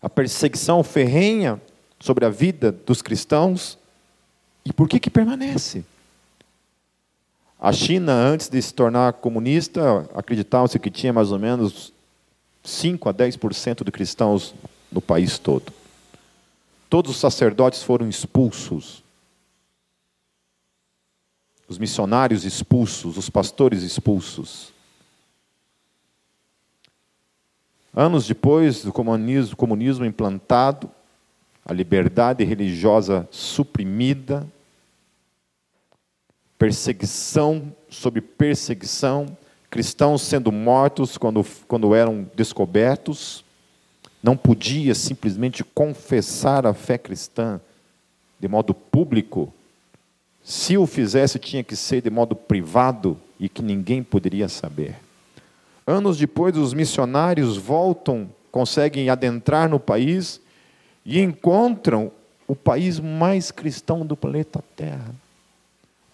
a 0.00 0.08
perseguição 0.08 0.82
ferrenha 0.82 1.60
sobre 2.00 2.24
a 2.24 2.28
vida 2.28 2.72
dos 2.72 3.00
cristãos, 3.00 3.78
e 4.64 4.72
por 4.72 4.88
que 4.88 4.98
que 4.98 5.10
permanece? 5.10 5.84
A 7.64 7.72
China, 7.72 8.12
antes 8.12 8.50
de 8.50 8.60
se 8.60 8.74
tornar 8.74 9.14
comunista, 9.14 10.06
acreditava-se 10.14 10.78
que 10.78 10.90
tinha 10.90 11.14
mais 11.14 11.32
ou 11.32 11.38
menos 11.38 11.94
5 12.62 13.08
a 13.08 13.14
10% 13.14 13.82
de 13.82 13.90
cristãos 13.90 14.54
no 14.92 15.00
país 15.00 15.38
todo. 15.38 15.72
Todos 16.90 17.12
os 17.12 17.16
sacerdotes 17.16 17.82
foram 17.82 18.06
expulsos. 18.06 19.02
Os 21.66 21.78
missionários 21.78 22.44
expulsos, 22.44 23.16
os 23.16 23.30
pastores 23.30 23.82
expulsos. 23.82 24.70
Anos 27.94 28.26
depois 28.26 28.84
do 28.84 28.92
comunismo, 28.92 29.56
comunismo 29.56 30.04
implantado, 30.04 30.90
a 31.64 31.72
liberdade 31.72 32.44
religiosa 32.44 33.26
suprimida, 33.30 34.46
perseguição 36.64 37.74
sobre 37.90 38.22
perseguição, 38.22 39.26
cristãos 39.68 40.22
sendo 40.22 40.50
mortos 40.50 41.18
quando, 41.18 41.44
quando 41.68 41.94
eram 41.94 42.26
descobertos, 42.34 43.44
não 44.22 44.34
podia 44.34 44.94
simplesmente 44.94 45.62
confessar 45.62 46.66
a 46.66 46.72
fé 46.72 46.96
cristã 46.96 47.60
de 48.40 48.48
modo 48.48 48.72
público. 48.72 49.52
Se 50.42 50.78
o 50.78 50.86
fizesse, 50.86 51.38
tinha 51.38 51.62
que 51.62 51.76
ser 51.76 52.00
de 52.00 52.08
modo 52.08 52.34
privado 52.34 53.20
e 53.38 53.46
que 53.46 53.60
ninguém 53.60 54.02
poderia 54.02 54.48
saber. 54.48 54.96
Anos 55.86 56.16
depois, 56.16 56.56
os 56.56 56.72
missionários 56.72 57.58
voltam, 57.58 58.26
conseguem 58.50 59.10
adentrar 59.10 59.68
no 59.68 59.78
país 59.78 60.40
e 61.04 61.20
encontram 61.20 62.10
o 62.48 62.56
país 62.56 62.98
mais 62.98 63.50
cristão 63.50 64.06
do 64.06 64.16
planeta 64.16 64.64
Terra. 64.74 65.23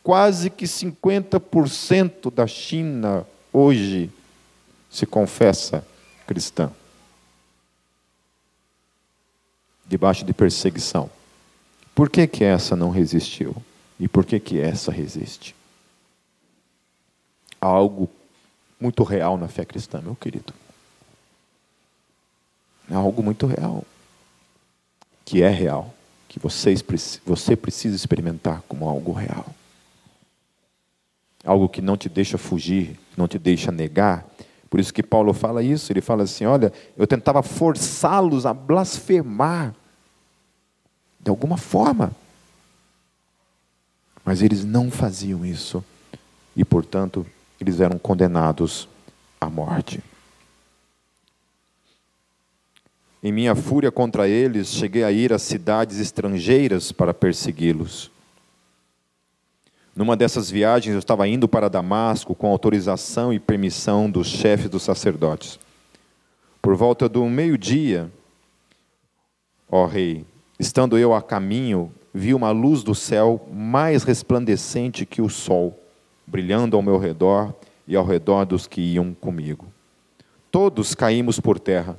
Quase 0.03 0.49
que 0.49 0.65
50% 0.65 2.33
da 2.33 2.47
China 2.47 3.27
hoje 3.53 4.11
se 4.91 5.05
confessa 5.05 5.87
cristã. 6.27 6.71
Debaixo 9.87 10.25
de 10.25 10.33
perseguição. 10.33 11.11
Por 11.95 12.09
que, 12.09 12.27
que 12.27 12.45
essa 12.45 12.75
não 12.75 12.91
resistiu? 12.91 13.55
E 13.99 14.09
por 14.09 14.25
que, 14.25 14.41
que 14.41 14.59
essa 14.59 14.91
resiste? 14.91 15.55
Há 17.61 17.67
algo 17.67 18.09
muito 18.81 19.03
real 19.03 19.37
na 19.37 19.49
fé 19.49 19.65
cristã, 19.67 20.01
meu 20.01 20.17
querido. 20.17 20.55
É 22.91 22.95
algo 22.95 23.23
muito 23.23 23.47
real. 23.47 23.85
Que 25.27 25.43
é 25.43 25.51
real. 25.51 25.95
Que 26.27 26.39
vocês, 26.39 26.83
você 27.27 27.55
precisa 27.55 27.95
experimentar 27.95 28.63
como 28.63 28.89
algo 28.89 29.13
real 29.13 29.55
algo 31.45 31.69
que 31.69 31.81
não 31.81 31.97
te 31.97 32.09
deixa 32.09 32.39
fugir, 32.39 32.99
não 33.17 33.27
te 33.27 33.39
deixa 33.39 33.73
negar. 33.73 34.27
Por 34.69 34.79
isso 34.79 34.95
que 34.95 35.03
Paulo 35.03 35.33
fala 35.33 35.63
isso, 35.63 35.93
ele 35.93 36.01
fala 36.01 36.23
assim: 36.23 36.45
olha, 36.45 36.73
eu 36.97 37.07
tentava 37.07 37.43
forçá-los 37.43 38.47
a 38.47 38.55
blasfemar, 38.55 39.75
de 41.19 41.31
alguma 41.31 41.57
forma, 41.57 42.13
mas 44.25 44.43
eles 44.43 44.65
não 44.65 44.91
faziam 44.91 45.45
isso, 45.45 45.85
e 46.57 46.65
portanto, 46.65 47.27
eles 47.61 47.81
eram 47.81 47.99
condenados 47.99 48.89
à 49.41 49.51
morte. 49.51 50.03
Em 53.23 53.33
minha 53.33 53.55
fúria 53.55 53.91
contra 53.91 54.27
eles, 54.27 54.69
cheguei 54.69 55.05
a 55.05 55.13
ir 55.13 55.31
às 55.33 55.43
cidades 55.43 55.99
estrangeiras 55.99 56.91
para 56.91 57.13
persegui-los. 57.13 58.11
Numa 59.95 60.17
dessas 60.17 60.51
viagens, 60.51 60.93
eu 60.93 60.99
estava 60.99 61.27
indo 61.27 61.49
para 61.49 61.69
Damasco 61.69 62.35
com 62.35 62.49
autorização 62.49 63.33
e 63.33 63.41
permissão 63.41 64.11
dos 64.11 64.29
chefes 64.29 64.71
dos 64.71 64.83
sacerdotes. 64.83 65.59
Por 66.63 66.77
volta 66.77 67.09
do 67.09 67.25
meio-dia, 67.27 68.11
ó 69.71 69.87
rei, 69.87 70.25
estando 70.59 70.97
eu 70.97 71.13
a 71.13 71.21
caminho, 71.21 71.93
vi 72.15 72.35
uma 72.35 72.51
luz 72.51 72.83
do 72.83 72.95
céu 72.95 73.47
mais 73.53 74.05
resplandecente 74.05 75.05
que 75.05 75.21
o 75.21 75.29
sol, 75.29 75.79
brilhando 76.27 76.77
ao 76.77 76.83
meu 76.83 76.99
redor 76.99 77.53
e 77.87 77.97
ao 77.97 78.05
redor 78.05 78.45
dos 78.45 78.67
que 78.67 78.81
iam 78.81 79.13
comigo. 79.15 79.67
Todos 80.51 80.95
caímos 80.95 81.41
por 81.41 81.59
terra. 81.59 81.99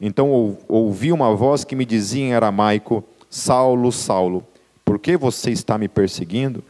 Então 0.00 0.56
ouvi 0.68 1.12
uma 1.12 1.34
voz 1.34 1.64
que 1.64 1.76
me 1.76 1.84
dizia 1.84 2.24
em 2.24 2.34
aramaico: 2.34 3.04
Saulo, 3.28 3.90
Saulo, 3.92 4.44
por 4.84 4.98
que 4.98 5.16
você 5.16 5.50
está 5.50 5.76
me 5.76 5.88
perseguindo? 5.88 6.62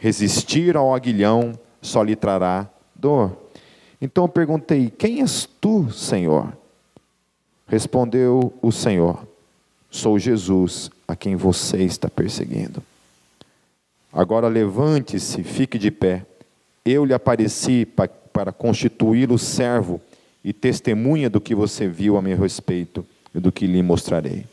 Resistir 0.00 0.78
ao 0.78 0.94
aguilhão 0.94 1.52
só 1.82 2.02
lhe 2.02 2.16
trará 2.16 2.66
dor. 2.94 3.36
Então 4.00 4.24
eu 4.24 4.28
perguntei: 4.28 4.88
Quem 4.88 5.20
és 5.20 5.46
tu, 5.60 5.92
Senhor? 5.92 6.56
Respondeu 7.66 8.50
o 8.62 8.72
Senhor: 8.72 9.28
Sou 9.90 10.18
Jesus, 10.18 10.90
a 11.06 11.14
quem 11.14 11.36
você 11.36 11.84
está 11.84 12.08
perseguindo. 12.08 12.82
Agora 14.10 14.48
levante-se, 14.48 15.42
fique 15.42 15.78
de 15.78 15.90
pé. 15.90 16.24
Eu 16.82 17.04
lhe 17.04 17.12
apareci 17.12 17.86
para 18.32 18.50
constituí-lo 18.52 19.38
servo 19.38 20.00
e 20.42 20.50
testemunha 20.54 21.28
do 21.28 21.42
que 21.42 21.54
você 21.54 21.86
viu 21.86 22.16
a 22.16 22.22
meu 22.22 22.38
respeito 22.38 23.04
e 23.34 23.38
do 23.38 23.52
que 23.52 23.66
lhe 23.66 23.82
mostrarei. 23.82 24.46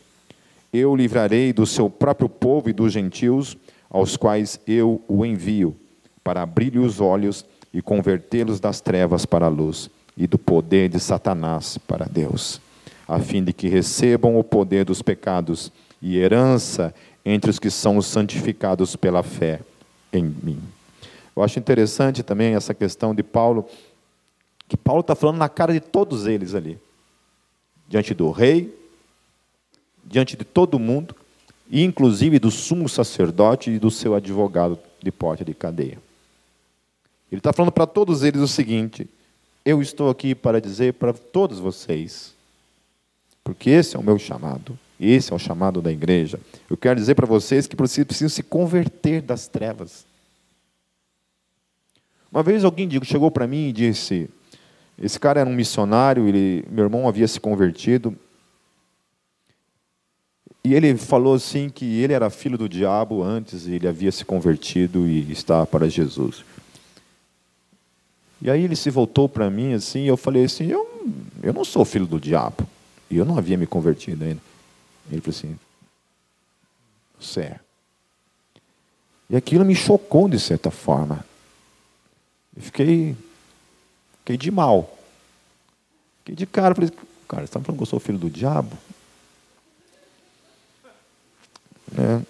Eu 0.73 0.93
livrarei 0.93 1.53
do 1.53 1.65
seu 1.65 1.89
próprio 1.89 2.27
povo 2.27 2.69
e 2.69 2.73
dos 2.73 2.91
gentios 2.91 3.55
aos 3.89 4.17
quais 4.17 4.59
eu 4.67 5.01
o 5.07 5.25
envio, 5.25 5.75
para 6.23 6.41
abrir-lhe 6.41 6.79
os 6.79 6.99
olhos 6.99 7.45
e 7.73 7.81
convertê-los 7.81 8.59
das 8.59 8.81
trevas 8.81 9.25
para 9.25 9.45
a 9.45 9.49
luz 9.49 9.89
e 10.15 10.25
do 10.27 10.37
poder 10.37 10.89
de 10.89 10.99
Satanás 10.99 11.77
para 11.77 12.05
Deus, 12.05 12.59
a 13.07 13.19
fim 13.19 13.43
de 13.43 13.53
que 13.53 13.67
recebam 13.67 14.37
o 14.37 14.43
poder 14.43 14.83
dos 14.83 15.01
pecados 15.01 15.71
e 16.01 16.17
herança 16.17 16.93
entre 17.23 17.49
os 17.49 17.59
que 17.59 17.69
são 17.69 18.01
santificados 18.01 18.95
pela 18.95 19.23
fé 19.23 19.61
em 20.11 20.23
mim. 20.23 20.61
Eu 21.35 21.43
acho 21.43 21.59
interessante 21.59 22.23
também 22.23 22.55
essa 22.55 22.73
questão 22.73 23.13
de 23.13 23.21
Paulo, 23.21 23.67
que 24.67 24.75
Paulo 24.75 25.01
está 25.01 25.13
falando 25.13 25.37
na 25.37 25.47
cara 25.47 25.71
de 25.71 25.79
todos 25.79 26.25
eles 26.25 26.55
ali, 26.55 26.79
diante 27.87 28.13
do 28.13 28.31
rei, 28.31 28.75
diante 30.03 30.35
de 30.35 30.43
todo 30.43 30.79
mundo, 30.79 31.15
inclusive 31.71 32.39
do 32.39 32.49
sumo 32.49 32.87
sacerdote 32.87 33.71
e 33.71 33.79
do 33.79 33.91
seu 33.91 34.15
advogado 34.15 34.79
de 35.01 35.11
porta 35.11 35.43
de 35.43 35.53
cadeia. 35.53 35.97
Ele 37.31 37.39
está 37.39 37.51
falando 37.51 37.71
para 37.71 37.85
todos 37.85 38.23
eles 38.23 38.41
o 38.41 38.47
seguinte: 38.47 39.07
eu 39.65 39.81
estou 39.81 40.09
aqui 40.09 40.33
para 40.33 40.61
dizer 40.61 40.93
para 40.93 41.13
todos 41.13 41.59
vocês, 41.59 42.33
porque 43.43 43.69
esse 43.69 43.95
é 43.95 43.99
o 43.99 44.03
meu 44.03 44.17
chamado, 44.17 44.77
esse 44.99 45.31
é 45.31 45.35
o 45.35 45.39
chamado 45.39 45.81
da 45.81 45.91
igreja. 45.91 46.39
Eu 46.69 46.77
quero 46.77 46.99
dizer 46.99 47.15
para 47.15 47.25
vocês 47.25 47.67
que 47.67 47.75
vocês 47.75 48.05
precisam 48.05 48.29
se 48.29 48.43
converter 48.43 49.21
das 49.21 49.47
trevas. 49.47 50.05
Uma 52.31 52.43
vez 52.43 52.63
alguém 52.63 52.89
chegou 53.03 53.29
para 53.29 53.47
mim 53.47 53.67
e 53.67 53.73
disse: 53.73 54.29
esse 54.99 55.19
cara 55.19 55.41
era 55.41 55.49
um 55.49 55.53
missionário, 55.53 56.27
ele, 56.27 56.65
meu 56.69 56.85
irmão 56.85 57.07
havia 57.07 57.27
se 57.27 57.39
convertido. 57.39 58.15
E 60.67 60.73
ele 60.75 60.97
falou 60.97 61.33
assim 61.33 61.69
que 61.69 62.01
ele 62.01 62.11
era 62.11 62.29
filho 62.29 62.57
do 62.57 62.67
diabo 62.67 63.23
antes, 63.23 63.67
ele 63.67 63.87
havia 63.87 64.11
se 64.11 64.25
convertido 64.25 65.07
e 65.07 65.31
estava 65.31 65.65
para 65.65 65.87
Jesus. 65.87 66.43
E 68.41 68.51
aí 68.51 68.65
ele 68.65 68.75
se 68.75 68.89
voltou 68.89 69.29
para 69.29 69.49
mim 69.49 69.71
assim, 69.71 70.01
e 70.01 70.07
eu 70.07 70.17
falei 70.17 70.43
assim: 70.43 70.65
eu, 70.67 70.85
eu 71.41 71.53
não 71.53 71.63
sou 71.63 71.85
filho 71.85 72.05
do 72.05 72.19
diabo. 72.19 72.67
E 73.09 73.15
eu 73.15 73.23
não 73.23 73.37
havia 73.37 73.55
me 73.55 73.65
convertido 73.65 74.25
ainda. 74.25 74.41
Ele 75.09 75.21
falou 75.21 75.37
assim: 75.37 75.57
Você 77.17 77.39
é. 77.39 77.59
E 79.29 79.37
aquilo 79.37 79.63
me 79.63 79.73
chocou 79.73 80.27
de 80.27 80.37
certa 80.37 80.69
forma. 80.69 81.25
Eu 82.53 82.61
fiquei, 82.61 83.15
fiquei 84.19 84.35
de 84.35 84.51
mal. 84.51 84.97
Fiquei 86.19 86.35
de 86.35 86.45
cara. 86.45 86.75
Falei, 86.75 86.91
cara, 87.25 87.43
você 87.43 87.45
está 87.45 87.61
falando 87.61 87.77
que 87.77 87.83
eu 87.83 87.87
sou 87.87 88.01
filho 88.01 88.17
do 88.17 88.29
diabo? 88.29 88.77
É. 91.95 92.21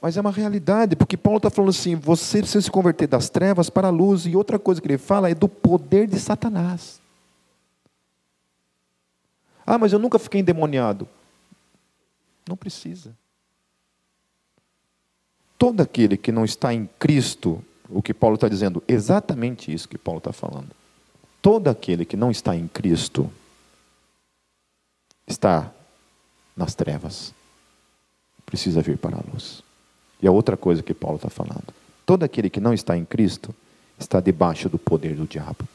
Mas 0.00 0.16
é 0.16 0.20
uma 0.20 0.30
realidade, 0.30 0.96
porque 0.96 1.16
Paulo 1.16 1.38
está 1.38 1.50
falando 1.50 1.70
assim: 1.70 1.94
você 1.94 2.38
precisa 2.38 2.62
se 2.62 2.70
converter 2.70 3.06
das 3.06 3.28
trevas 3.28 3.68
para 3.68 3.88
a 3.88 3.90
luz. 3.90 4.26
E 4.26 4.34
outra 4.34 4.58
coisa 4.58 4.80
que 4.80 4.86
ele 4.86 4.98
fala 4.98 5.28
é 5.28 5.34
do 5.34 5.48
poder 5.48 6.06
de 6.06 6.18
Satanás. 6.18 7.00
Ah, 9.66 9.76
mas 9.76 9.92
eu 9.92 9.98
nunca 9.98 10.18
fiquei 10.18 10.40
endemoniado. 10.40 11.06
Não 12.48 12.56
precisa. 12.56 13.14
Todo 15.58 15.80
aquele 15.80 16.16
que 16.16 16.32
não 16.32 16.44
está 16.44 16.72
em 16.72 16.88
Cristo 16.98 17.62
o 17.88 18.02
que 18.02 18.12
Paulo 18.12 18.34
está 18.34 18.48
dizendo, 18.48 18.82
exatamente 18.86 19.72
isso 19.72 19.88
que 19.88 19.96
Paulo 19.96 20.18
está 20.18 20.32
falando. 20.32 20.70
Todo 21.40 21.68
aquele 21.68 22.04
que 22.04 22.16
não 22.16 22.30
está 22.30 22.54
em 22.54 22.68
Cristo 22.68 23.30
está 25.26 25.72
nas 26.58 26.74
trevas, 26.74 27.32
precisa 28.44 28.82
vir 28.82 28.98
para 28.98 29.16
a 29.16 29.22
luz. 29.32 29.62
E 30.20 30.26
a 30.26 30.32
outra 30.32 30.56
coisa 30.56 30.82
que 30.82 30.92
Paulo 30.92 31.16
está 31.16 31.30
falando: 31.30 31.72
todo 32.04 32.24
aquele 32.24 32.50
que 32.50 32.60
não 32.60 32.74
está 32.74 32.96
em 32.96 33.04
Cristo 33.04 33.54
está 33.98 34.20
debaixo 34.20 34.68
do 34.68 34.78
poder 34.78 35.14
do 35.14 35.26
diabo. 35.26 35.66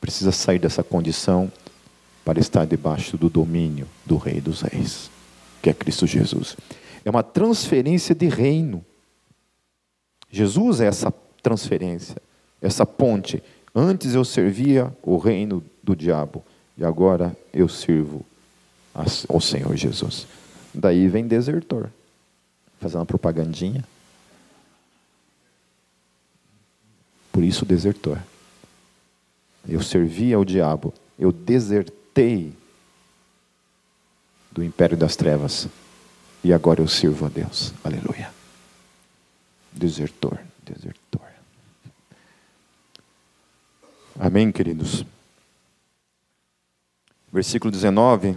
Precisa 0.00 0.32
sair 0.32 0.58
dessa 0.58 0.82
condição 0.82 1.50
para 2.24 2.38
estar 2.38 2.66
debaixo 2.66 3.16
do 3.16 3.30
domínio 3.30 3.88
do 4.04 4.16
Rei 4.16 4.40
dos 4.40 4.60
Reis, 4.60 5.10
que 5.62 5.70
é 5.70 5.74
Cristo 5.74 6.06
Jesus. 6.06 6.56
É 7.04 7.10
uma 7.10 7.22
transferência 7.22 8.14
de 8.14 8.28
reino. 8.28 8.84
Jesus 10.30 10.80
é 10.80 10.86
essa 10.86 11.12
transferência, 11.42 12.16
essa 12.60 12.84
ponte. 12.84 13.42
Antes 13.74 14.14
eu 14.14 14.24
servia 14.24 14.94
o 15.02 15.16
reino 15.16 15.64
do 15.82 15.96
diabo 15.96 16.44
e 16.76 16.84
agora 16.84 17.36
eu 17.52 17.68
sirvo 17.68 18.24
ao 18.94 19.40
Senhor 19.40 19.74
Jesus. 19.76 20.26
Daí 20.74 21.08
vem 21.08 21.26
desertor, 21.26 21.88
fazendo 22.80 23.00
uma 23.00 23.06
propagandinha. 23.06 23.84
Por 27.30 27.42
isso 27.42 27.64
desertor. 27.64 28.18
Eu 29.68 29.82
servia 29.82 30.36
ao 30.36 30.44
diabo, 30.44 30.92
eu 31.18 31.30
desertei 31.30 32.52
do 34.50 34.62
império 34.62 34.96
das 34.96 35.16
trevas 35.16 35.68
e 36.42 36.52
agora 36.52 36.80
eu 36.80 36.88
sirvo 36.88 37.26
a 37.26 37.28
Deus. 37.28 37.72
Aleluia 37.82 38.42
desertor, 39.72 40.38
desertor. 40.62 41.20
Amém, 44.18 44.52
queridos? 44.52 45.04
Versículo 47.32 47.70
19. 47.70 48.36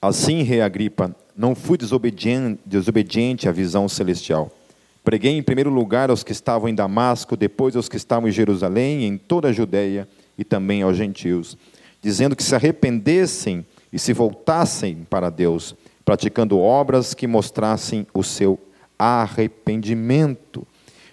Assim, 0.00 0.42
rei 0.42 0.60
Agripa, 0.60 1.14
não 1.36 1.54
fui 1.54 1.76
desobediente, 1.76 3.48
à 3.48 3.52
visão 3.52 3.88
celestial. 3.88 4.50
Preguei 5.02 5.36
em 5.36 5.42
primeiro 5.42 5.70
lugar 5.70 6.10
aos 6.10 6.22
que 6.22 6.32
estavam 6.32 6.68
em 6.68 6.74
Damasco, 6.74 7.36
depois 7.36 7.74
aos 7.74 7.88
que 7.88 7.96
estavam 7.96 8.28
em 8.28 8.32
Jerusalém, 8.32 9.04
em 9.04 9.16
toda 9.16 9.48
a 9.48 9.52
Judéia 9.52 10.08
e 10.36 10.44
também 10.44 10.82
aos 10.82 10.96
gentios, 10.96 11.56
dizendo 12.00 12.36
que 12.36 12.42
se 12.44 12.54
arrependessem 12.54 13.66
e 13.92 13.98
se 13.98 14.12
voltassem 14.12 15.06
para 15.08 15.30
Deus, 15.30 15.74
praticando 16.04 16.58
obras 16.58 17.14
que 17.14 17.26
mostrassem 17.26 18.06
o 18.14 18.22
seu 18.22 18.58
arrependimento. 18.98 20.66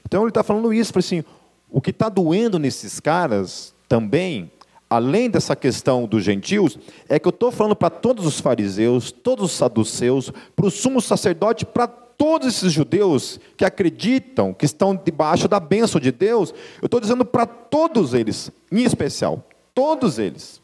Então 0.05 0.21
ele 0.21 0.29
está 0.29 0.43
falando 0.43 0.73
isso, 0.73 0.97
assim, 0.97 1.23
o 1.71 1.81
que 1.81 1.89
está 1.89 2.09
doendo 2.09 2.59
nesses 2.59 2.99
caras 2.99 3.73
também, 3.87 4.51
além 4.89 5.29
dessa 5.29 5.55
questão 5.55 6.05
dos 6.05 6.23
gentios, 6.23 6.77
é 7.09 7.19
que 7.19 7.27
eu 7.27 7.31
estou 7.31 7.51
falando 7.51 7.75
para 7.75 7.89
todos 7.89 8.25
os 8.25 8.39
fariseus, 8.39 9.11
todos 9.11 9.45
os 9.45 9.51
saduceus, 9.51 10.31
para 10.55 10.65
o 10.65 10.71
sumo 10.71 11.01
sacerdote, 11.01 11.65
para 11.65 11.87
todos 11.87 12.47
esses 12.47 12.71
judeus 12.71 13.39
que 13.57 13.65
acreditam 13.65 14.53
que 14.53 14.65
estão 14.65 14.95
debaixo 14.95 15.47
da 15.47 15.59
bênção 15.59 15.99
de 15.99 16.11
Deus, 16.11 16.53
eu 16.81 16.85
estou 16.85 16.99
dizendo 16.99 17.25
para 17.25 17.45
todos 17.45 18.13
eles, 18.13 18.51
em 18.71 18.83
especial, 18.83 19.43
todos 19.73 20.17
eles, 20.17 20.61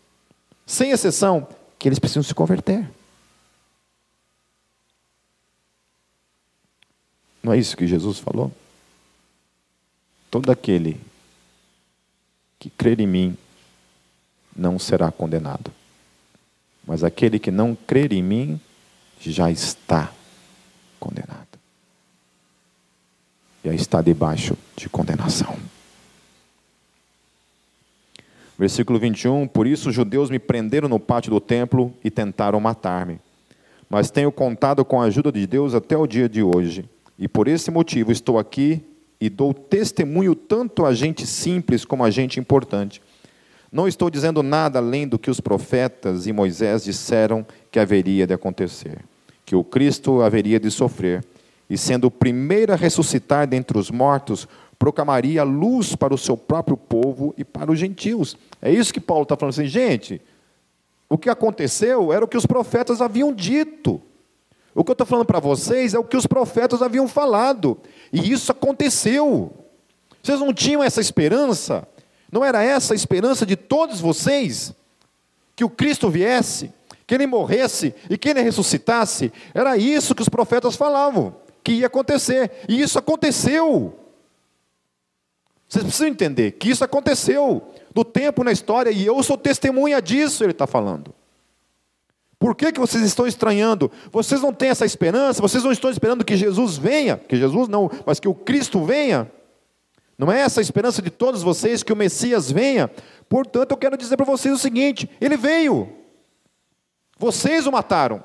sem 0.66 0.92
exceção, 0.92 1.48
que 1.78 1.90
eles 1.90 2.00
precisam 2.00 2.24
se 2.24 2.34
converter. 2.34 2.90
Não 7.44 7.52
é 7.52 7.58
isso 7.58 7.76
que 7.76 7.88
Jesus 7.88 8.20
falou? 8.20 8.52
Todo 10.30 10.52
aquele 10.52 11.02
que 12.60 12.70
crer 12.70 13.00
em 13.00 13.08
mim 13.08 13.38
não 14.56 14.78
será 14.78 15.12
condenado. 15.12 15.72
Mas 16.86 17.04
aquele 17.04 17.40
que 17.40 17.52
não 17.52 17.76
crer 17.76 18.12
em 18.12 18.24
mim 18.24 18.60
já 19.20 19.52
está 19.52 20.12
condenado. 21.00 21.48
Já 23.64 23.74
está 23.74 24.02
debaixo 24.02 24.58
de 24.76 24.90
condenação. 24.90 25.56
Versículo 28.58 29.00
21: 29.00 29.48
Por 29.48 29.68
isso 29.68 29.90
os 29.90 29.96
judeus 29.96 30.30
me 30.30 30.40
prenderam 30.40 30.90
no 30.90 31.00
pátio 31.00 31.32
do 31.32 31.40
templo 31.40 31.94
e 32.04 32.10
tentaram 32.10 32.60
matar-me. 32.60 33.20
Mas 33.90 34.10
tenho 34.10 34.32
contado 34.32 34.84
com 34.84 35.02
a 35.02 35.06
ajuda 35.06 35.32
de 35.32 35.46
Deus 35.46 35.76
até 35.76 35.98
o 35.98 36.08
dia 36.08 36.28
de 36.28 36.42
hoje 36.42 36.90
e 37.22 37.28
por 37.28 37.48
esse 37.48 37.70
motivo 37.70 38.12
estou 38.12 38.40
aqui 38.40 38.82
e 39.20 39.30
dou 39.30 39.54
testemunho 39.54 40.34
tanto 40.34 40.88
a 40.88 40.92
gente 40.92 41.28
simples 41.28 41.86
como 41.86 42.04
a 42.04 42.10
gente 42.10 42.40
importante. 42.40 43.00
Não 43.72 43.88
estou 43.88 44.10
dizendo 44.10 44.44
nada 44.44 44.80
além 44.80 45.08
do 45.08 45.18
que 45.18 45.32
os 45.32 45.40
profetas 45.40 46.28
e 46.28 46.34
Moisés 46.34 46.84
disseram 46.84 47.46
que 47.72 47.80
haveria 47.80 48.28
de 48.28 48.34
acontecer, 48.34 49.00
que 49.46 49.56
o 49.56 49.64
Cristo 49.64 50.22
haveria 50.22 50.60
de 50.60 50.70
sofrer, 50.70 51.24
e 51.70 51.78
sendo 51.78 52.08
o 52.08 52.12
primeiro 52.12 52.74
a 52.74 52.76
ressuscitar 52.76 53.48
dentre 53.48 53.78
os 53.78 53.90
mortos, 53.90 54.46
proclamaria 54.78 55.44
luz 55.44 55.96
para 55.96 56.14
o 56.14 56.18
seu 56.18 56.36
próprio 56.36 56.76
povo 56.76 57.34
e 57.38 57.46
para 57.46 57.72
os 57.72 57.80
gentios. 57.80 58.36
É 58.62 58.70
isso 58.70 58.94
que 58.94 59.00
Paulo 59.00 59.24
está 59.24 59.38
falando 59.38 59.54
assim, 59.54 59.68
gente. 59.68 60.22
O 61.08 61.18
que 61.18 61.30
aconteceu 61.30 62.12
era 62.12 62.26
o 62.26 62.28
que 62.28 62.36
os 62.36 62.46
profetas 62.46 63.02
haviam 63.02 63.34
dito. 63.34 64.02
O 64.76 64.84
que 64.84 64.92
eu 64.92 64.94
estou 64.94 65.08
falando 65.08 65.26
para 65.26 65.40
vocês 65.40 65.94
é 65.94 66.00
o 66.00 66.04
que 66.04 66.18
os 66.18 66.28
profetas 66.28 66.82
haviam 66.82 67.08
falado, 67.08 67.78
e 68.12 68.32
isso 68.32 68.52
aconteceu. 68.52 69.54
Vocês 70.22 70.40
não 70.40 70.54
tinham 70.54 70.84
essa 70.84 71.00
esperança? 71.00 71.88
Não 72.32 72.46
era 72.46 72.64
essa 72.64 72.94
a 72.94 72.96
esperança 72.96 73.46
de 73.46 73.56
todos 73.56 74.00
vocês? 74.00 74.74
Que 75.56 75.64
o 75.64 75.70
Cristo 75.70 76.10
viesse, 76.10 76.72
que 77.06 77.14
ele 77.14 77.28
morresse 77.28 77.94
e 78.10 78.18
que 78.18 78.30
ele 78.30 78.42
ressuscitasse? 78.42 79.32
Era 79.54 79.76
isso 79.78 80.16
que 80.16 80.22
os 80.22 80.30
profetas 80.30 80.76
falavam, 80.76 81.36
que 81.64 81.74
ia 81.74 81.88
acontecer, 81.88 82.52
e 82.70 82.82
isso 82.82 82.98
aconteceu. 82.98 83.98
Vocês 85.68 85.84
precisam 85.84 86.08
entender 86.08 86.52
que 86.52 86.70
isso 86.70 86.84
aconteceu 86.84 87.62
do 87.94 88.06
tempo 88.06 88.44
na 88.44 88.52
história, 88.52 88.92
e 88.92 89.06
eu 89.06 89.22
sou 89.22 89.38
testemunha 89.38 90.02
disso, 90.02 90.44
ele 90.44 90.52
está 90.52 90.66
falando. 90.66 91.14
Por 92.40 92.56
que, 92.56 92.72
que 92.72 92.80
vocês 92.80 93.04
estão 93.04 93.28
estranhando? 93.28 93.92
Vocês 94.12 94.42
não 94.42 94.52
têm 94.52 94.70
essa 94.70 94.86
esperança? 94.86 95.42
Vocês 95.42 95.64
não 95.64 95.72
estão 95.72 95.92
esperando 95.92 96.26
que 96.26 96.36
Jesus 96.36 96.76
venha? 96.76 97.18
Que 97.18 97.36
Jesus 97.36 97.68
não, 97.68 97.92
mas 98.04 98.20
que 98.20 98.28
o 98.28 98.34
Cristo 98.34 98.84
venha? 98.84 99.30
Não 100.22 100.32
é 100.32 100.42
essa 100.42 100.60
a 100.60 100.62
esperança 100.62 101.02
de 101.02 101.10
todos 101.10 101.42
vocês 101.42 101.82
que 101.82 101.92
o 101.92 101.96
Messias 101.96 102.52
venha? 102.52 102.92
Portanto, 103.28 103.72
eu 103.72 103.78
quero 103.78 103.98
dizer 103.98 104.16
para 104.18 104.26
vocês 104.26 104.54
o 104.54 104.58
seguinte: 104.60 105.10
ele 105.20 105.36
veio. 105.36 105.92
Vocês 107.18 107.66
o 107.66 107.72
mataram. 107.72 108.24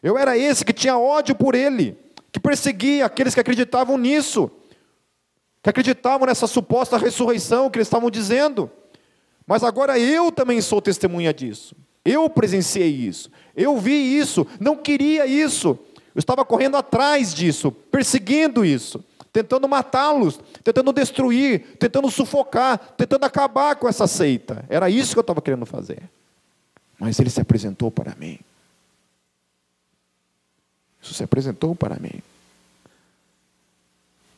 Eu 0.00 0.16
era 0.16 0.38
esse 0.38 0.64
que 0.64 0.72
tinha 0.72 0.96
ódio 0.96 1.34
por 1.34 1.56
ele. 1.56 1.98
que 2.30 2.38
perseguia 2.38 3.04
aqueles 3.04 3.34
que 3.34 3.40
acreditavam 3.40 3.98
nisso, 3.98 4.48
que 5.60 5.68
acreditavam 5.68 6.28
nessa 6.28 6.46
suposta 6.46 6.96
ressurreição 6.96 7.68
que 7.68 7.78
eles 7.78 7.88
estavam 7.88 8.12
dizendo. 8.12 8.70
Mas 9.44 9.64
agora 9.64 9.98
eu 9.98 10.30
também 10.30 10.60
sou 10.60 10.80
testemunha 10.80 11.34
disso. 11.34 11.74
Eu 12.04 12.30
presenciei 12.30 12.90
isso. 12.90 13.28
Eu 13.56 13.76
vi 13.76 14.16
isso. 14.16 14.46
Não 14.60 14.76
queria 14.76 15.26
isso. 15.26 15.76
Eu 16.14 16.20
estava 16.20 16.44
correndo 16.44 16.76
atrás 16.76 17.34
disso, 17.34 17.72
perseguindo 17.72 18.64
isso, 18.64 19.04
tentando 19.32 19.68
matá-los, 19.68 20.40
tentando 20.64 20.92
destruir, 20.92 21.76
tentando 21.78 22.10
sufocar, 22.10 22.78
tentando 22.96 23.24
acabar 23.24 23.76
com 23.76 23.88
essa 23.88 24.06
seita. 24.06 24.64
Era 24.68 24.90
isso 24.90 25.12
que 25.12 25.18
eu 25.18 25.22
estava 25.22 25.40
querendo 25.40 25.66
fazer. 25.66 26.02
Mas 26.98 27.18
ele 27.18 27.30
se 27.30 27.40
apresentou 27.40 27.90
para 27.90 28.14
mim. 28.16 28.38
Isso 31.00 31.14
se 31.14 31.22
apresentou 31.22 31.74
para 31.74 31.96
mim. 31.96 32.22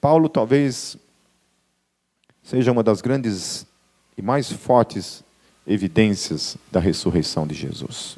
Paulo 0.00 0.28
talvez 0.28 0.96
seja 2.42 2.72
uma 2.72 2.82
das 2.82 3.00
grandes 3.00 3.66
e 4.16 4.22
mais 4.22 4.50
fortes 4.50 5.24
evidências 5.66 6.56
da 6.70 6.80
ressurreição 6.80 7.46
de 7.46 7.54
Jesus. 7.54 8.16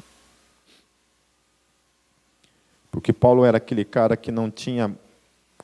Porque 2.91 3.13
Paulo 3.13 3.45
era 3.45 3.57
aquele 3.57 3.85
cara 3.85 4.17
que 4.17 4.31
não 4.31 4.49
tinha 4.49 4.95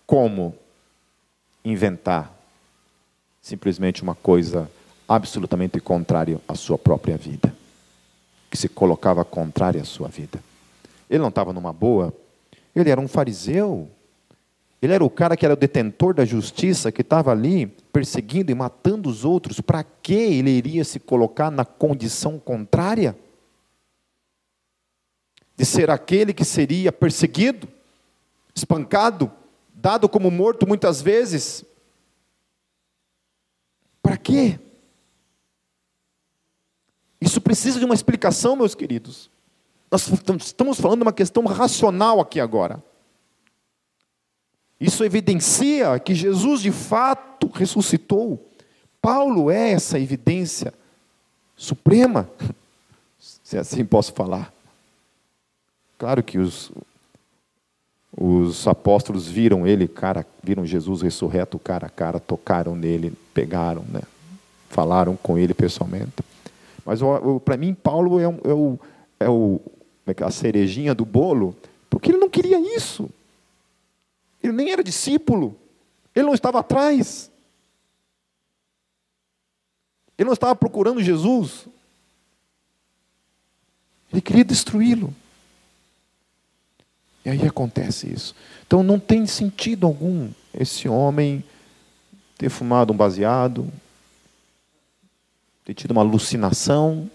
como 0.05 0.55
inventar 1.63 2.35
simplesmente 3.41 4.03
uma 4.03 4.15
coisa 4.15 4.69
absolutamente 5.07 5.79
contrária 5.79 6.39
à 6.47 6.55
sua 6.55 6.77
própria 6.77 7.17
vida, 7.17 7.53
que 8.49 8.57
se 8.57 8.69
colocava 8.69 9.25
contrária 9.25 9.81
à 9.81 9.85
sua 9.85 10.07
vida. 10.07 10.41
Ele 11.09 11.19
não 11.19 11.29
estava 11.29 11.51
numa 11.51 11.73
boa, 11.73 12.13
ele 12.75 12.89
era 12.89 13.01
um 13.01 13.07
fariseu, 13.07 13.89
ele 14.81 14.93
era 14.93 15.03
o 15.03 15.09
cara 15.09 15.35
que 15.35 15.45
era 15.45 15.53
o 15.53 15.57
detentor 15.57 16.13
da 16.13 16.25
justiça, 16.25 16.91
que 16.91 17.01
estava 17.01 17.31
ali 17.31 17.67
perseguindo 17.67 18.51
e 18.51 18.55
matando 18.55 19.09
os 19.09 19.25
outros. 19.25 19.59
Para 19.59 19.83
que 19.83 20.13
ele 20.13 20.49
iria 20.49 20.83
se 20.83 20.99
colocar 20.99 21.51
na 21.51 21.65
condição 21.65 22.39
contrária? 22.39 23.15
de 25.61 25.65
ser 25.65 25.91
aquele 25.91 26.33
que 26.33 26.43
seria 26.43 26.91
perseguido, 26.91 27.67
espancado, 28.55 29.31
dado 29.81 30.07
como 30.07 30.29
morto 30.29 30.67
muitas 30.67 31.01
vezes. 31.01 31.65
Para 34.01 34.15
quê? 34.15 34.59
Isso 37.19 37.41
precisa 37.41 37.79
de 37.79 37.85
uma 37.85 37.95
explicação, 37.95 38.55
meus 38.55 38.75
queridos. 38.75 39.29
Nós 39.89 40.07
estamos 40.39 40.79
falando 40.79 40.99
de 40.99 41.03
uma 41.03 41.13
questão 41.13 41.45
racional 41.45 42.19
aqui 42.19 42.39
agora. 42.39 42.81
Isso 44.79 45.03
evidencia 45.03 45.99
que 45.99 46.15
Jesus 46.15 46.61
de 46.61 46.71
fato 46.71 47.47
ressuscitou. 47.47 48.49
Paulo 49.01 49.51
é 49.51 49.71
essa 49.71 49.99
evidência 49.99 50.73
suprema, 51.55 52.29
se 53.19 53.57
assim 53.57 53.85
posso 53.85 54.13
falar. 54.13 54.51
Claro 55.97 56.23
que 56.23 56.39
os, 56.39 56.71
os 58.15 58.67
apóstolos 58.67 59.27
viram 59.27 59.65
ele, 59.65 59.87
cara, 59.87 60.25
viram 60.43 60.65
Jesus 60.65 61.01
ressurreto 61.01 61.57
cara 61.57 61.87
a 61.87 61.89
cara, 61.89 62.19
tocaram 62.19 62.75
nele, 62.75 63.13
pegaram, 63.33 63.83
né? 63.89 64.01
falaram 64.69 65.15
com 65.15 65.37
ele 65.37 65.53
pessoalmente. 65.53 66.23
Mas 66.85 66.99
para 67.43 67.57
mim, 67.57 67.73
Paulo 67.73 68.19
é, 68.19 68.27
um, 68.27 68.39
é, 68.43 68.53
o, 68.53 68.79
é, 69.19 69.29
o, 69.29 69.61
é 70.07 70.23
a 70.23 70.31
cerejinha 70.31 70.95
do 70.95 71.05
bolo, 71.05 71.55
porque 71.89 72.11
ele 72.11 72.17
não 72.17 72.29
queria 72.29 72.59
isso. 72.75 73.09
Ele 74.41 74.53
nem 74.53 74.71
era 74.71 74.83
discípulo, 74.83 75.55
ele 76.15 76.25
não 76.25 76.33
estava 76.33 76.59
atrás. 76.59 77.29
Ele 80.17 80.27
não 80.27 80.33
estava 80.33 80.55
procurando 80.55 81.01
Jesus. 81.01 81.67
Ele 84.11 84.21
queria 84.21 84.43
destruí-lo. 84.43 85.13
E 87.23 87.29
aí 87.29 87.45
acontece 87.45 88.11
isso. 88.11 88.35
Então 88.65 88.81
não 88.81 88.99
tem 88.99 89.25
sentido 89.25 89.85
algum 89.85 90.29
esse 90.53 90.89
homem 90.89 91.43
ter 92.37 92.49
fumado 92.49 92.91
um 92.91 92.97
baseado, 92.97 93.71
ter 95.63 95.73
tido 95.73 95.91
uma 95.91 96.01
alucinação. 96.01 97.09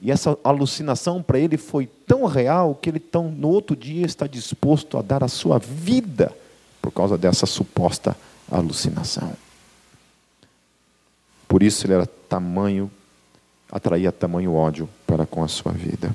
E 0.00 0.10
essa 0.10 0.36
alucinação 0.42 1.22
para 1.22 1.38
ele 1.38 1.56
foi 1.56 1.86
tão 1.86 2.26
real 2.26 2.74
que 2.74 2.90
ele 2.90 2.98
tão, 2.98 3.30
no 3.30 3.48
outro 3.48 3.76
dia 3.76 4.04
está 4.04 4.26
disposto 4.26 4.98
a 4.98 5.02
dar 5.02 5.22
a 5.22 5.28
sua 5.28 5.58
vida 5.58 6.34
por 6.80 6.90
causa 6.90 7.16
dessa 7.16 7.46
suposta 7.46 8.16
alucinação. 8.50 9.32
Por 11.46 11.62
isso 11.62 11.86
ele 11.86 11.94
era 11.94 12.06
tamanho, 12.06 12.90
atraía 13.70 14.10
tamanho 14.10 14.54
ódio 14.54 14.88
para 15.06 15.24
com 15.24 15.44
a 15.44 15.48
sua 15.48 15.70
vida. 15.70 16.14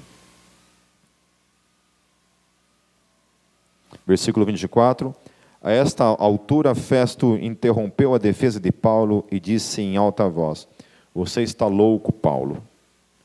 Versículo 4.07 4.45
24. 4.45 5.13
A 5.61 5.71
esta 5.71 6.05
altura, 6.05 6.73
Festo 6.73 7.35
interrompeu 7.35 8.15
a 8.15 8.17
defesa 8.17 8.57
de 8.57 8.71
Paulo 8.71 9.25
e 9.29 9.37
disse 9.37 9.81
em 9.81 9.97
alta 9.97 10.29
voz: 10.29 10.65
Você 11.13 11.43
está 11.43 11.67
louco, 11.67 12.13
Paulo. 12.13 12.63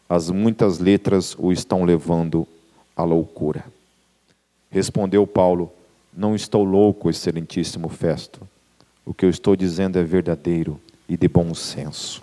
As 0.08 0.28
muitas 0.28 0.80
letras 0.80 1.36
o 1.38 1.52
estão 1.52 1.84
levando 1.84 2.46
à 2.96 3.04
loucura. 3.04 3.64
Respondeu 4.70 5.24
Paulo: 5.24 5.72
Não 6.12 6.34
estou 6.34 6.64
louco, 6.64 7.08
excelentíssimo 7.08 7.88
Festo. 7.88 8.40
O 9.06 9.14
que 9.14 9.24
eu 9.24 9.30
estou 9.30 9.54
dizendo 9.54 9.98
é 9.98 10.02
verdadeiro 10.02 10.80
e 11.08 11.16
de 11.16 11.28
bom 11.28 11.54
senso. 11.54 12.22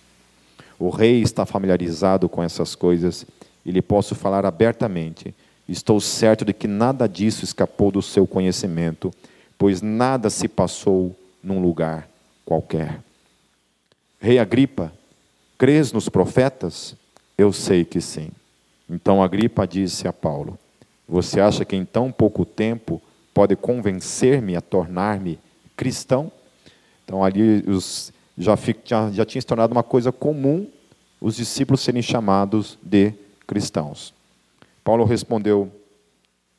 O 0.78 0.90
rei 0.90 1.22
está 1.22 1.46
familiarizado 1.46 2.28
com 2.28 2.44
essas 2.44 2.76
coisas 2.76 3.26
e 3.66 3.72
lhe 3.72 3.82
posso 3.82 4.16
falar 4.16 4.46
abertamente 4.46 5.34
Estou 5.70 6.02
certo 6.02 6.44
de 6.44 6.52
que 6.52 6.68
nada 6.68 7.08
disso 7.08 7.44
escapou 7.44 7.92
do 7.92 8.02
seu 8.02 8.26
conhecimento, 8.26 9.14
pois 9.56 9.84
nada 9.84 10.28
se 10.32 10.48
passou 10.48 11.16
num 11.44 11.62
lugar 11.62 12.10
qualquer. 12.44 13.00
Rei 14.20 14.40
Agripa, 14.40 14.92
crês 15.60 15.92
nos 15.92 16.10
profetas? 16.10 16.96
Eu 17.38 17.54
sei 17.54 17.86
que 17.86 18.02
sim. 18.02 18.32
Então 18.90 19.22
Agripa 19.22 19.68
disse 19.68 20.08
a 20.08 20.12
Paulo: 20.12 20.58
Você 21.08 21.40
acha 21.40 21.64
que 21.64 21.76
em 21.76 21.86
tão 21.86 22.12
pouco 22.12 22.46
tempo 22.46 23.00
pode 23.32 23.56
convencer-me 23.56 24.56
a 24.56 24.62
tornar-me 24.62 25.38
cristão? 25.78 26.32
Então 27.06 27.24
ali 27.24 27.64
os, 27.68 28.12
já, 28.36 28.58
já, 28.84 29.12
já 29.12 29.24
tinha 29.24 29.42
se 29.42 29.46
tornado 29.46 29.72
uma 29.72 29.84
coisa 29.84 30.12
comum 30.12 30.68
os 31.22 31.36
discípulos 31.36 31.82
serem 31.82 32.02
chamados 32.02 32.76
de 32.82 33.14
cristãos. 33.46 34.18
Paulo 34.90 35.06
respondeu: 35.06 35.72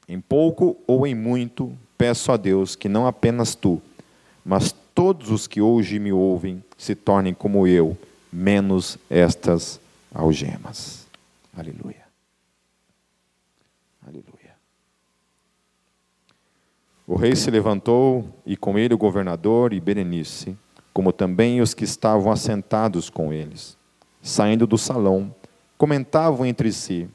Em 0.08 0.20
pouco 0.20 0.76
ou 0.86 1.04
em 1.04 1.16
muito, 1.16 1.76
peço 1.98 2.30
a 2.30 2.36
Deus 2.36 2.76
que 2.76 2.88
não 2.88 3.04
apenas 3.04 3.56
tu, 3.56 3.82
mas 4.44 4.72
todos 4.94 5.32
os 5.32 5.48
que 5.48 5.60
hoje 5.60 5.98
me 5.98 6.12
ouvem 6.12 6.62
se 6.78 6.94
tornem 6.94 7.34
como 7.34 7.66
eu, 7.66 7.98
menos 8.32 8.96
estas 9.10 9.80
algemas. 10.14 11.08
Aleluia. 11.52 12.06
Aleluia. 14.06 14.54
O 17.08 17.16
rei 17.16 17.34
se 17.34 17.50
levantou 17.50 18.24
e 18.46 18.56
com 18.56 18.78
ele 18.78 18.94
o 18.94 18.98
governador 18.98 19.72
e 19.72 19.80
Berenice, 19.80 20.56
como 20.94 21.12
também 21.12 21.60
os 21.60 21.74
que 21.74 21.82
estavam 21.82 22.30
assentados 22.30 23.10
com 23.10 23.32
eles. 23.32 23.76
Saindo 24.22 24.68
do 24.68 24.78
salão, 24.78 25.34
comentavam 25.76 26.46
entre 26.46 26.70
si: 26.70 27.08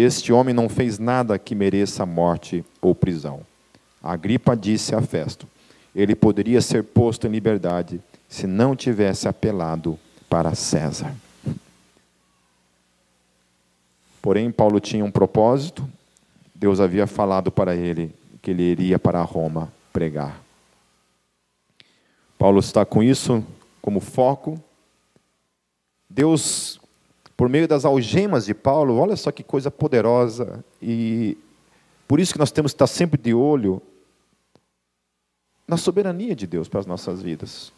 este 0.00 0.32
homem 0.32 0.54
não 0.54 0.68
fez 0.68 0.96
nada 0.96 1.36
que 1.40 1.56
mereça 1.56 2.06
morte 2.06 2.64
ou 2.80 2.94
prisão. 2.94 3.40
Agripa 4.00 4.56
disse 4.56 4.94
a 4.94 5.02
Festo: 5.02 5.44
ele 5.92 6.14
poderia 6.14 6.60
ser 6.60 6.84
posto 6.84 7.26
em 7.26 7.30
liberdade 7.30 8.00
se 8.28 8.46
não 8.46 8.76
tivesse 8.76 9.26
apelado 9.26 9.98
para 10.28 10.54
César. 10.54 11.12
Porém, 14.22 14.52
Paulo 14.52 14.78
tinha 14.78 15.04
um 15.04 15.10
propósito. 15.10 15.88
Deus 16.54 16.78
havia 16.78 17.08
falado 17.08 17.50
para 17.50 17.74
ele 17.74 18.14
que 18.40 18.52
ele 18.52 18.62
iria 18.62 19.00
para 19.00 19.20
Roma 19.22 19.72
pregar. 19.92 20.40
Paulo 22.38 22.60
está 22.60 22.84
com 22.84 23.02
isso 23.02 23.44
como 23.82 23.98
foco. 23.98 24.62
Deus 26.08 26.80
por 27.38 27.48
meio 27.48 27.68
das 27.68 27.84
algemas 27.84 28.46
de 28.46 28.52
Paulo, 28.52 28.98
olha 28.98 29.14
só 29.14 29.30
que 29.30 29.44
coisa 29.44 29.70
poderosa. 29.70 30.64
E 30.82 31.38
por 32.08 32.18
isso 32.18 32.32
que 32.32 32.38
nós 32.38 32.50
temos 32.50 32.72
que 32.72 32.74
estar 32.74 32.88
sempre 32.88 33.16
de 33.16 33.32
olho 33.32 33.80
na 35.64 35.76
soberania 35.76 36.34
de 36.34 36.48
Deus 36.48 36.66
para 36.66 36.80
as 36.80 36.86
nossas 36.86 37.22
vidas. 37.22 37.72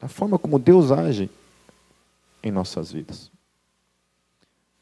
Na 0.00 0.08
forma 0.08 0.38
como 0.38 0.58
Deus 0.58 0.90
age 0.90 1.28
em 2.42 2.50
nossas 2.50 2.90
vidas. 2.90 3.30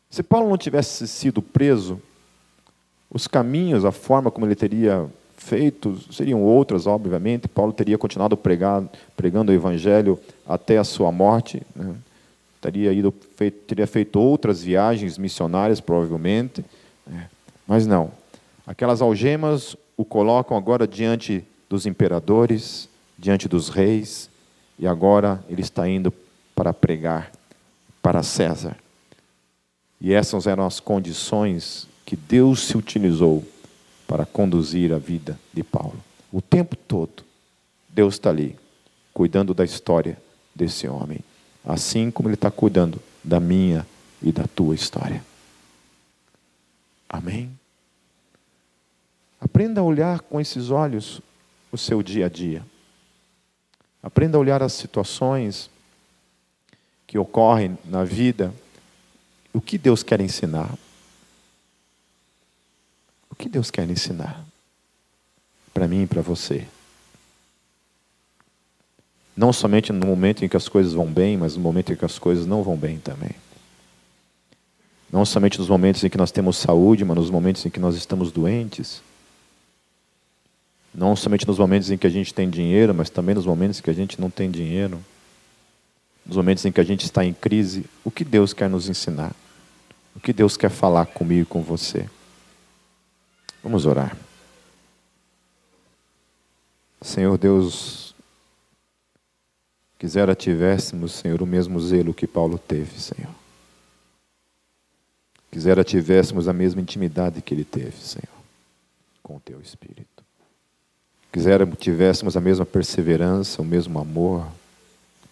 Se 0.09 0.23
Paulo 0.23 0.49
não 0.49 0.57
tivesse 0.57 1.09
sido 1.09 1.43
preso, 1.43 2.01
os 3.11 3.27
caminhos, 3.27 3.85
a 3.85 3.91
forma 3.91 4.31
como 4.31 4.47
ele 4.47 4.55
teria 4.55 5.11
feito, 5.37 5.99
seriam 6.13 6.41
outras, 6.41 6.87
obviamente. 6.87 7.49
Paulo 7.49 7.73
teria 7.73 7.99
continuado 7.99 8.37
pregar, 8.37 8.85
pregando 9.17 9.51
o 9.51 9.55
evangelho 9.55 10.21
até 10.47 10.79
a 10.79 10.85
sua 10.85 11.11
morte. 11.11 11.67
Né? 11.75 11.97
Teria, 12.61 12.93
ido, 12.93 13.15
feito, 13.37 13.59
teria 13.67 13.87
feito 13.87 14.21
outras 14.21 14.63
viagens 14.63 15.17
missionárias, 15.17 15.81
provavelmente. 15.81 16.65
Né? 17.07 17.29
Mas 17.67 17.87
não. 17.87 18.13
Aquelas 18.67 19.01
algemas 19.01 19.77
o 19.97 20.05
colocam 20.05 20.57
agora 20.57 20.87
diante 20.87 21.45
dos 21.69 21.87
imperadores, 21.87 22.89
diante 23.19 23.49
dos 23.49 23.69
reis, 23.69 24.31
e 24.79 24.87
agora 24.87 25.45
ele 25.49 25.61
está 25.61 25.89
indo 25.89 26.13
para 26.55 26.73
pregar 26.73 27.31
para 28.03 28.23
César. 28.23 28.77
E 30.01 30.13
essas 30.13 30.47
eram 30.47 30.67
as 30.67 30.81
condições 30.81 31.87
que 32.07 32.17
Deus 32.17 32.61
se 32.67 32.77
utilizou 32.77 33.45
para 34.07 34.25
conduzir 34.25 34.93
a 34.93 34.99
vida 34.99 35.39
de 35.53 35.63
Paulo. 35.63 36.03
O 36.33 36.41
tempo 36.41 36.75
todo, 36.75 37.23
Deus 37.89 38.15
está 38.15 38.31
ali, 38.31 38.57
cuidando 39.13 39.53
da 39.53 39.65
história 39.65 40.17
desse 40.55 40.89
homem, 40.89 41.21
assim 41.71 42.11
como 42.11 42.29
Ele 42.29 42.35
está 42.35 42.51
cuidando 42.51 43.01
da 43.23 43.39
minha 43.39 43.87
e 44.23 44.33
da 44.33 44.45
tua 44.47 44.75
história. 44.75 45.25
Amém? 47.09 47.51
Aprenda 49.41 49.81
a 49.81 49.85
olhar 49.85 50.21
com 50.21 50.41
esses 50.41 50.71
olhos 50.71 51.21
o 51.73 51.79
seu 51.79 52.03
dia 52.03 52.27
a 52.27 52.29
dia. 52.29 52.65
Aprenda 54.03 54.37
a 54.37 54.41
olhar 54.41 54.63
as 54.63 54.73
situações 54.73 55.71
que 57.07 57.19
ocorrem 57.19 57.79
na 57.85 58.05
vida. 58.05 58.53
O 59.53 59.61
que 59.61 59.79
Deus 59.79 60.03
quer 60.03 60.21
ensinar? 60.21 60.77
O 63.31 63.35
que 63.35 63.49
Deus 63.49 63.71
quer 63.71 63.89
ensinar? 63.89 64.45
Para 65.73 65.89
mim 65.89 66.03
e 66.03 66.07
para 66.07 66.23
você. 66.23 66.67
Não 69.41 69.55
somente 69.55 69.91
no 69.91 70.07
momento 70.07 70.45
em 70.45 70.49
que 70.49 70.57
as 70.59 70.69
coisas 70.69 70.93
vão 70.93 71.07
bem, 71.07 71.35
mas 71.39 71.57
no 71.57 71.63
momento 71.63 71.91
em 71.91 71.97
que 71.97 72.05
as 72.05 72.19
coisas 72.19 72.45
não 72.45 72.63
vão 72.63 72.77
bem 72.77 72.99
também. 72.99 73.31
Não 75.11 75.25
somente 75.25 75.59
nos 75.59 75.67
momentos 75.67 76.05
em 76.05 76.11
que 76.11 76.19
nós 76.19 76.31
temos 76.31 76.59
saúde, 76.59 77.07
mas 77.07 77.17
nos 77.17 77.31
momentos 77.31 77.65
em 77.65 77.71
que 77.71 77.81
nós 77.81 77.97
estamos 77.97 78.31
doentes. 78.31 79.01
Não 80.95 81.17
somente 81.17 81.47
nos 81.47 81.59
momentos 81.59 81.91
em 81.91 81.97
que 81.97 82.07
a 82.07 82.11
gente 82.11 82.35
tem 82.35 82.51
dinheiro, 82.51 82.95
mas 82.95 83.09
também 83.09 83.35
nos 83.35 83.47
momentos 83.47 83.79
em 83.79 83.83
que 83.83 83.89
a 83.89 83.95
gente 83.95 84.21
não 84.21 84.29
tem 84.29 84.51
dinheiro. 84.51 85.03
Nos 86.27 86.37
momentos 86.37 86.67
em 86.67 86.71
que 86.71 86.81
a 86.83 86.85
gente 86.85 87.07
está 87.07 87.25
em 87.25 87.33
crise, 87.33 87.87
o 88.05 88.11
que 88.11 88.25
Deus 88.25 88.53
quer 88.53 88.69
nos 88.69 88.91
ensinar? 88.91 89.35
O 90.15 90.21
que 90.21 90.35
Deus 90.35 90.55
quer 90.55 90.71
falar 90.71 91.07
comigo 91.07 91.41
e 91.41 91.47
com 91.47 91.63
você? 91.63 92.07
Vamos 93.63 93.87
orar. 93.87 94.15
Senhor 97.01 97.39
Deus, 97.39 98.10
quisera 100.01 100.35
tivéssemos, 100.35 101.13
Senhor, 101.13 101.43
o 101.43 101.47
mesmo 101.47 101.79
zelo 101.79 102.15
que 102.15 102.27
Paulo 102.27 102.59
teve, 102.59 102.99
Senhor. 102.99 103.35
Quisera 105.53 105.85
tivéssemos 105.85 106.49
a 106.49 106.55
mesma 106.55 106.81
intimidade 106.81 107.43
que 107.43 107.53
ele 107.53 107.67
teve, 107.67 107.99
Senhor, 107.99 108.41
com 109.23 109.37
o 109.37 109.41
teu 109.41 109.61
Espírito. 109.61 110.25
Quisera 111.31 111.67
tivéssemos 111.67 112.35
a 112.35 112.41
mesma 112.41 112.65
perseverança, 112.65 113.61
o 113.61 113.65
mesmo 113.65 113.99
amor 113.99 114.49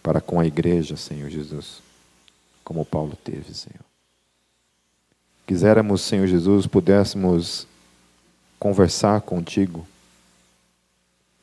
para 0.03 0.21
com 0.21 0.39
a 0.39 0.45
igreja, 0.45 0.95
Senhor 0.95 1.29
Jesus, 1.31 1.81
como 2.63 2.85
Paulo 2.85 3.17
teve, 3.23 3.51
Senhor. 3.55 3.83
Quiséramos, 5.47 6.01
Senhor 6.01 6.27
Jesus, 6.27 6.67
pudéssemos 6.67 7.67
conversar 8.59 9.21
contigo, 9.21 9.87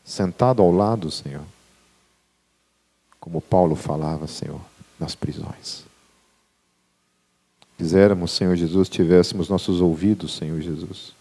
sentado 0.04 0.62
ao 0.62 0.70
lado, 0.70 1.10
Senhor, 1.10 1.42
como 3.26 3.40
Paulo 3.40 3.74
falava, 3.74 4.28
Senhor, 4.28 4.60
nas 5.00 5.16
prisões. 5.16 5.84
Quiséramos, 7.76 8.30
Senhor 8.30 8.54
Jesus, 8.54 8.88
tivéssemos 8.88 9.48
nossos 9.48 9.80
ouvidos, 9.80 10.36
Senhor 10.36 10.60
Jesus, 10.60 11.12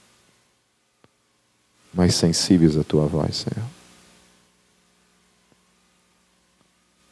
mais 1.92 2.14
sensíveis 2.14 2.78
à 2.78 2.84
tua 2.84 3.08
voz, 3.08 3.38
Senhor. 3.38 3.68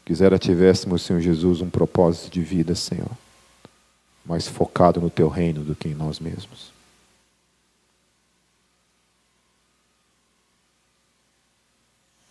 Quisera 0.05 0.37
tivéssemos, 0.37 1.01
Senhor 1.01 1.21
Jesus, 1.21 1.59
um 1.59 1.71
propósito 1.71 2.31
de 2.31 2.43
vida, 2.43 2.75
Senhor, 2.75 3.09
mais 4.23 4.47
focado 4.47 5.01
no 5.01 5.09
teu 5.09 5.27
reino 5.27 5.63
do 5.63 5.73
que 5.73 5.89
em 5.89 5.95
nós 5.95 6.19
mesmos. 6.19 6.71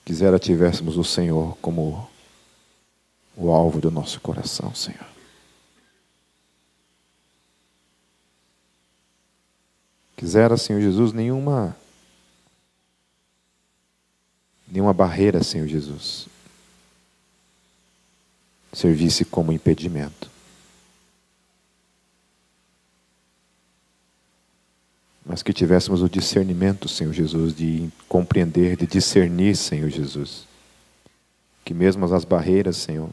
Quisera 0.04 0.38
tivéssemos 0.38 0.96
o 0.96 1.02
Senhor 1.02 1.56
como 1.60 2.11
o 3.36 3.50
alvo 3.50 3.80
do 3.80 3.90
nosso 3.90 4.20
coração, 4.20 4.74
Senhor. 4.74 5.06
Quisera, 10.16 10.56
Senhor 10.56 10.80
Jesus, 10.80 11.12
nenhuma 11.12 11.76
nenhuma 14.68 14.94
barreira, 14.94 15.42
Senhor 15.42 15.66
Jesus, 15.66 16.26
servisse 18.72 19.24
como 19.24 19.52
impedimento. 19.52 20.30
Mas 25.26 25.42
que 25.42 25.52
tivéssemos 25.52 26.02
o 26.02 26.08
discernimento, 26.08 26.88
Senhor 26.88 27.12
Jesus, 27.12 27.54
de 27.54 27.90
compreender, 28.08 28.76
de 28.76 28.86
discernir, 28.86 29.56
Senhor 29.56 29.90
Jesus. 29.90 30.46
Que 31.64 31.74
mesmo 31.74 32.04
as 32.12 32.24
barreiras, 32.24 32.76
Senhor, 32.76 33.10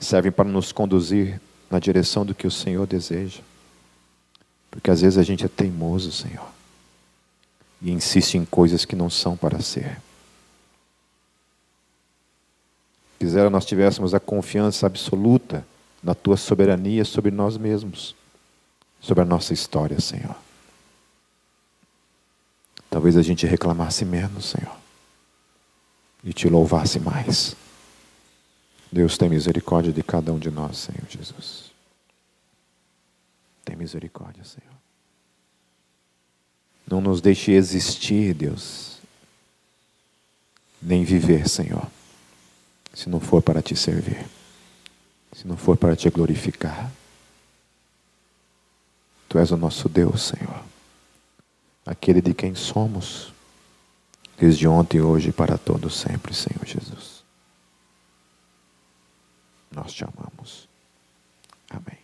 servem 0.00 0.32
para 0.32 0.48
nos 0.48 0.72
conduzir 0.72 1.40
na 1.70 1.78
direção 1.78 2.24
do 2.24 2.34
que 2.34 2.46
o 2.46 2.50
Senhor 2.50 2.86
deseja. 2.86 3.42
Porque 4.70 4.90
às 4.90 5.02
vezes 5.02 5.18
a 5.18 5.22
gente 5.22 5.44
é 5.44 5.48
teimoso, 5.48 6.10
Senhor, 6.10 6.48
e 7.82 7.90
insiste 7.90 8.36
em 8.36 8.44
coisas 8.44 8.84
que 8.84 8.96
não 8.96 9.10
são 9.10 9.36
para 9.36 9.60
ser. 9.60 10.00
Quisera 13.18 13.50
nós 13.50 13.66
tivéssemos 13.66 14.14
a 14.14 14.20
confiança 14.20 14.86
absoluta 14.86 15.66
na 16.02 16.14
tua 16.14 16.38
soberania 16.38 17.04
sobre 17.04 17.30
nós 17.30 17.58
mesmos, 17.58 18.14
sobre 19.00 19.22
a 19.22 19.26
nossa 19.26 19.52
história, 19.52 20.00
Senhor. 20.00 20.34
Talvez 22.88 23.16
a 23.16 23.22
gente 23.22 23.46
reclamasse 23.46 24.04
menos, 24.04 24.46
Senhor, 24.46 24.74
e 26.24 26.32
te 26.32 26.48
louvasse 26.48 26.98
mais. 26.98 27.54
Deus 28.90 29.16
tem 29.16 29.28
misericórdia 29.28 29.92
de 29.92 30.02
cada 30.02 30.32
um 30.32 30.38
de 30.38 30.50
nós, 30.50 30.78
Senhor 30.78 31.06
Jesus. 31.08 31.70
Tem 33.64 33.76
misericórdia, 33.76 34.44
Senhor. 34.44 34.74
Não 36.86 37.00
nos 37.00 37.20
deixe 37.20 37.52
existir, 37.52 38.34
Deus, 38.34 38.98
nem 40.82 41.04
viver, 41.04 41.48
Senhor 41.48 41.86
se 42.92 43.08
não 43.08 43.20
for 43.20 43.42
para 43.42 43.62
te 43.62 43.76
servir, 43.76 44.26
se 45.32 45.46
não 45.46 45.56
for 45.56 45.76
para 45.76 45.96
te 45.96 46.08
glorificar. 46.10 46.90
Tu 49.28 49.38
és 49.38 49.50
o 49.52 49.56
nosso 49.56 49.88
Deus, 49.88 50.22
Senhor, 50.22 50.64
aquele 51.86 52.20
de 52.20 52.34
quem 52.34 52.54
somos, 52.54 53.32
desde 54.36 54.66
ontem, 54.66 55.00
hoje 55.00 55.28
e 55.28 55.32
para 55.32 55.56
todo 55.56 55.88
sempre, 55.88 56.34
Senhor 56.34 56.64
Jesus. 56.64 57.19
Nós 59.70 59.92
te 59.92 60.04
amamos. 60.04 60.68
Amém. 61.70 61.99